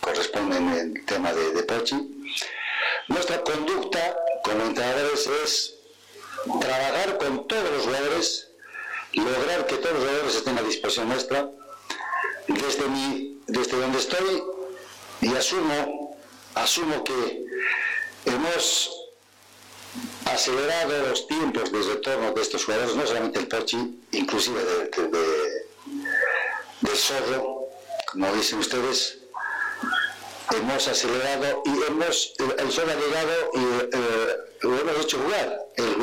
corresponde 0.00 0.56
en 0.56 0.68
el 0.68 1.04
tema 1.06 1.32
de, 1.32 1.52
de 1.52 1.62
Pochi. 1.62 1.96
Nuestra 3.08 3.42
conducta 3.42 4.16
como 4.42 4.64
entrenadores 4.64 5.28
es 5.44 5.74
trabajar 6.60 7.18
con 7.18 7.48
todos 7.48 7.70
los 7.70 7.82
jugadores, 7.82 8.48
lograr 9.14 9.66
que 9.66 9.76
todos 9.76 9.94
los 9.94 10.04
jugadores 10.04 10.36
estén 10.36 10.58
a 10.58 10.62
disposición 10.62 11.08
nuestra. 11.08 11.50
Desde, 12.46 12.88
mi, 12.88 13.40
desde 13.46 13.78
donde 13.78 13.98
estoy 13.98 14.42
y 15.20 15.34
asumo 15.34 15.97
asumo 16.62 17.04
que 17.04 17.46
hemos 18.26 18.90
acelerado 20.26 21.08
los 21.08 21.26
tiempos 21.26 21.72
de 21.72 21.82
retorno 21.82 22.32
de 22.32 22.42
estos 22.42 22.64
jugadores, 22.64 22.94
no 22.94 23.06
solamente 23.06 23.38
el 23.38 23.48
Pochi, 23.48 24.00
inclusive 24.12 24.62
de, 24.64 25.08
de, 26.80 26.96
Zorro, 26.96 27.68
como 28.10 28.32
dicen 28.34 28.58
ustedes, 28.58 29.18
hemos 30.56 30.88
acelerado 30.88 31.62
y 31.64 31.70
hemos, 31.90 32.34
el, 32.58 32.72
Zorro 32.72 32.90
ha 32.90 32.96
llegado 32.96 33.50
y 33.54 33.96
eh, 33.96 34.36
lo 34.62 34.78
hemos 34.78 35.04
hecho 35.04 35.18
jugar, 35.18 35.66
él, 35.76 35.96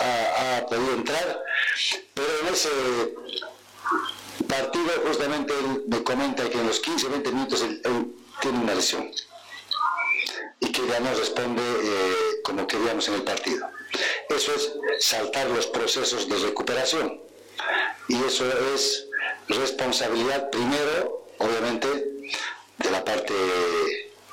ha, 0.00 0.66
podido 0.66 0.94
entrar, 0.94 1.44
pero 2.14 2.28
en 2.42 2.54
ese 2.54 2.68
partido 4.48 4.90
justamente 5.06 5.54
él 5.58 5.84
me 5.86 6.02
comenta 6.02 6.48
que 6.50 6.58
en 6.58 6.66
los 6.66 6.80
15, 6.80 7.08
20 7.08 7.32
minutos 7.32 7.62
él 7.62 7.82
tiene 8.40 8.58
una 8.58 8.74
lesión 8.74 9.10
que 10.76 10.86
ya 10.86 11.00
no 11.00 11.14
responde 11.14 11.62
eh, 11.62 12.40
como 12.44 12.66
queríamos 12.66 13.08
en 13.08 13.14
el 13.14 13.22
partido. 13.22 13.66
Eso 14.28 14.52
es 14.54 14.72
saltar 15.00 15.48
los 15.48 15.66
procesos 15.68 16.28
de 16.28 16.36
recuperación. 16.36 17.18
Y 18.08 18.22
eso 18.22 18.44
es 18.74 19.06
responsabilidad 19.48 20.50
primero, 20.50 21.28
obviamente, 21.38 21.88
de 21.88 22.90
la 22.90 23.02
parte 23.02 23.32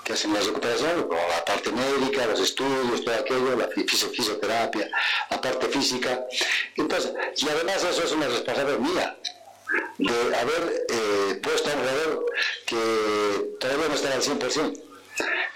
que 0.03 0.11
hacen 0.11 0.33
la 0.33 0.41
recuperación, 0.41 1.07
la 1.09 1.45
parte 1.45 1.71
médica, 1.71 2.25
los 2.25 2.41
estudios, 2.41 3.05
todo 3.05 3.15
aquello, 3.15 3.55
la 3.55 3.69
fisioterapia, 3.69 4.91
la 5.31 5.39
parte 5.39 5.67
física. 5.67 6.25
Entonces, 6.75 7.13
y 7.37 7.47
además 7.47 7.85
eso 7.85 8.03
es 8.03 8.11
una 8.11 8.27
responsabilidad 8.27 8.79
mía, 8.79 9.17
de 9.97 10.35
haber 10.35 10.85
eh, 10.89 11.39
puesto 11.41 11.69
a 11.69 11.73
que 12.65 13.55
todavía 13.61 13.87
no 13.87 13.95
estaba 13.95 14.15
al 14.15 14.21
100%. 14.21 14.92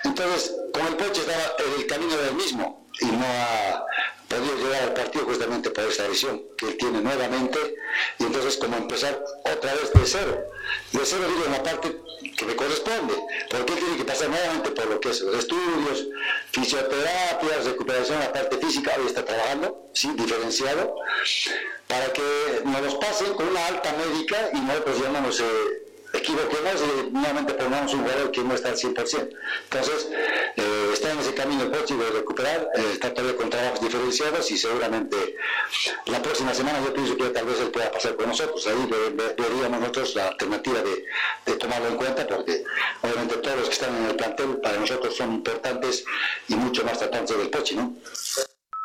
Entonces, 0.04 0.56
con 0.74 0.86
el 0.88 0.96
Poche 0.96 1.22
estaba 1.22 1.56
en 1.60 1.82
el 1.82 1.88
camino 1.88 2.18
del 2.18 2.34
mismo 2.36 2.88
y 3.00 3.06
no 3.06 3.26
ha 3.26 3.86
podido 4.28 4.56
llegar 4.58 4.84
al 4.84 4.94
partido 4.94 5.26
justamente 5.26 5.70
por 5.70 5.84
esta 5.86 6.08
visión 6.08 6.42
que 6.58 6.68
él 6.68 6.78
tiene 6.78 7.02
nuevamente 7.02 7.76
y 8.20 8.24
entonces 8.24 8.58
como 8.58 8.78
empezar 8.78 9.24
otra 9.44 9.74
vez 9.74 9.94
de 9.94 10.06
cero. 10.06 10.44
De 10.92 11.00
cero 11.04 11.24
digo 11.28 11.46
en 11.46 11.52
la 11.52 11.64
parte 11.64 11.98
que 12.36 12.46
me 12.46 12.56
corresponde, 12.56 13.14
porque 13.50 13.74
él 13.74 13.80
tiene 13.80 13.98
que 13.98 14.06
pasar 14.06 14.30
nuevamente 14.30 14.72
por 14.72 14.86
lo 14.88 15.00
que 15.00 15.10
es 15.10 15.22
los 15.22 15.40
estudios, 15.40 16.08
fisioterapia, 16.52 17.58
recuperación, 17.64 18.20
la 18.20 18.34
parte 18.34 18.58
física, 18.58 18.96
hoy 19.00 19.08
está 19.08 19.26
trabajando, 19.26 19.90
sí, 19.94 20.12
diferenciado, 20.16 20.96
para 21.88 22.12
que 22.14 22.62
nos 22.66 22.96
pasen 22.96 23.34
con 23.34 23.48
una 23.48 23.66
alta 23.68 23.94
médica 23.94 24.50
y 24.54 24.60
nosotros 24.60 25.02
ya 25.02 25.10
no 25.10 25.22
nos 25.22 25.42
equivoquemos 26.14 26.82
y 26.82 27.12
nuevamente 27.12 27.54
pongamos 27.54 27.94
un 27.94 28.02
jugador 28.02 28.32
que 28.32 28.42
no 28.42 28.56
está 28.56 28.70
al 28.70 28.78
100%. 28.78 29.30
Entonces, 29.64 30.10
eh, 30.56 30.90
está 30.94 31.12
en 31.12 31.20
ese 31.20 31.34
camino 31.34 31.70
próximo 31.70 32.04
de 32.04 32.12
recuperar, 32.12 32.70
eh, 32.76 32.84
está 32.94 33.14
todavía 33.14 33.38
con 33.38 33.50
trabajos 33.50 33.82
diferenciados 33.82 34.50
y 34.52 34.58
seguramente 34.58 35.36
la 36.06 36.22
próxima 36.22 36.54
semana 36.54 36.80
yo 36.84 36.94
pienso 36.94 37.16
que 37.18 37.30
tal 37.30 37.46
vez 37.46 37.60
él 37.60 37.70
pueda 37.70 37.92
pasar 37.92 38.16
con 38.16 38.28
nosotros. 38.28 38.66
Ahí 38.68 38.90
veríamos 39.38 39.80
nosotros 39.80 40.16
la 40.16 40.30
alternativa 40.30 40.82
de, 40.82 41.06
de, 41.46 41.54
tomarlo 41.58 41.90
en 41.90 41.98
cuenta 41.98 42.28
porque 42.28 42.64
obviamente 43.02 43.38
todos 43.38 43.58
los 43.58 43.68
que 43.68 43.74
están 43.74 43.96
en 43.98 44.06
el 44.06 44.16
plantel 44.16 44.58
para 44.58 44.78
nosotros 44.78 45.16
son 45.16 45.34
importantes 45.34 46.06
y 46.48 46.56
mucho 46.56 46.84
más 46.84 46.98
tratantes 47.00 47.38
del 47.38 47.50
Pochi, 47.50 47.76
¿no? 47.76 47.96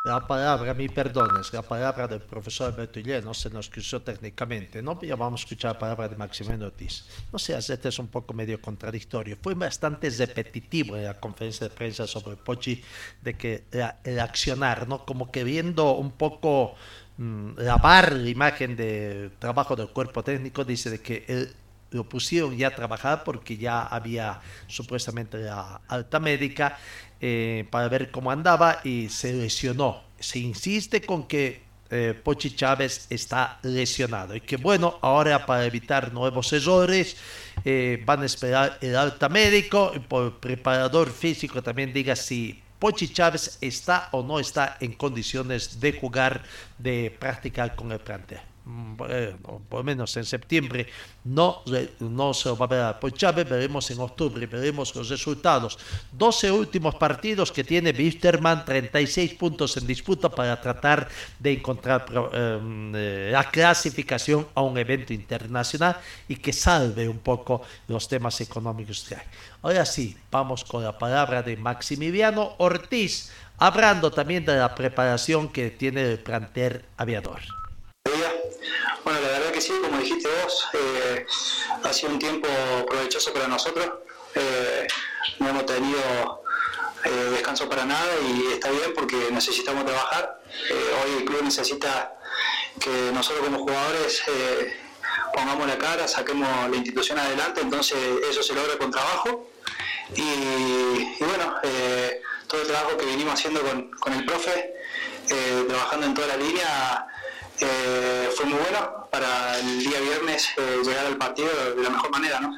La 0.05 0.27
palabra, 0.27 0.75
mi 0.75 0.89
perdones, 0.89 1.53
la 1.53 1.63
palabra 1.63 2.09
del 2.09 2.23
profesor 2.23 2.75
no 3.23 3.35
se 3.35 3.51
nos 3.51 3.71
cruzó 3.71 4.03
técnicamente, 4.03 4.83
¿no? 4.83 4.99
Vamos 5.17 5.41
a 5.41 5.45
escuchar 5.45 5.75
la 5.75 5.79
palabra 5.79 6.09
de 6.09 6.17
Maximiliano 6.17 6.67
Ortiz. 6.67 7.05
No 7.33 7.39
sé, 7.39 7.57
este 7.57 7.89
es 7.89 7.99
un 8.01 8.09
poco 8.09 8.35
medio 8.35 8.61
contradictorio. 8.61 9.39
Fue 9.41 9.55
bastante 9.55 10.11
repetitivo 10.11 10.97
en 10.97 11.05
la 11.05 11.21
conferencia 11.21 11.69
de 11.69 11.73
prensa 11.73 12.09
sobre 12.09 12.35
Pochi 12.35 12.83
de 13.21 13.35
que 13.35 13.63
el 14.03 14.19
accionar, 14.19 14.89
¿no? 14.89 15.07
Como 15.07 15.31
que 15.31 15.45
viendo 15.45 15.93
un 15.93 16.11
poco 16.11 16.75
mmm, 17.19 17.53
lavar 17.59 18.13
la 18.15 18.29
imagen 18.29 18.75
de 18.75 19.31
trabajo 19.39 19.77
del 19.77 19.91
cuerpo 19.91 20.25
técnico, 20.25 20.65
dice 20.65 20.91
de 20.91 21.01
que 21.01 21.25
el, 21.29 21.55
lo 21.93 22.09
pusieron 22.09 22.57
ya 22.57 22.69
a 22.69 22.75
trabajar 22.75 23.25
porque 23.25 23.57
ya 23.57 23.83
había 23.83 24.41
supuestamente 24.67 25.39
la 25.39 25.81
alta 25.89 26.19
médica 26.21 26.79
eh, 27.21 27.67
para 27.71 27.89
ver 27.89 28.11
cómo 28.11 28.31
andaba 28.31 28.81
y 28.85 29.09
se 29.09 29.33
lesionó. 29.33 30.03
Se 30.19 30.39
insiste 30.39 31.03
con 31.03 31.27
que 31.27 31.63
eh, 31.91 32.15
Pochi 32.15 32.57
Chávez 32.57 33.07
está 33.11 33.59
lesionado 33.63 34.35
y 34.35 34.41
que 34.41 34.57
bueno, 34.57 34.99
ahora 35.03 35.45
para 35.45 35.67
evitar 35.67 36.13
nuevos 36.13 36.53
errores 36.53 37.17
eh, 37.65 38.03
van 38.07 38.23
a 38.23 38.27
esperar 38.27 38.79
el 38.81 38.97
alta 38.97 39.29
médico 39.29 39.93
y 39.95 39.99
por 39.99 40.41
preparador 40.41 41.11
físico 41.11 41.63
también 41.63 41.93
diga 41.93 42.17
si 42.17 42.63
Pochi 42.79 43.09
Chávez 43.09 43.59
está 43.61 44.09
o 44.13 44.23
no 44.23 44.41
está 44.41 44.79
en 44.81 44.95
condiciones 44.95 45.79
de 45.79 45.93
jugar, 45.93 46.43
de 46.79 47.15
practicar 47.17 47.77
con 47.77 47.93
el 47.93 48.01
plantel. 48.01 48.41
Mm, 48.65 48.97
bueno, 48.97 49.61
por 49.69 49.81
lo 49.81 49.85
menos 49.85 50.17
en 50.17 50.25
septiembre 50.25 50.87
no, 51.25 51.63
no 51.99 52.33
se 52.33 52.51
va 52.51 52.65
a 52.65 52.69
ver 52.69 52.81
a 52.81 53.01
Chávez, 53.13 53.49
veremos 53.49 53.91
en 53.91 53.99
octubre, 53.99 54.47
veremos 54.47 54.95
los 54.95 55.09
resultados. 55.09 55.79
12 56.13 56.53
últimos 56.53 56.95
partidos 56.95 57.51
que 57.51 57.65
tiene 57.65 57.91
Wisterman, 57.91 58.65
36 58.65 59.35
puntos 59.35 59.77
en 59.77 59.87
disputa 59.87 60.29
para 60.29 60.61
tratar 60.61 61.09
de 61.41 61.53
encontrar 61.53 62.07
em, 62.33 62.93
eh, 62.95 63.31
la 63.33 63.51
clasificación 63.51 64.47
a 64.55 64.63
un 64.63 64.79
evento 64.79 65.13
internacional 65.13 65.97
y 66.29 66.37
que 66.37 66.53
salve 66.53 67.09
un 67.09 67.19
poco 67.19 67.63
los 67.89 68.07
temas 68.07 68.41
económicos 68.41 69.05
que 69.09 69.17
hay. 69.17 69.27
Ahora 69.63 69.85
sí, 69.85 70.17
vamos 70.31 70.65
con 70.65 70.85
la 70.85 70.97
palabra 70.97 71.43
de 71.43 71.57
Maximiliano 71.57 72.55
Ortiz, 72.59 73.33
hablando 73.59 74.13
también 74.13 74.45
de 74.45 74.57
la 74.57 74.73
preparación 74.75 75.49
que 75.49 75.71
tiene 75.71 76.03
el 76.13 76.19
plantel 76.21 76.85
aviador. 76.97 77.41
Bueno, 79.05 79.21
la 79.21 79.29
verdad 79.29 79.53
que 79.53 79.61
sí, 79.61 79.73
como 79.83 79.99
dijiste 79.99 80.29
vos, 80.43 80.69
eh, 80.75 81.27
ha 81.83 81.93
sido 81.93 82.13
un 82.13 82.19
tiempo 82.19 82.49
provechoso 82.89 83.33
para 83.33 83.49
nosotros. 83.49 83.91
Eh, 84.35 84.87
no 85.41 85.49
hemos 85.49 85.67
tenido 85.67 86.45
eh, 87.05 87.11
descanso 87.33 87.69
para 87.69 87.85
nada 87.85 88.13
y 88.23 88.53
está 88.53 88.71
bien 88.71 88.93
porque 88.95 89.31
necesitamos 89.31 89.85
trabajar. 89.85 90.41
hoy 91.05 91.19
el 91.19 91.25
club 91.25 91.43
necesita 91.43 92.15
que 92.79 93.11
nosotros 93.13 93.45
como 93.45 93.59
jugadores 93.59 94.23
pongamos 95.35 95.67
la 95.67 95.79
cara, 95.79 96.07
saquemos 96.07 96.71
la 96.71 96.77
institución 96.77 97.19
adelante, 97.19 97.61
entonces 97.61 97.99
eso 98.31 98.43
se 98.43 98.55
logra 98.55 98.79
con 98.79 98.91
trabajo. 98.91 99.49
Y, 100.15 101.25
bueno, 101.25 101.57
todo 102.47 102.61
el 102.61 102.69
trabajo 102.69 102.97
que 102.97 103.07
venimos 103.07 103.35
haciendo 103.35 103.63
con, 103.63 103.91
con 103.93 104.13
el 104.13 104.25
profe, 104.25 104.75
trabajando 105.69 106.07
en 106.07 106.15
toda 106.15 106.29
la 106.29 106.37
línea, 106.37 107.07
eh, 107.65 108.31
fue 108.35 108.47
muy 108.47 108.59
bueno 108.59 109.09
para 109.11 109.59
el 109.59 109.79
día 109.79 110.01
viernes 110.01 110.49
eh, 110.57 110.81
llegar 110.85 111.07
al 111.07 111.17
partido 111.17 111.49
de 111.77 111.83
la 111.83 111.91
mejor 111.91 112.11
manera, 112.11 112.41
¿no? 112.41 112.57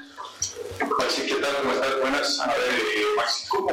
Así 1.06 1.26
que 1.26 1.34
tal, 1.36 1.56
¿cómo 1.58 1.72
estás? 1.72 2.00
Buenas. 2.00 2.40
A 2.40 2.46
ver, 2.48 2.70
eh, 2.70 3.04
Maxi, 3.16 3.48
¿cómo, 3.48 3.68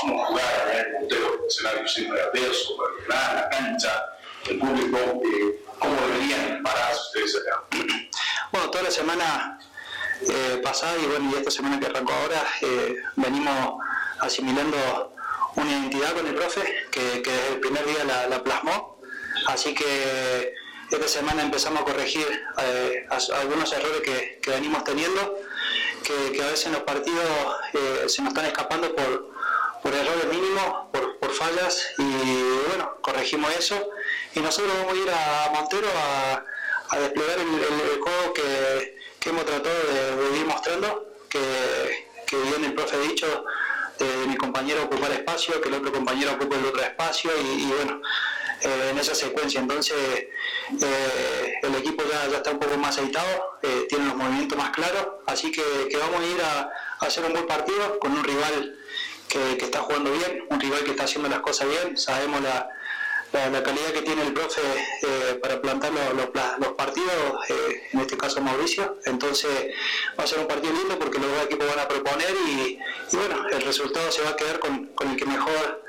¿cómo 0.00 0.24
jugar 0.26 0.70
en 0.72 0.78
el 0.78 0.98
puntero 0.98 1.46
escenario 1.48 1.82
regateos, 2.10 2.64
como 2.68 2.82
la, 3.08 3.34
la 3.34 3.48
cancha, 3.50 4.04
el 4.48 4.58
público? 4.58 4.98
Eh, 4.98 5.64
¿Cómo 5.78 5.94
deberían 5.94 6.62
parar 6.62 6.92
ustedes 6.94 7.36
acá? 7.36 7.64
Bueno, 8.52 8.70
toda 8.70 8.84
la 8.84 8.90
semana 8.90 9.58
eh, 10.28 10.60
pasada 10.62 10.96
y 10.98 11.06
bueno, 11.06 11.30
y 11.32 11.38
esta 11.38 11.50
semana 11.50 11.80
que 11.80 11.86
arrancó 11.86 12.12
ahora, 12.12 12.44
eh, 12.60 12.96
venimos 13.16 13.82
asimilando 14.20 15.12
una 15.56 15.70
identidad 15.70 16.12
con 16.12 16.26
el 16.26 16.34
profe 16.34 16.62
que, 16.90 17.22
que 17.22 17.30
desde 17.30 17.48
el 17.54 17.60
primer 17.60 17.84
día 17.86 18.04
la, 18.04 18.28
la 18.28 18.42
plasmó 18.42 18.91
Así 19.46 19.74
que 19.74 20.54
esta 20.90 21.08
semana 21.08 21.42
empezamos 21.42 21.82
a 21.82 21.84
corregir 21.84 22.26
eh, 22.58 23.06
algunos 23.34 23.72
errores 23.72 24.02
que, 24.02 24.50
venimos 24.50 24.84
teniendo, 24.84 25.38
que, 26.04 26.42
a 26.42 26.46
veces 26.46 26.66
en 26.66 26.72
los 26.72 26.82
partidos 26.82 27.24
eh, 27.72 28.08
se 28.08 28.20
nos 28.22 28.32
están 28.32 28.44
escapando 28.46 28.94
por, 28.94 29.94
errores 29.94 30.26
mínimos, 30.30 30.88
por, 30.92 31.32
fallas, 31.32 31.94
y 31.96 32.42
bueno, 32.68 32.98
corregimos 33.00 33.50
eso. 33.56 33.90
Y 34.34 34.40
nosotros 34.40 34.70
vamos 34.80 34.92
a 34.92 34.96
ir 34.96 35.10
a 35.10 35.50
Montero 35.54 35.88
a, 35.96 36.98
desplegar 36.98 37.38
el, 37.38 38.00
juego 38.00 38.34
que, 38.34 38.98
hemos 39.30 39.46
tratado 39.46 39.74
de, 39.74 40.38
ir 40.38 40.44
mostrando, 40.44 41.06
que, 41.30 41.38
bien 42.30 42.64
el 42.64 42.74
profe 42.74 42.98
dicho, 42.98 43.44
de 43.98 44.26
mi 44.26 44.36
compañero 44.36 44.84
ocupar 44.84 45.12
espacio, 45.12 45.60
que 45.60 45.68
el 45.68 45.74
otro 45.74 45.92
compañero 45.92 46.32
ocupe 46.32 46.56
el 46.56 46.66
otro 46.66 46.82
espacio, 46.82 47.30
y 47.40 47.66
bueno, 47.66 48.00
eh, 48.64 48.90
en 48.90 48.98
esa 48.98 49.12
secuencia. 49.12 49.60
Entonces, 49.60 49.96
eh, 50.80 51.54
el 51.62 51.74
equipo 51.74 52.04
ya, 52.08 52.30
ya, 52.30 52.36
está 52.36 52.52
un 52.52 52.60
poco 52.60 52.76
más 52.78 52.96
aceitado, 52.96 53.58
eh, 53.60 53.86
tiene 53.88 54.06
los 54.06 54.14
movimientos 54.14 54.56
más 54.56 54.70
claros, 54.70 55.04
así 55.26 55.50
que, 55.50 55.62
vamos 55.98 56.20
a 56.20 56.26
ir 56.26 56.40
a, 56.40 56.70
hacer 57.04 57.24
un 57.24 57.32
buen 57.32 57.46
partido 57.48 57.98
con 57.98 58.12
un 58.12 58.22
rival 58.22 58.78
que, 59.26 59.54
está 59.54 59.80
jugando 59.80 60.12
bien, 60.12 60.46
un 60.48 60.60
rival 60.60 60.84
que 60.84 60.92
está 60.92 61.04
haciendo 61.04 61.28
las 61.28 61.40
cosas 61.40 61.68
bien, 61.68 61.96
sabemos 61.96 62.40
la, 62.40 62.68
la, 63.32 63.62
calidad 63.62 63.92
que 63.92 64.02
tiene 64.02 64.22
el 64.22 64.32
profe 64.32 64.60
para 65.40 65.60
plantar 65.60 65.92
los, 65.92 66.72
partidos, 66.72 67.10
en 67.92 68.00
este 68.00 68.16
caso 68.16 68.40
Mauricio. 68.40 68.98
Entonces 69.04 69.50
va 70.18 70.24
a 70.24 70.26
ser 70.26 70.40
un 70.40 70.46
partido 70.46 70.72
lindo 70.72 70.98
porque 70.98 71.18
los 71.18 71.30
dos 71.30 71.44
equipos 71.44 71.66
van 71.68 71.80
a 71.80 71.88
proponer 71.88 72.34
y, 72.46 72.78
bueno, 73.12 73.48
el 73.50 73.62
resultado 73.62 74.10
se 74.10 74.22
va 74.22 74.30
a 74.30 74.36
quedar 74.36 74.58
con, 74.58 74.90
el 75.00 75.16
que 75.16 75.26
mejor 75.26 75.84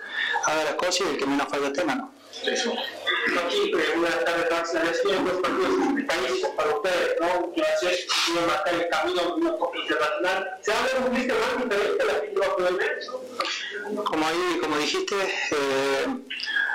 haga 0.46 0.64
las 0.64 0.76
cosas 0.76 1.02
y 1.02 1.14
el 1.14 1.18
que 1.18 1.26
menos 1.26 1.48
falta 1.48 1.68
el 1.68 1.74
tema. 1.74 1.96
¿no? 1.96 2.23
Eso. 2.46 2.74
Aquí, 2.74 3.72
buenas 3.72 4.26
tardes, 4.26 4.52
Max. 4.52 4.74
La 4.74 4.94
sido 4.94 5.14
dos 5.14 5.42
partidos 5.42 6.06
países 6.08 6.50
para 6.56 6.76
ustedes, 6.76 7.16
¿no? 7.22 7.54
Que 7.54 7.62
hacer 7.62 8.00
iba 8.30 8.44
a 8.44 8.48
marcar 8.48 8.74
el 8.74 8.90
camino 8.90 9.22
de 9.22 9.32
una 9.34 9.52
Copa 9.58 9.78
Internacional. 9.78 10.60
¿Se 10.62 10.74
habla 10.74 10.94
de 10.94 11.10
un 11.10 11.16
vista 11.16 11.34
más 11.34 11.64
diferente 11.64 12.02
a 12.02 12.06
la 12.06 12.22
que 12.22 12.34
va 12.38 12.46
a 12.46 14.04
Como, 14.04 14.28
ahí, 14.28 14.60
como 14.62 14.78
dijiste, 14.78 15.16
eh, 15.52 16.08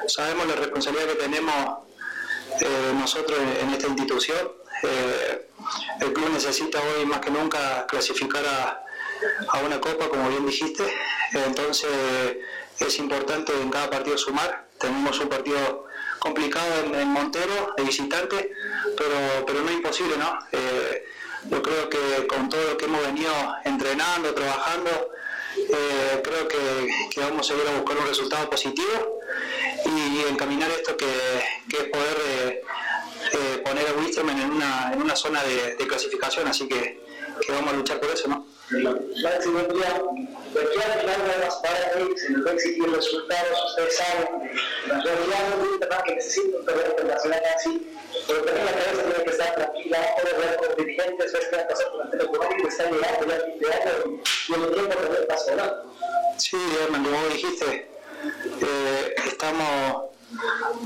sabemos 0.07 0.47
la 0.47 0.57
responsabilidad 0.57 1.09
que 1.09 1.15
tenemos 1.17 1.79
eh, 2.61 2.93
nosotros 2.95 3.39
en 3.61 3.71
esta 3.71 3.87
institución. 3.89 4.53
Eh, 4.83 5.49
el 6.01 6.13
club 6.13 6.31
necesita 6.33 6.81
hoy 6.81 7.05
más 7.05 7.21
que 7.21 7.31
nunca 7.31 7.87
clasificar 7.87 8.45
a 8.47 8.85
a 9.49 9.59
una 9.61 9.81
copa, 9.81 10.09
como 10.09 10.29
bien 10.29 10.47
dijiste. 10.47 10.85
Entonces 11.33 11.91
es 12.79 12.99
importante 12.99 13.53
en 13.61 13.71
cada 13.71 13.91
partido 13.91 14.17
sumar. 14.17 14.69
Tenemos 14.79 15.19
un 15.21 15.29
partido 15.29 15.87
complicado 16.19 16.85
en, 16.95 17.09
Montero, 17.09 17.75
de 17.77 17.83
visitante, 17.85 18.53
pero, 18.97 19.45
pero 19.47 19.63
no 19.63 19.71
imposible, 19.71 20.17
¿no? 20.17 20.39
Eh, 20.53 21.05
yo 21.51 21.63
creo 21.63 21.89
que 21.89 22.27
con 22.27 22.49
todo 22.49 22.63
lo 22.71 22.77
que 22.77 22.87
hemos 22.87 23.03
venido 23.03 23.33
entrenando, 23.65 24.35
trabajando, 24.35 24.91
eh, 25.57 26.23
creo 26.23 26.49
que, 26.49 27.21
vamos 27.21 27.51
a 27.51 27.55
ir 27.55 27.61
a 27.69 27.79
buscar 27.79 27.99
un 27.99 28.07
resultado 28.07 28.51
positivo 28.51 29.21
y, 29.85 30.25
encaminar 30.29 30.71
esto 30.71 30.97
que, 30.97 31.07
es 31.07 31.85
poder 31.85 32.63
eh, 33.33 33.63
poner 33.65 33.89
a 33.89 33.93
Wisterman 33.93 34.41
en 34.41 34.51
una, 34.53 34.91
en 34.93 35.03
una 35.03 35.17
zona 35.17 35.43
de, 35.43 35.77
de 35.77 35.87
clasificación, 35.87 36.47
así 36.49 36.69
que, 36.69 37.01
que 37.45 37.53
vamos 37.53 37.73
a 37.73 37.77
luchar 37.77 38.01
por 38.01 38.11
eso, 38.11 38.29
¿no? 38.29 38.47
Día. 38.71 38.91
Aquí 38.91 40.79
al 40.85 41.01
final 41.01 41.21
de 41.27 41.39
las 41.41 41.55
paradas 41.57 41.93
se 42.17 42.31
nos 42.31 42.47
va 42.47 42.51
a 42.51 42.55
exigir 42.55 42.91
resultados, 42.91 43.65
ustedes 43.71 43.97
saben. 43.97 44.51
La 44.89 45.01
realidad 45.01 45.39
no 45.57 45.65
es 45.65 45.81
verdad 45.81 46.05
que 46.05 46.15
necesita 46.17 46.59
un 46.59 46.67
torneo 46.67 46.91
internacional 46.91 47.41
así, 47.57 47.91
pero 48.27 48.43
también 48.43 48.67
la 48.67 48.73
cabeza 48.73 49.03
tiene 49.03 49.25
que 49.25 49.31
estar 49.31 49.55
tranquila, 49.55 49.99
poder 50.21 50.37
ver 50.37 50.57
con 50.57 50.85
dirigentes, 50.85 51.33
ver 51.33 51.43
qué 51.51 51.57
va 51.57 51.63
a 51.63 51.69
pasar 51.69 51.87
con 51.91 52.13
el 52.13 52.21
económico, 52.21 52.69
está 52.69 52.91
llegando 52.91 53.27
ya 53.27 53.37
el 53.37 53.43
fin 53.43 53.59
de 53.59 53.73
año 53.73 54.21
y 54.49 54.53
el 54.53 54.75
tiempo 54.75 54.95
también 54.95 55.27
pasa, 55.29 55.55
¿verdad? 55.55 55.83
Sí, 56.37 56.57
Herman, 56.83 57.05
como 57.05 57.29
dijiste, 57.29 57.91
eh, 58.61 59.15
estamos 59.27 60.13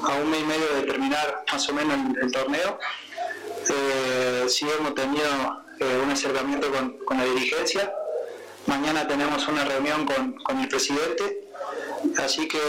a 0.04 0.14
un 0.16 0.30
mes 0.30 0.40
y 0.40 0.44
medio 0.44 0.74
de 0.76 0.82
terminar 0.82 1.44
más 1.50 1.68
o 1.68 1.72
menos 1.72 1.98
el, 1.98 2.22
el 2.22 2.32
torneo. 2.32 2.78
Eh, 3.68 4.44
sí 4.48 4.66
hemos 4.78 4.94
tenido 4.94 5.61
eh, 5.82 6.00
un 6.02 6.10
acercamiento 6.10 6.70
con, 6.70 7.18
la 7.18 7.24
dirigencia. 7.24 7.92
Mañana 8.66 9.06
tenemos 9.08 9.46
una 9.48 9.64
reunión 9.64 10.06
con, 10.06 10.60
el 10.60 10.68
presidente, 10.68 11.48
así 12.18 12.46
que, 12.46 12.60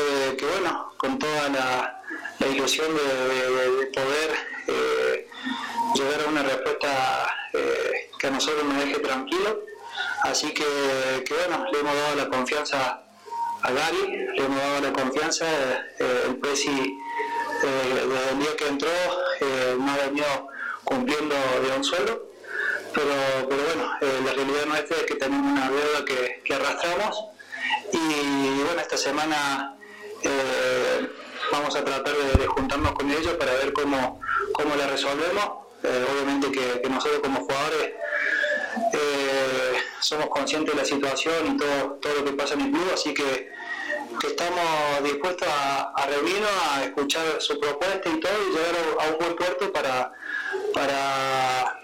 bueno, 0.51 0.93
con 0.97 1.19
toda 1.19 1.49
la, 1.49 1.99
ilusión 2.49 2.87
de, 2.95 3.85
poder 3.87 4.31
eh, 4.67 5.27
llegar 5.95 6.25
a 6.25 6.29
una 6.29 6.43
respuesta 6.43 7.35
eh, 7.53 8.09
que 8.17 8.27
a 8.27 8.31
nosotros 8.31 8.65
nos 8.65 8.83
deje 8.83 8.99
tranquilo. 8.99 9.61
Así 10.23 10.51
que, 10.53 10.65
bueno, 11.29 11.65
le 11.71 11.79
hemos 11.79 11.95
dado 11.95 12.15
la 12.15 12.29
confianza 12.29 13.03
a 13.61 13.71
Gary, 13.71 14.27
le 14.35 14.45
hemos 14.45 14.57
dado 14.57 14.81
la 14.81 14.93
confianza, 14.93 15.45
el 15.99 16.37
presi 16.37 16.97
desde 17.61 18.29
el 18.31 18.39
día 18.39 18.55
que 18.57 18.67
entró 18.67 18.89
no 19.79 19.91
ha 19.91 19.97
venido 20.07 20.47
cumpliendo 20.83 21.35
de 21.61 21.77
un 21.77 21.83
suelo 21.83 22.32
pero, 22.93 23.49
pero 23.49 23.63
bueno, 23.63 23.91
eh, 24.01 24.21
la 24.25 24.33
realidad 24.33 24.65
nuestra 24.65 24.97
es 24.97 25.03
que 25.03 25.15
tenemos 25.15 25.51
una 25.51 25.69
deuda 25.69 26.05
que, 26.05 26.41
que 26.43 26.53
arrastramos 26.53 27.25
y 27.91 28.61
bueno, 28.63 28.81
esta 28.81 28.97
semana 28.97 29.75
eh, 30.21 31.09
vamos 31.51 31.75
a 31.75 31.83
tratar 31.83 32.15
de, 32.15 32.47
juntarnos 32.47 32.93
con 32.93 33.09
ellos 33.11 33.33
para 33.33 33.53
ver 33.53 33.73
cómo, 33.73 34.21
cómo 34.53 34.75
la 34.75 34.87
resolvemos. 34.87 35.63
Eh, 35.83 36.05
obviamente 36.11 36.51
que, 36.51 36.89
nosotros 36.89 37.19
como 37.21 37.41
jugadores 37.41 37.93
somos 39.99 40.27
conscientes 40.27 40.75
de 40.75 40.81
la 40.81 40.85
situación 40.85 41.55
y 41.55 41.57
todo, 41.57 41.97
todo 42.01 42.13
lo 42.15 42.25
que 42.25 42.31
pasa 42.33 42.55
en 42.55 42.61
el 42.61 42.71
club, 42.71 42.91
así 42.93 43.13
que, 43.13 43.51
que 44.19 44.27
estamos 44.27 45.03
dispuestos 45.03 45.47
a, 45.47 45.93
a, 45.95 46.05
reunirnos, 46.07 46.51
a 46.71 46.83
escuchar 46.83 47.23
su 47.39 47.59
propuesta 47.59 48.09
y 48.09 48.19
todo 48.19 48.33
y 48.47 48.51
llegar 48.51 48.75
a, 48.75 49.03
a 49.03 49.07
un 49.11 49.17
buen 49.17 49.35
puerto 49.35 49.71
para, 49.71 50.11
para 50.73 51.82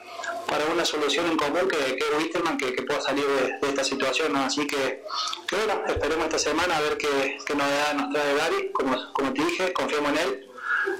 para 0.49 0.65
una 0.65 0.83
solución 0.83 1.27
en 1.27 1.37
común 1.37 1.67
que, 1.67 1.95
que 1.95 2.05
Wisterman 2.17 2.57
que, 2.57 2.73
que 2.73 2.81
pueda 2.81 2.99
salir 3.01 3.25
de, 3.25 3.67
esta 3.67 3.83
situación. 3.83 4.35
Así 4.35 4.65
que, 4.65 5.03
bueno, 5.51 5.83
esperemos 5.87 6.25
esta 6.25 6.39
semana 6.39 6.77
a 6.77 6.81
ver 6.81 6.97
qué, 6.97 7.37
qué 7.45 7.55
novedades 7.55 7.95
nos 7.95 8.13
trae 8.13 8.35
Gary. 8.35 8.71
Como, 8.71 9.13
como 9.13 9.33
te 9.33 9.43
dije, 9.43 9.73
confiamos 9.73 10.11
en 10.11 10.17
él. 10.17 10.45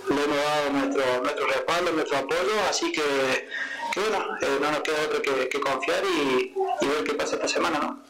Le 0.10 0.24
hemos 0.24 0.38
dado 0.38 0.70
nuestro, 0.72 1.22
nuestro 1.22 1.48
respaldo, 1.48 1.92
nuestro 1.92 2.18
apoyo. 2.18 2.54
Así 2.70 2.92
que, 2.92 3.02
bueno, 3.96 4.38
eh, 4.42 4.58
no 4.62 4.72
nos 4.72 4.82
queda 4.82 4.98
otro 5.06 5.22
que, 5.22 5.50
que 5.50 5.60
confiar 5.60 6.04
y, 6.06 6.54
y, 6.82 6.88
ver 6.88 7.04
qué 7.04 7.14
pasa 7.14 7.36
esta 7.36 7.48
semana, 7.48 7.80
¿no? 7.80 8.09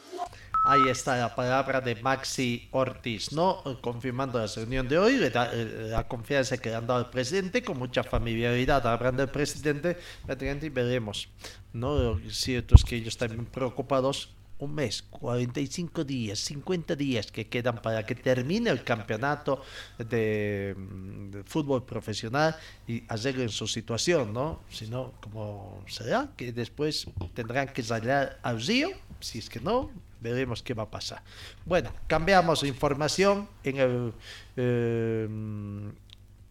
Ahí 0.65 0.89
está 0.89 1.15
la 1.15 1.33
palabra 1.33 1.79
de 1.79 1.95
Maxi 1.95 2.67
Ortiz, 2.71 3.31
¿no? 3.31 3.63
Confirmando 3.81 4.39
la 4.39 4.47
reunión 4.47 4.89
de 4.89 4.97
hoy, 4.97 5.17
la, 5.17 5.53
la 5.53 6.07
confianza 6.07 6.57
que 6.57 6.69
le 6.69 6.75
han 6.75 6.85
dado 6.85 6.99
al 6.99 7.09
presidente, 7.09 7.63
con 7.63 7.79
mucha 7.79 8.03
familiaridad 8.03 8.85
hablando 8.85 9.23
del 9.23 9.31
presidente, 9.31 9.97
y 10.27 10.69
veremos, 10.69 11.29
¿no? 11.71 11.97
Lo 11.97 12.29
cierto 12.29 12.75
es 12.75 12.83
que 12.83 12.97
ellos 12.97 13.09
están 13.09 13.45
preocupados 13.45 14.35
un 14.59 14.75
mes, 14.75 15.01
45 15.01 16.03
días, 16.03 16.39
50 16.39 16.95
días 16.97 17.31
que 17.31 17.47
quedan 17.47 17.81
para 17.81 18.05
que 18.05 18.13
termine 18.13 18.69
el 18.69 18.83
campeonato 18.83 19.63
de, 19.97 20.75
de 21.31 21.43
fútbol 21.45 21.85
profesional 21.85 22.57
y 22.85 23.01
arreglen 23.07 23.47
su 23.47 23.65
situación, 23.65 24.33
¿no? 24.33 24.59
Si 24.69 24.87
no, 24.87 25.13
¿cómo 25.21 25.81
será? 25.87 26.29
Que 26.35 26.51
después 26.51 27.07
tendrán 27.33 27.69
que 27.69 27.81
salir 27.81 28.11
al 28.11 28.61
río, 28.61 28.89
si 29.21 29.39
es 29.39 29.49
que 29.49 29.61
no, 29.61 29.89
veremos 30.19 30.61
qué 30.61 30.73
va 30.73 30.83
a 30.83 30.89
pasar. 30.89 31.21
Bueno, 31.65 31.91
cambiamos 32.07 32.63
información 32.63 33.47
en 33.63 33.77
el... 33.77 34.13
Eh, 34.55 35.27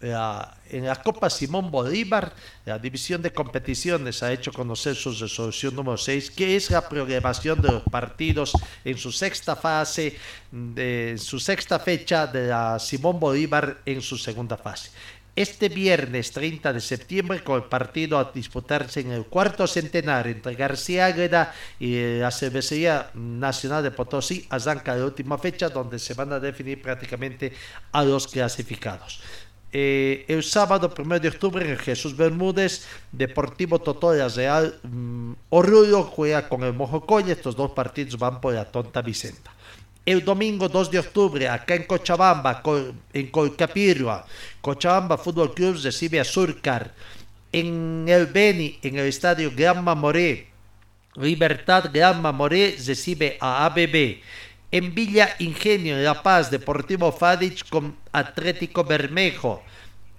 la, 0.01 0.57
en 0.71 0.87
la 0.87 0.95
Copa 1.03 1.29
Simón 1.29 1.73
Bolívar, 1.73 2.33
la 2.65 2.79
división 2.79 3.21
de 3.21 3.33
competiciones 3.33 4.23
ha 4.23 4.33
hecho 4.33 4.53
conocer 4.53 4.95
su 4.95 5.13
resolución 5.13 5.75
número 5.75 5.97
6, 5.97 6.31
que 6.31 6.55
es 6.55 6.71
la 6.71 6.89
programación 6.89 7.61
de 7.61 7.73
los 7.73 7.83
partidos 7.83 8.53
en 8.85 8.97
su 8.97 9.11
sexta 9.11 9.57
fase, 9.57 10.17
de 10.53 11.17
su 11.19 11.41
sexta 11.41 11.81
fecha 11.81 12.29
de 12.29 12.47
la 12.47 12.79
Simón 12.79 13.19
Bolívar 13.19 13.79
en 13.85 14.01
su 14.01 14.17
segunda 14.17 14.57
fase 14.57 14.91
este 15.39 15.69
viernes 15.69 16.33
30 16.33 16.73
de 16.73 16.81
septiembre 16.81 17.45
con 17.45 17.63
el 17.63 17.69
partido 17.69 18.19
a 18.19 18.33
disputarse 18.35 18.99
en 19.01 19.13
el 19.13 19.27
cuarto 19.27 19.69
centenario 19.69 20.33
entre 20.33 20.57
García 20.57 21.07
Águeda 21.07 21.55
y 21.79 22.19
la 22.19 22.33
Cervecería 22.33 23.11
Nacional 23.15 23.85
de 23.85 23.93
Potosí 23.93 24.49
arranca 24.51 24.97
la 24.97 25.05
última 25.05 25.39
fecha 25.39 25.69
donde 25.69 26.01
se 26.01 26.15
van 26.15 26.33
a 26.33 26.41
definir 26.41 26.83
prácticamente 26.83 27.53
a 27.93 28.03
los 28.03 28.27
clasificados. 28.27 29.21
Eh, 29.71 30.25
el 30.27 30.43
sábado 30.43 30.93
1 30.99 31.21
de 31.21 31.29
octubre 31.29 31.71
en 31.71 31.79
Jesús 31.79 32.17
Bermúdez, 32.17 32.87
Deportivo 33.13 33.79
Totoya 33.79 34.27
Real 34.27 34.81
um, 34.83 35.37
Orgullo 35.51 36.03
juega 36.03 36.49
con 36.49 36.65
el 36.65 36.73
Mojocoy. 36.73 37.31
Estos 37.31 37.55
dos 37.55 37.71
partidos 37.73 38.19
van 38.19 38.41
por 38.41 38.55
la 38.55 38.65
Tonta 38.65 39.03
Vicenta 39.03 39.53
el 40.13 40.25
domingo 40.25 40.71
2 40.71 40.91
de 40.91 41.01
octubre 41.01 41.47
acá 41.47 41.75
en 41.75 41.83
Cochabamba, 41.83 42.63
en 43.13 43.27
Colcapirua, 43.27 44.25
Cochabamba 44.63 45.19
Fútbol 45.19 45.53
Club 45.53 45.79
recibe 45.83 46.19
a 46.19 46.25
Surcar. 46.25 46.95
En 47.53 48.07
el 48.09 48.25
Beni, 48.25 48.79
en 48.83 48.97
el 48.99 49.07
estadio 49.07 49.53
Gran 49.55 49.85
Mamoré, 49.85 50.49
Libertad 51.17 51.91
Gran 51.93 52.23
Mamoré 52.23 52.77
recibe 52.87 53.37
a 53.39 53.67
ABB. 53.67 54.21
En 54.71 54.95
Villa 54.95 55.37
Ingenio, 55.41 55.99
en 55.99 56.05
La 56.05 56.23
Paz, 56.23 56.51
Deportivo 56.51 57.13
Fadich 57.13 57.69
con 57.69 57.95
Atlético 58.11 58.85
Bermejo. 58.85 59.63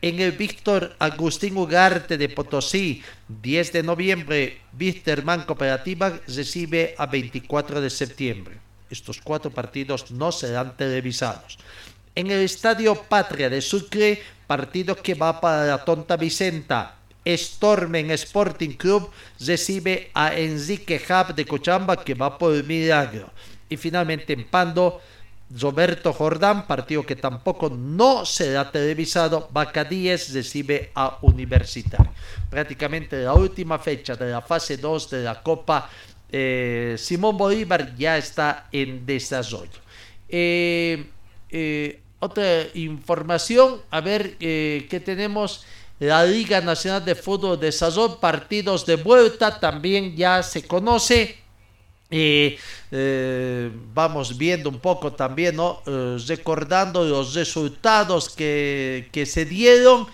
En 0.03 0.19
el 0.19 0.33
Víctor 0.33 0.95
Agustín 0.99 1.57
Ugarte 1.57 2.15
de 2.15 2.29
Potosí, 2.29 3.01
10 3.27 3.73
de 3.73 3.81
noviembre, 3.83 4.61
Víctor 4.71 5.23
Cooperativa 5.47 6.19
recibe 6.27 6.93
a 6.95 7.07
24 7.07 7.81
de 7.81 7.89
septiembre. 7.89 8.68
Estos 8.89 9.21
cuatro 9.21 9.51
partidos 9.51 10.11
no 10.11 10.31
serán 10.31 10.75
televisados. 10.75 11.57
En 12.15 12.31
el 12.31 12.41
Estadio 12.41 12.95
Patria 12.95 13.49
de 13.49 13.61
Sucre, 13.61 14.21
partido 14.47 14.95
que 14.95 15.13
va 15.13 15.39
para 15.39 15.65
la 15.65 15.85
Tonta 15.85 16.17
Vicenta. 16.17 16.95
Stormen 17.25 18.09
Sporting 18.11 18.71
Club 18.71 19.11
recibe 19.39 20.09
a 20.13 20.33
Enrique 20.35 20.99
Hub 21.07 21.35
de 21.35 21.45
Cochamba 21.45 22.03
que 22.03 22.15
va 22.15 22.37
por 22.37 22.53
el 22.55 22.63
Milagro. 22.63 23.29
Y 23.69 23.77
finalmente 23.77 24.33
en 24.33 24.47
Pando, 24.47 24.99
Roberto 25.51 26.13
Jordán, 26.13 26.67
partido 26.67 27.05
que 27.05 27.15
tampoco 27.15 27.69
no 27.69 28.25
será 28.25 28.71
televisado. 28.71 29.49
Bacadíes 29.51 30.33
recibe 30.33 30.91
a 30.95 31.17
Universitario. 31.21 32.11
Prácticamente 32.49 33.23
la 33.23 33.33
última 33.33 33.79
fecha 33.79 34.15
de 34.15 34.31
la 34.31 34.41
fase 34.41 34.77
2 34.77 35.09
de 35.09 35.23
la 35.23 35.41
Copa 35.41 35.89
eh, 36.31 36.95
Simón 36.97 37.37
Bolívar 37.37 37.95
ya 37.97 38.17
está 38.17 38.67
en 38.71 39.05
desarrollo. 39.05 39.79
Eh, 40.27 41.05
eh, 41.49 42.01
otra 42.19 42.67
información, 42.73 43.81
a 43.89 44.01
ver 44.01 44.37
qué 44.37 45.01
tenemos. 45.03 45.65
La 45.99 46.23
Liga 46.25 46.61
Nacional 46.61 47.03
de 47.03 47.13
Fútbol 47.13 47.59
de 47.59 47.73
Sazón, 47.73 48.21
partidos 48.21 48.85
de 48.85 48.95
vuelta, 48.95 49.59
también 49.59 50.15
ya 50.15 50.41
se 50.43 50.65
conoce. 50.65 51.37
vamos 53.93 54.37
viendo 54.37 54.69
un 54.69 54.79
poco 54.79 55.11
también, 55.13 55.57
recordando 56.27 57.03
los 57.03 57.33
resultados 57.33 58.29
que 58.29 59.23
se 59.25 59.45
dieron 59.45 60.07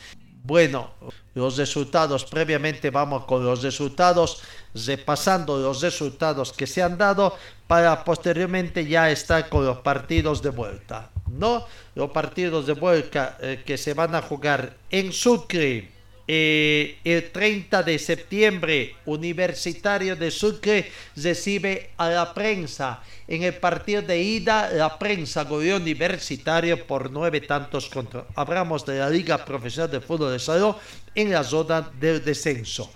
Bueno, 0.45 0.91
los 1.33 1.57
resultados, 1.57 2.23
previamente 2.23 2.91
vamos 2.91 3.25
con 3.25 3.43
los 3.43 3.63
resultados, 3.63 4.43
repasando 4.75 5.57
los 5.57 5.81
resultados 5.81 6.53
que 6.53 6.67
se 6.67 6.83
han 6.83 6.99
dado 6.99 7.35
para 7.65 8.03
posteriormente 8.03 8.85
ya 8.85 9.09
estar 9.09 9.49
con 9.49 9.65
los 9.65 9.79
partidos 9.79 10.43
de 10.43 10.51
vuelta. 10.51 11.09
¿No? 11.31 11.65
Los 11.95 12.11
partidos 12.11 12.67
de 12.67 12.73
vuelta 12.73 13.39
eh, 13.41 13.63
que 13.65 13.75
se 13.75 13.95
van 13.95 14.13
a 14.13 14.21
jugar 14.21 14.77
en 14.91 15.11
Sucre, 15.11 15.89
eh, 16.27 16.97
el 17.03 17.31
30 17.31 17.83
de 17.83 17.99
septiembre, 17.99 18.95
Universitario 19.05 20.15
de 20.15 20.31
Sucre 20.31 20.91
recibe 21.15 21.91
a 21.97 22.09
la 22.09 22.33
prensa. 22.33 23.03
En 23.27 23.43
el 23.43 23.53
partido 23.55 24.01
de 24.01 24.21
ida, 24.21 24.69
la 24.71 24.97
prensa 24.97 25.43
goleó 25.43 25.77
Universitario 25.77 26.85
por 26.85 27.11
nueve 27.11 27.41
tantos 27.41 27.89
contra. 27.89 28.25
Hablamos 28.35 28.85
de 28.85 28.99
la 28.99 29.09
Liga 29.09 29.43
Profesional 29.45 29.91
de 29.91 30.01
Fútbol 30.01 30.31
de 30.31 30.39
Salud 30.39 30.75
en 31.13 31.31
la 31.31 31.43
zona 31.43 31.81
del 31.99 32.23
descenso. 32.23 32.91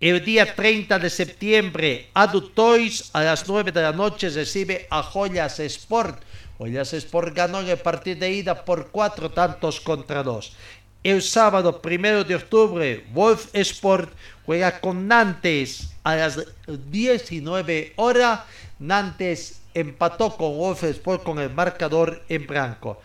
El 0.00 0.24
día 0.24 0.54
30 0.54 0.98
de 0.98 1.10
septiembre, 1.10 2.08
Adutois 2.14 3.10
a 3.12 3.22
las 3.22 3.46
9 3.46 3.70
de 3.70 3.82
la 3.82 3.92
noche 3.92 4.30
recibe 4.30 4.86
a 4.88 5.02
Joyas 5.02 5.60
Sport. 5.60 6.22
Joyas 6.58 6.94
Sport 6.94 7.34
ganó 7.34 7.60
en 7.60 7.68
el 7.68 7.76
partido 7.76 8.20
de 8.20 8.32
ida 8.32 8.64
por 8.64 8.88
cuatro 8.90 9.30
tantos 9.30 9.78
contra 9.78 10.22
dos. 10.22 10.54
El 11.02 11.22
sábado 11.22 11.80
primero 11.80 12.24
de 12.24 12.34
octubre, 12.34 13.06
Wolf 13.14 13.48
Sport 13.54 14.12
juega 14.44 14.80
con 14.80 15.08
Nantes 15.08 15.94
a 16.02 16.14
las 16.14 16.38
19 16.66 17.94
horas. 17.96 18.40
Nantes 18.78 19.62
empató 19.72 20.36
con 20.36 20.58
Wolf 20.58 20.84
Sport 20.84 21.22
con 21.22 21.38
el 21.38 21.48
marcador 21.48 22.22
en 22.28 22.46
blanco. 22.46 23.00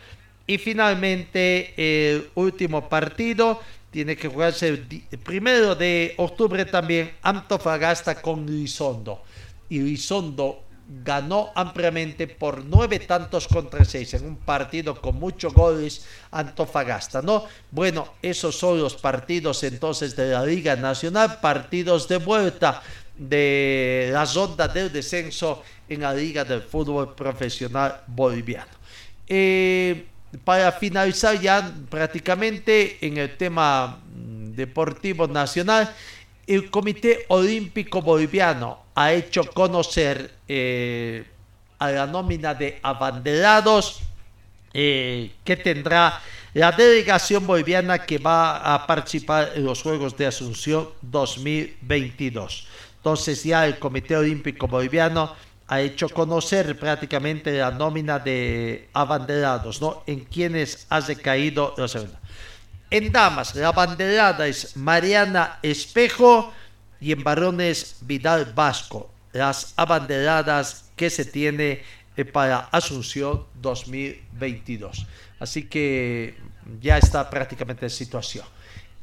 Y 0.45 0.57
finalmente, 0.57 1.73
el 1.77 2.29
último 2.35 2.89
partido 2.89 3.61
tiene 3.91 4.17
que 4.17 4.27
jugarse 4.27 4.67
el 4.67 5.19
primero 5.19 5.73
de 5.73 6.15
octubre 6.17 6.65
también. 6.65 7.13
Antofagasta 7.21 8.21
con 8.21 8.45
Lizondo. 8.45 9.23
Y 9.69 9.79
Lizondo 9.79 10.64
ganó 10.88 11.51
ampliamente 11.55 12.27
por 12.27 12.63
nueve 12.63 12.99
tantos 12.99 13.47
contra 13.47 13.83
seis 13.83 14.13
en 14.13 14.25
un 14.25 14.38
partido 14.38 15.01
con 15.01 15.15
muchos 15.15 15.53
goles 15.53 16.05
Antofagasta, 16.31 17.21
¿no? 17.21 17.45
Bueno, 17.71 18.13
esos 18.21 18.55
son 18.55 18.79
los 18.79 18.95
partidos 18.95 19.63
entonces 19.63 20.15
de 20.15 20.31
la 20.31 20.45
Liga 20.45 20.75
Nacional, 20.75 21.39
partidos 21.41 22.07
de 22.07 22.17
vuelta 22.17 22.83
de 23.17 24.09
la 24.11 24.25
ronda 24.25 24.67
del 24.67 24.91
descenso 24.91 25.63
en 25.89 26.01
la 26.01 26.13
Liga 26.13 26.43
del 26.43 26.61
Fútbol 26.61 27.15
Profesional 27.15 28.01
Boliviano. 28.07 28.71
Eh, 29.27 30.05
para 30.43 30.71
finalizar 30.71 31.39
ya 31.39 31.73
prácticamente 31.89 32.97
en 33.05 33.17
el 33.17 33.38
tema 33.38 33.99
mm, 34.13 34.51
deportivo 34.51 35.27
nacional, 35.27 35.93
el 36.45 36.69
Comité 36.69 37.25
Olímpico 37.29 38.01
Boliviano 38.01 38.84
ha 38.95 39.13
hecho 39.13 39.43
conocer 39.53 40.33
eh, 40.47 41.25
a 41.77 41.91
la 41.91 42.07
nómina 42.07 42.53
de 42.53 42.79
abanderados 42.81 43.99
eh, 44.73 45.31
que 45.43 45.57
tendrá 45.57 46.21
la 46.53 46.71
delegación 46.71 47.45
boliviana 47.45 48.05
que 48.05 48.17
va 48.17 48.73
a 48.73 48.87
participar 48.87 49.51
en 49.55 49.65
los 49.65 49.81
Juegos 49.81 50.15
de 50.17 50.25
Asunción 50.25 50.89
2022. 51.01 52.67
Entonces 52.97 53.43
ya 53.43 53.65
el 53.67 53.77
Comité 53.77 54.15
Olímpico 54.15 54.67
Boliviano 54.67 55.35
ha 55.67 55.81
hecho 55.81 56.07
conocer 56.09 56.77
prácticamente 56.79 57.57
la 57.57 57.71
nómina 57.71 58.19
de 58.19 58.87
abanderados, 58.93 59.81
¿no? 59.81 60.03
En 60.07 60.21
quienes 60.21 60.85
ha 60.89 60.99
recaído 61.01 61.73
los 61.77 61.95
en 62.91 63.11
damas, 63.11 63.55
la 63.55 63.71
banderada 63.71 64.47
es 64.47 64.77
Mariana 64.77 65.59
Espejo 65.63 66.53
y 66.99 67.11
en 67.11 67.23
varones 67.23 67.97
Vidal 68.01 68.53
Vasco. 68.53 69.09
Las 69.33 69.73
abanderadas 69.75 70.89
que 70.95 71.09
se 71.09 71.25
tiene 71.25 71.81
eh, 72.15 72.25
para 72.25 72.59
Asunción 72.71 73.45
2022. 73.61 75.05
Así 75.39 75.63
que 75.63 76.35
ya 76.81 76.97
está 76.97 77.29
prácticamente 77.29 77.85
en 77.85 77.89
situación. 77.89 78.45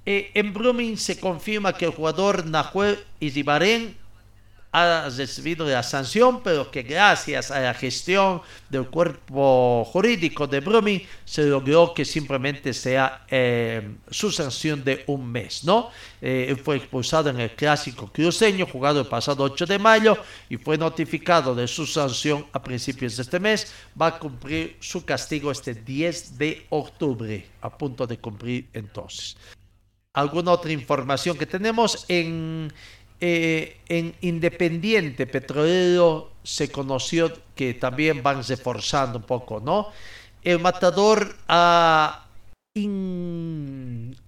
Eh, 0.04 0.30
en 0.34 0.52
Brumming 0.52 0.96
se 0.96 1.20
confirma 1.20 1.74
que 1.74 1.84
el 1.84 1.92
jugador 1.92 2.46
Nahuel 2.46 2.98
Iribarén 3.20 3.96
ha 4.72 5.10
recibido 5.10 5.66
la 5.68 5.82
sanción, 5.82 6.42
pero 6.42 6.70
que 6.70 6.82
gracias 6.82 7.50
a 7.50 7.60
la 7.60 7.74
gestión 7.74 8.40
del 8.70 8.86
cuerpo 8.86 9.84
jurídico 9.84 10.46
de 10.46 10.60
Brumming 10.60 11.02
se 11.26 11.44
logró 11.44 11.92
que 11.92 12.06
simplemente 12.06 12.72
sea 12.72 13.26
eh, 13.28 13.96
su 14.10 14.32
sanción 14.32 14.82
de 14.82 15.04
un 15.08 15.30
mes, 15.30 15.62
¿no? 15.64 15.90
Eh, 16.22 16.56
fue 16.64 16.76
expulsado 16.76 17.28
en 17.28 17.40
el 17.40 17.50
clásico 17.50 18.10
cruceño 18.10 18.66
jugado 18.66 19.00
el 19.00 19.06
pasado 19.06 19.44
8 19.44 19.66
de 19.66 19.78
mayo 19.78 20.16
y 20.48 20.56
fue 20.56 20.78
notificado 20.78 21.54
de 21.54 21.68
su 21.68 21.86
sanción 21.86 22.46
a 22.52 22.62
principios 22.62 23.16
de 23.16 23.24
este 23.24 23.38
mes. 23.38 23.70
Va 24.00 24.06
a 24.06 24.18
cumplir 24.18 24.78
su 24.80 25.04
castigo 25.04 25.50
este 25.50 25.74
10 25.74 26.38
de 26.38 26.66
octubre, 26.70 27.46
a 27.60 27.76
punto 27.76 28.06
de 28.06 28.16
cumplir 28.16 28.70
entonces. 28.72 29.36
¿Alguna 30.14 30.52
otra 30.52 30.72
información 30.72 31.38
que 31.38 31.46
tenemos 31.46 32.04
en 32.08 32.70
eh, 33.24 33.78
en 33.88 34.16
Independiente 34.22 35.28
Petrolero 35.28 36.32
se 36.42 36.72
conoció 36.72 37.32
que 37.54 37.74
también 37.74 38.20
van 38.20 38.42
reforzando 38.42 39.18
un 39.18 39.24
poco, 39.24 39.60
¿no? 39.60 39.90
El 40.42 40.58
matador 40.58 41.36
ha 41.46 42.26
insertado 42.74 44.24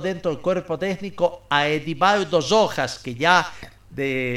dentro 0.00 0.32
del 0.32 0.40
cuerpo 0.40 0.76
técnico 0.76 1.42
a 1.48 1.68
Edivaldo 1.68 2.40
Rojas, 2.40 2.98
que 2.98 3.14
ya 3.14 3.52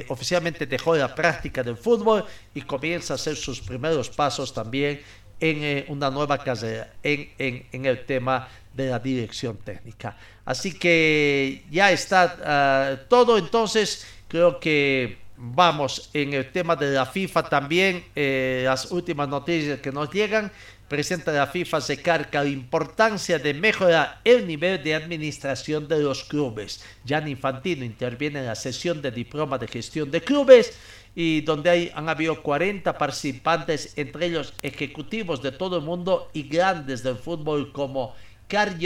oficialmente 0.09 0.67
dejó 0.67 0.95
la 0.95 1.15
práctica 1.15 1.63
del 1.63 1.75
fútbol 1.75 2.23
y 2.53 2.61
comienza 2.61 3.13
a 3.13 3.15
hacer 3.15 3.35
sus 3.35 3.61
primeros 3.61 4.11
pasos 4.11 4.53
también 4.53 5.01
en 5.41 5.63
eh, 5.63 5.85
una 5.89 6.09
nueva 6.09 6.37
carrera 6.37 6.93
en, 7.03 7.31
en, 7.37 7.85
el 7.85 8.05
tema 8.05 8.47
de 8.73 8.89
la 8.91 8.99
dirección 8.99 9.57
técnica. 9.57 10.15
Así 10.45 10.77
que 10.77 11.63
ya 11.69 11.91
está 11.91 12.37
ah, 12.45 12.95
todo, 13.09 13.37
entonces 13.37 14.05
creo 14.27 14.59
que 14.59 15.17
vamos 15.35 16.11
en 16.13 16.33
el 16.33 16.51
tema 16.51 16.75
de 16.75 16.91
la 16.91 17.05
FIFA 17.05 17.49
también, 17.49 18.05
eh, 18.15 18.61
las 18.65 18.91
últimas 18.91 19.27
noticias 19.27 19.79
que 19.79 19.91
nos 19.91 20.11
llegan, 20.11 20.51
presenta 20.87 21.31
la 21.31 21.47
FIFA 21.47 21.81
se 21.81 22.01
carga 22.01 22.43
la 22.43 22.49
importancia 22.49 23.39
de 23.39 23.53
mejorar 23.53 24.19
el 24.23 24.45
nivel 24.45 24.83
de 24.83 24.93
administración 24.93 25.87
de 25.87 25.99
los 25.99 26.25
clubes. 26.25 26.83
Jan 27.07 27.27
Infantino 27.27 27.83
interviene 27.85 28.39
en 28.39 28.45
la 28.45 28.55
sesión 28.55 29.01
de 29.01 29.09
diploma 29.09 29.57
de 29.57 29.67
gestión 29.67 30.11
de 30.11 30.21
clubes 30.21 30.73
y 31.15 31.41
donde 31.41 31.69
hay, 31.69 31.91
han 31.93 32.09
habido 32.09 32.41
40 32.41 32.97
participantes, 32.97 33.93
entre 33.97 34.27
ellos 34.27 34.53
ejecutivos 34.61 35.41
de 35.41 35.51
todo 35.51 35.77
el 35.77 35.83
mundo 35.83 36.29
y 36.33 36.43
grandes 36.43 37.03
del 37.03 37.17
fútbol 37.17 37.71
como 37.71 38.15
Carl 38.47 38.77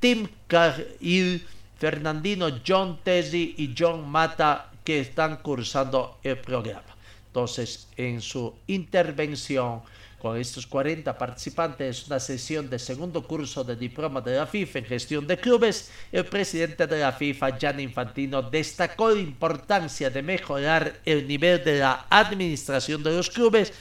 Tim 0.00 0.28
Cahill, 0.46 1.46
Fernandino, 1.78 2.48
John 2.66 2.98
Tesi 3.02 3.54
y 3.58 3.74
John 3.78 4.08
Mata 4.08 4.70
que 4.84 5.00
están 5.00 5.36
cursando 5.38 6.18
el 6.22 6.38
programa. 6.38 6.82
Entonces, 7.26 7.86
en 7.96 8.20
su 8.20 8.54
intervención 8.66 9.82
con 10.20 10.36
estos 10.36 10.66
40 10.66 11.16
participantes, 11.16 12.06
una 12.06 12.20
sesión 12.20 12.68
de 12.68 12.78
segundo 12.78 13.26
curso 13.26 13.64
de 13.64 13.74
diploma 13.74 14.20
de 14.20 14.36
la 14.36 14.46
FIFA 14.46 14.80
en 14.80 14.84
gestión 14.84 15.26
de 15.26 15.38
clubes, 15.38 15.90
el 16.12 16.26
presidente 16.26 16.86
de 16.86 17.00
la 17.00 17.12
FIFA, 17.12 17.58
Gianni 17.58 17.84
Infantino, 17.84 18.42
destacó 18.42 19.10
la 19.10 19.20
importancia 19.20 20.10
de 20.10 20.22
mejorar 20.22 21.00
el 21.06 21.26
nivel 21.26 21.64
de 21.64 21.78
la 21.78 22.06
administración 22.10 23.02
de 23.02 23.16
los 23.16 23.30
clubes 23.30 23.72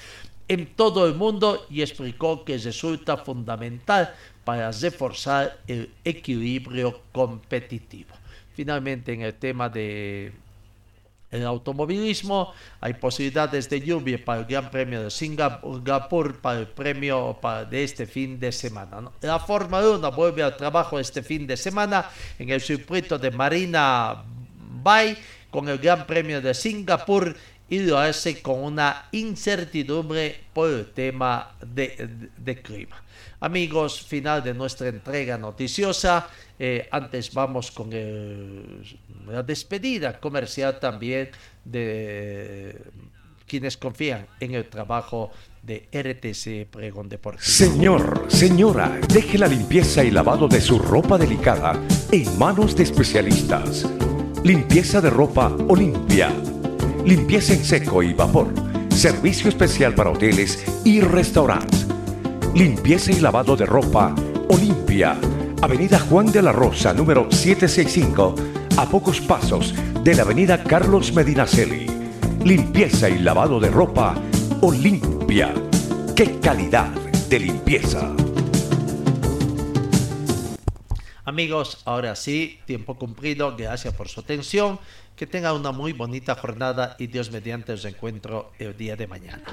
en 0.47 0.65
todo 0.75 1.05
el 1.05 1.13
mundo 1.13 1.67
y 1.69 1.81
explicó 1.81 2.45
que 2.45 2.57
resulta 2.57 3.17
fundamental 3.17 4.15
para 4.45 4.71
reforzar 4.71 5.59
el 5.67 5.91
equilibrio 6.03 7.01
competitivo. 7.11 8.15
Finalmente, 8.55 9.13
en 9.13 9.21
el 9.21 9.35
tema 9.35 9.69
de 9.69 10.31
el 11.31 11.45
automovilismo, 11.45 12.53
hay 12.81 12.93
posibilidades 12.93 13.69
de 13.69 13.81
lluvia 13.81 14.23
para 14.23 14.39
el 14.39 14.45
Gran 14.45 14.71
Premio 14.71 15.03
de 15.03 15.11
Singapur, 15.11 16.41
para 16.41 16.59
el 16.59 16.67
premio 16.67 17.37
de 17.69 17.83
este 17.83 18.05
fin 18.05 18.39
de 18.39 18.51
semana. 18.51 19.11
La 19.21 19.39
Fórmula 19.39 19.87
1 19.89 20.11
vuelve 20.11 20.43
al 20.43 20.57
trabajo 20.57 20.99
este 20.99 21.21
fin 21.21 21.45
de 21.45 21.55
semana 21.55 22.09
en 22.39 22.49
el 22.49 22.61
circuito 22.61 23.19
de 23.19 23.31
Marina 23.31 24.23
Bay 24.81 25.17
con 25.51 25.69
el 25.69 25.77
Gran 25.77 26.07
Premio 26.07 26.41
de 26.41 26.53
Singapur 26.53 27.35
y 27.69 27.79
lo 27.79 27.97
hace 27.97 28.41
con 28.41 28.63
una 28.63 29.07
incertidumbre 29.11 30.39
por 30.53 30.69
el 30.69 30.85
tema 30.87 31.51
de, 31.65 32.61
clima. 32.61 33.01
Amigos, 33.39 34.01
final 34.01 34.43
de 34.43 34.53
nuestra 34.53 34.87
entrega 34.87 35.37
noticiosa. 35.37 36.27
Eh, 36.57 36.87
antes 36.91 37.33
vamos 37.33 37.71
con 37.71 37.89
la 39.27 39.43
despedida 39.43 40.19
comercial 40.19 40.79
también 40.79 41.29
de 41.63 42.75
quienes 43.49 43.77
confían 43.77 44.27
en 44.39 44.53
el 44.53 44.69
trabajo 44.69 45.31
de 45.61 45.87
RTC 45.91 46.69
Pregón 46.71 47.09
Deportivo. 47.09 47.43
Señor, 47.43 48.25
señora, 48.29 48.99
deje 49.11 49.37
la 49.37 49.47
limpieza 49.47 50.03
y 50.03 50.11
lavado 50.11 50.47
de 50.47 50.61
su 50.61 50.79
ropa 50.79 51.17
delicada 51.17 51.73
en 52.11 52.37
manos 52.37 52.75
de 52.75 52.83
especialistas. 52.83 53.85
Limpieza 54.43 55.01
de 55.01 55.09
ropa 55.09 55.53
Olimpia. 55.67 56.31
Limpieza 57.09 57.53
en 57.53 57.65
seco 57.65 58.03
y 58.03 58.13
vapor. 58.13 58.53
Servicio 58.89 59.49
especial 59.49 59.95
para 59.95 60.11
hoteles 60.11 60.63
y 60.85 61.01
restaurantes. 61.01 61.87
Limpieza 62.53 63.11
y 63.11 63.19
lavado 63.19 63.55
de 63.57 63.65
ropa 63.65 64.13
Olimpia. 64.47 65.17
Avenida 65.59 65.97
Juan 66.01 66.31
de 66.31 66.43
la 66.43 66.51
Rosa, 66.51 66.93
número 66.93 67.25
765, 67.31 68.35
a 68.77 68.85
pocos 68.87 69.21
pasos 69.21 69.73
de 70.03 70.13
la 70.13 70.21
Avenida 70.21 70.63
Carlos 70.63 71.11
Medinaceli. 71.11 71.87
Limpieza 72.45 73.09
y 73.09 73.17
lavado 73.17 73.59
de 73.59 73.71
ropa 73.71 74.13
Olimpia. 74.61 75.51
¡Qué 76.15 76.39
calidad 76.39 76.91
de 77.27 77.39
limpieza! 77.39 78.13
Amigos, 81.29 81.83
ahora 81.85 82.15
sí, 82.15 82.59
tiempo 82.65 82.97
cumplido. 82.97 83.55
Gracias 83.55 83.93
por 83.93 84.09
su 84.09 84.19
atención. 84.19 84.79
Que 85.19 85.27
tengan 85.27 85.53
una 85.55 85.73
muy 85.73 85.91
bonita 85.91 86.33
jornada 86.35 86.95
y 86.97 87.07
Dios 87.07 87.29
mediante 87.29 87.73
os 87.73 87.83
encuentro 87.83 88.53
el 88.57 88.77
día 88.77 88.95
de 88.95 89.05
mañana. 89.05 89.43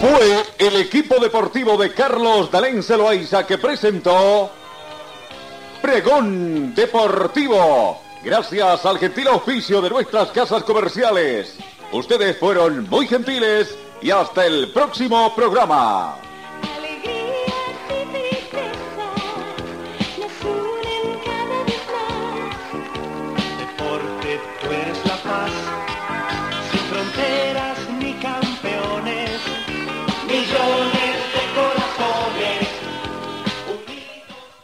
Fue 0.00 0.44
el 0.56 0.76
equipo 0.76 1.18
deportivo 1.18 1.76
de 1.76 1.92
Carlos 1.92 2.48
Dalén 2.48 2.80
Celoaiza 2.80 3.44
que 3.44 3.58
presentó 3.58 4.52
Pregón 5.82 6.76
Deportivo. 6.76 8.00
Gracias 8.22 8.86
al 8.86 9.00
gentil 9.00 9.26
oficio 9.26 9.82
de 9.82 9.90
nuestras 9.90 10.30
casas 10.30 10.62
comerciales. 10.62 11.56
Ustedes 11.90 12.38
fueron 12.38 12.88
muy 12.88 13.08
gentiles 13.08 13.76
y 14.00 14.12
hasta 14.12 14.46
el 14.46 14.70
próximo 14.70 15.34
programa. 15.34 16.23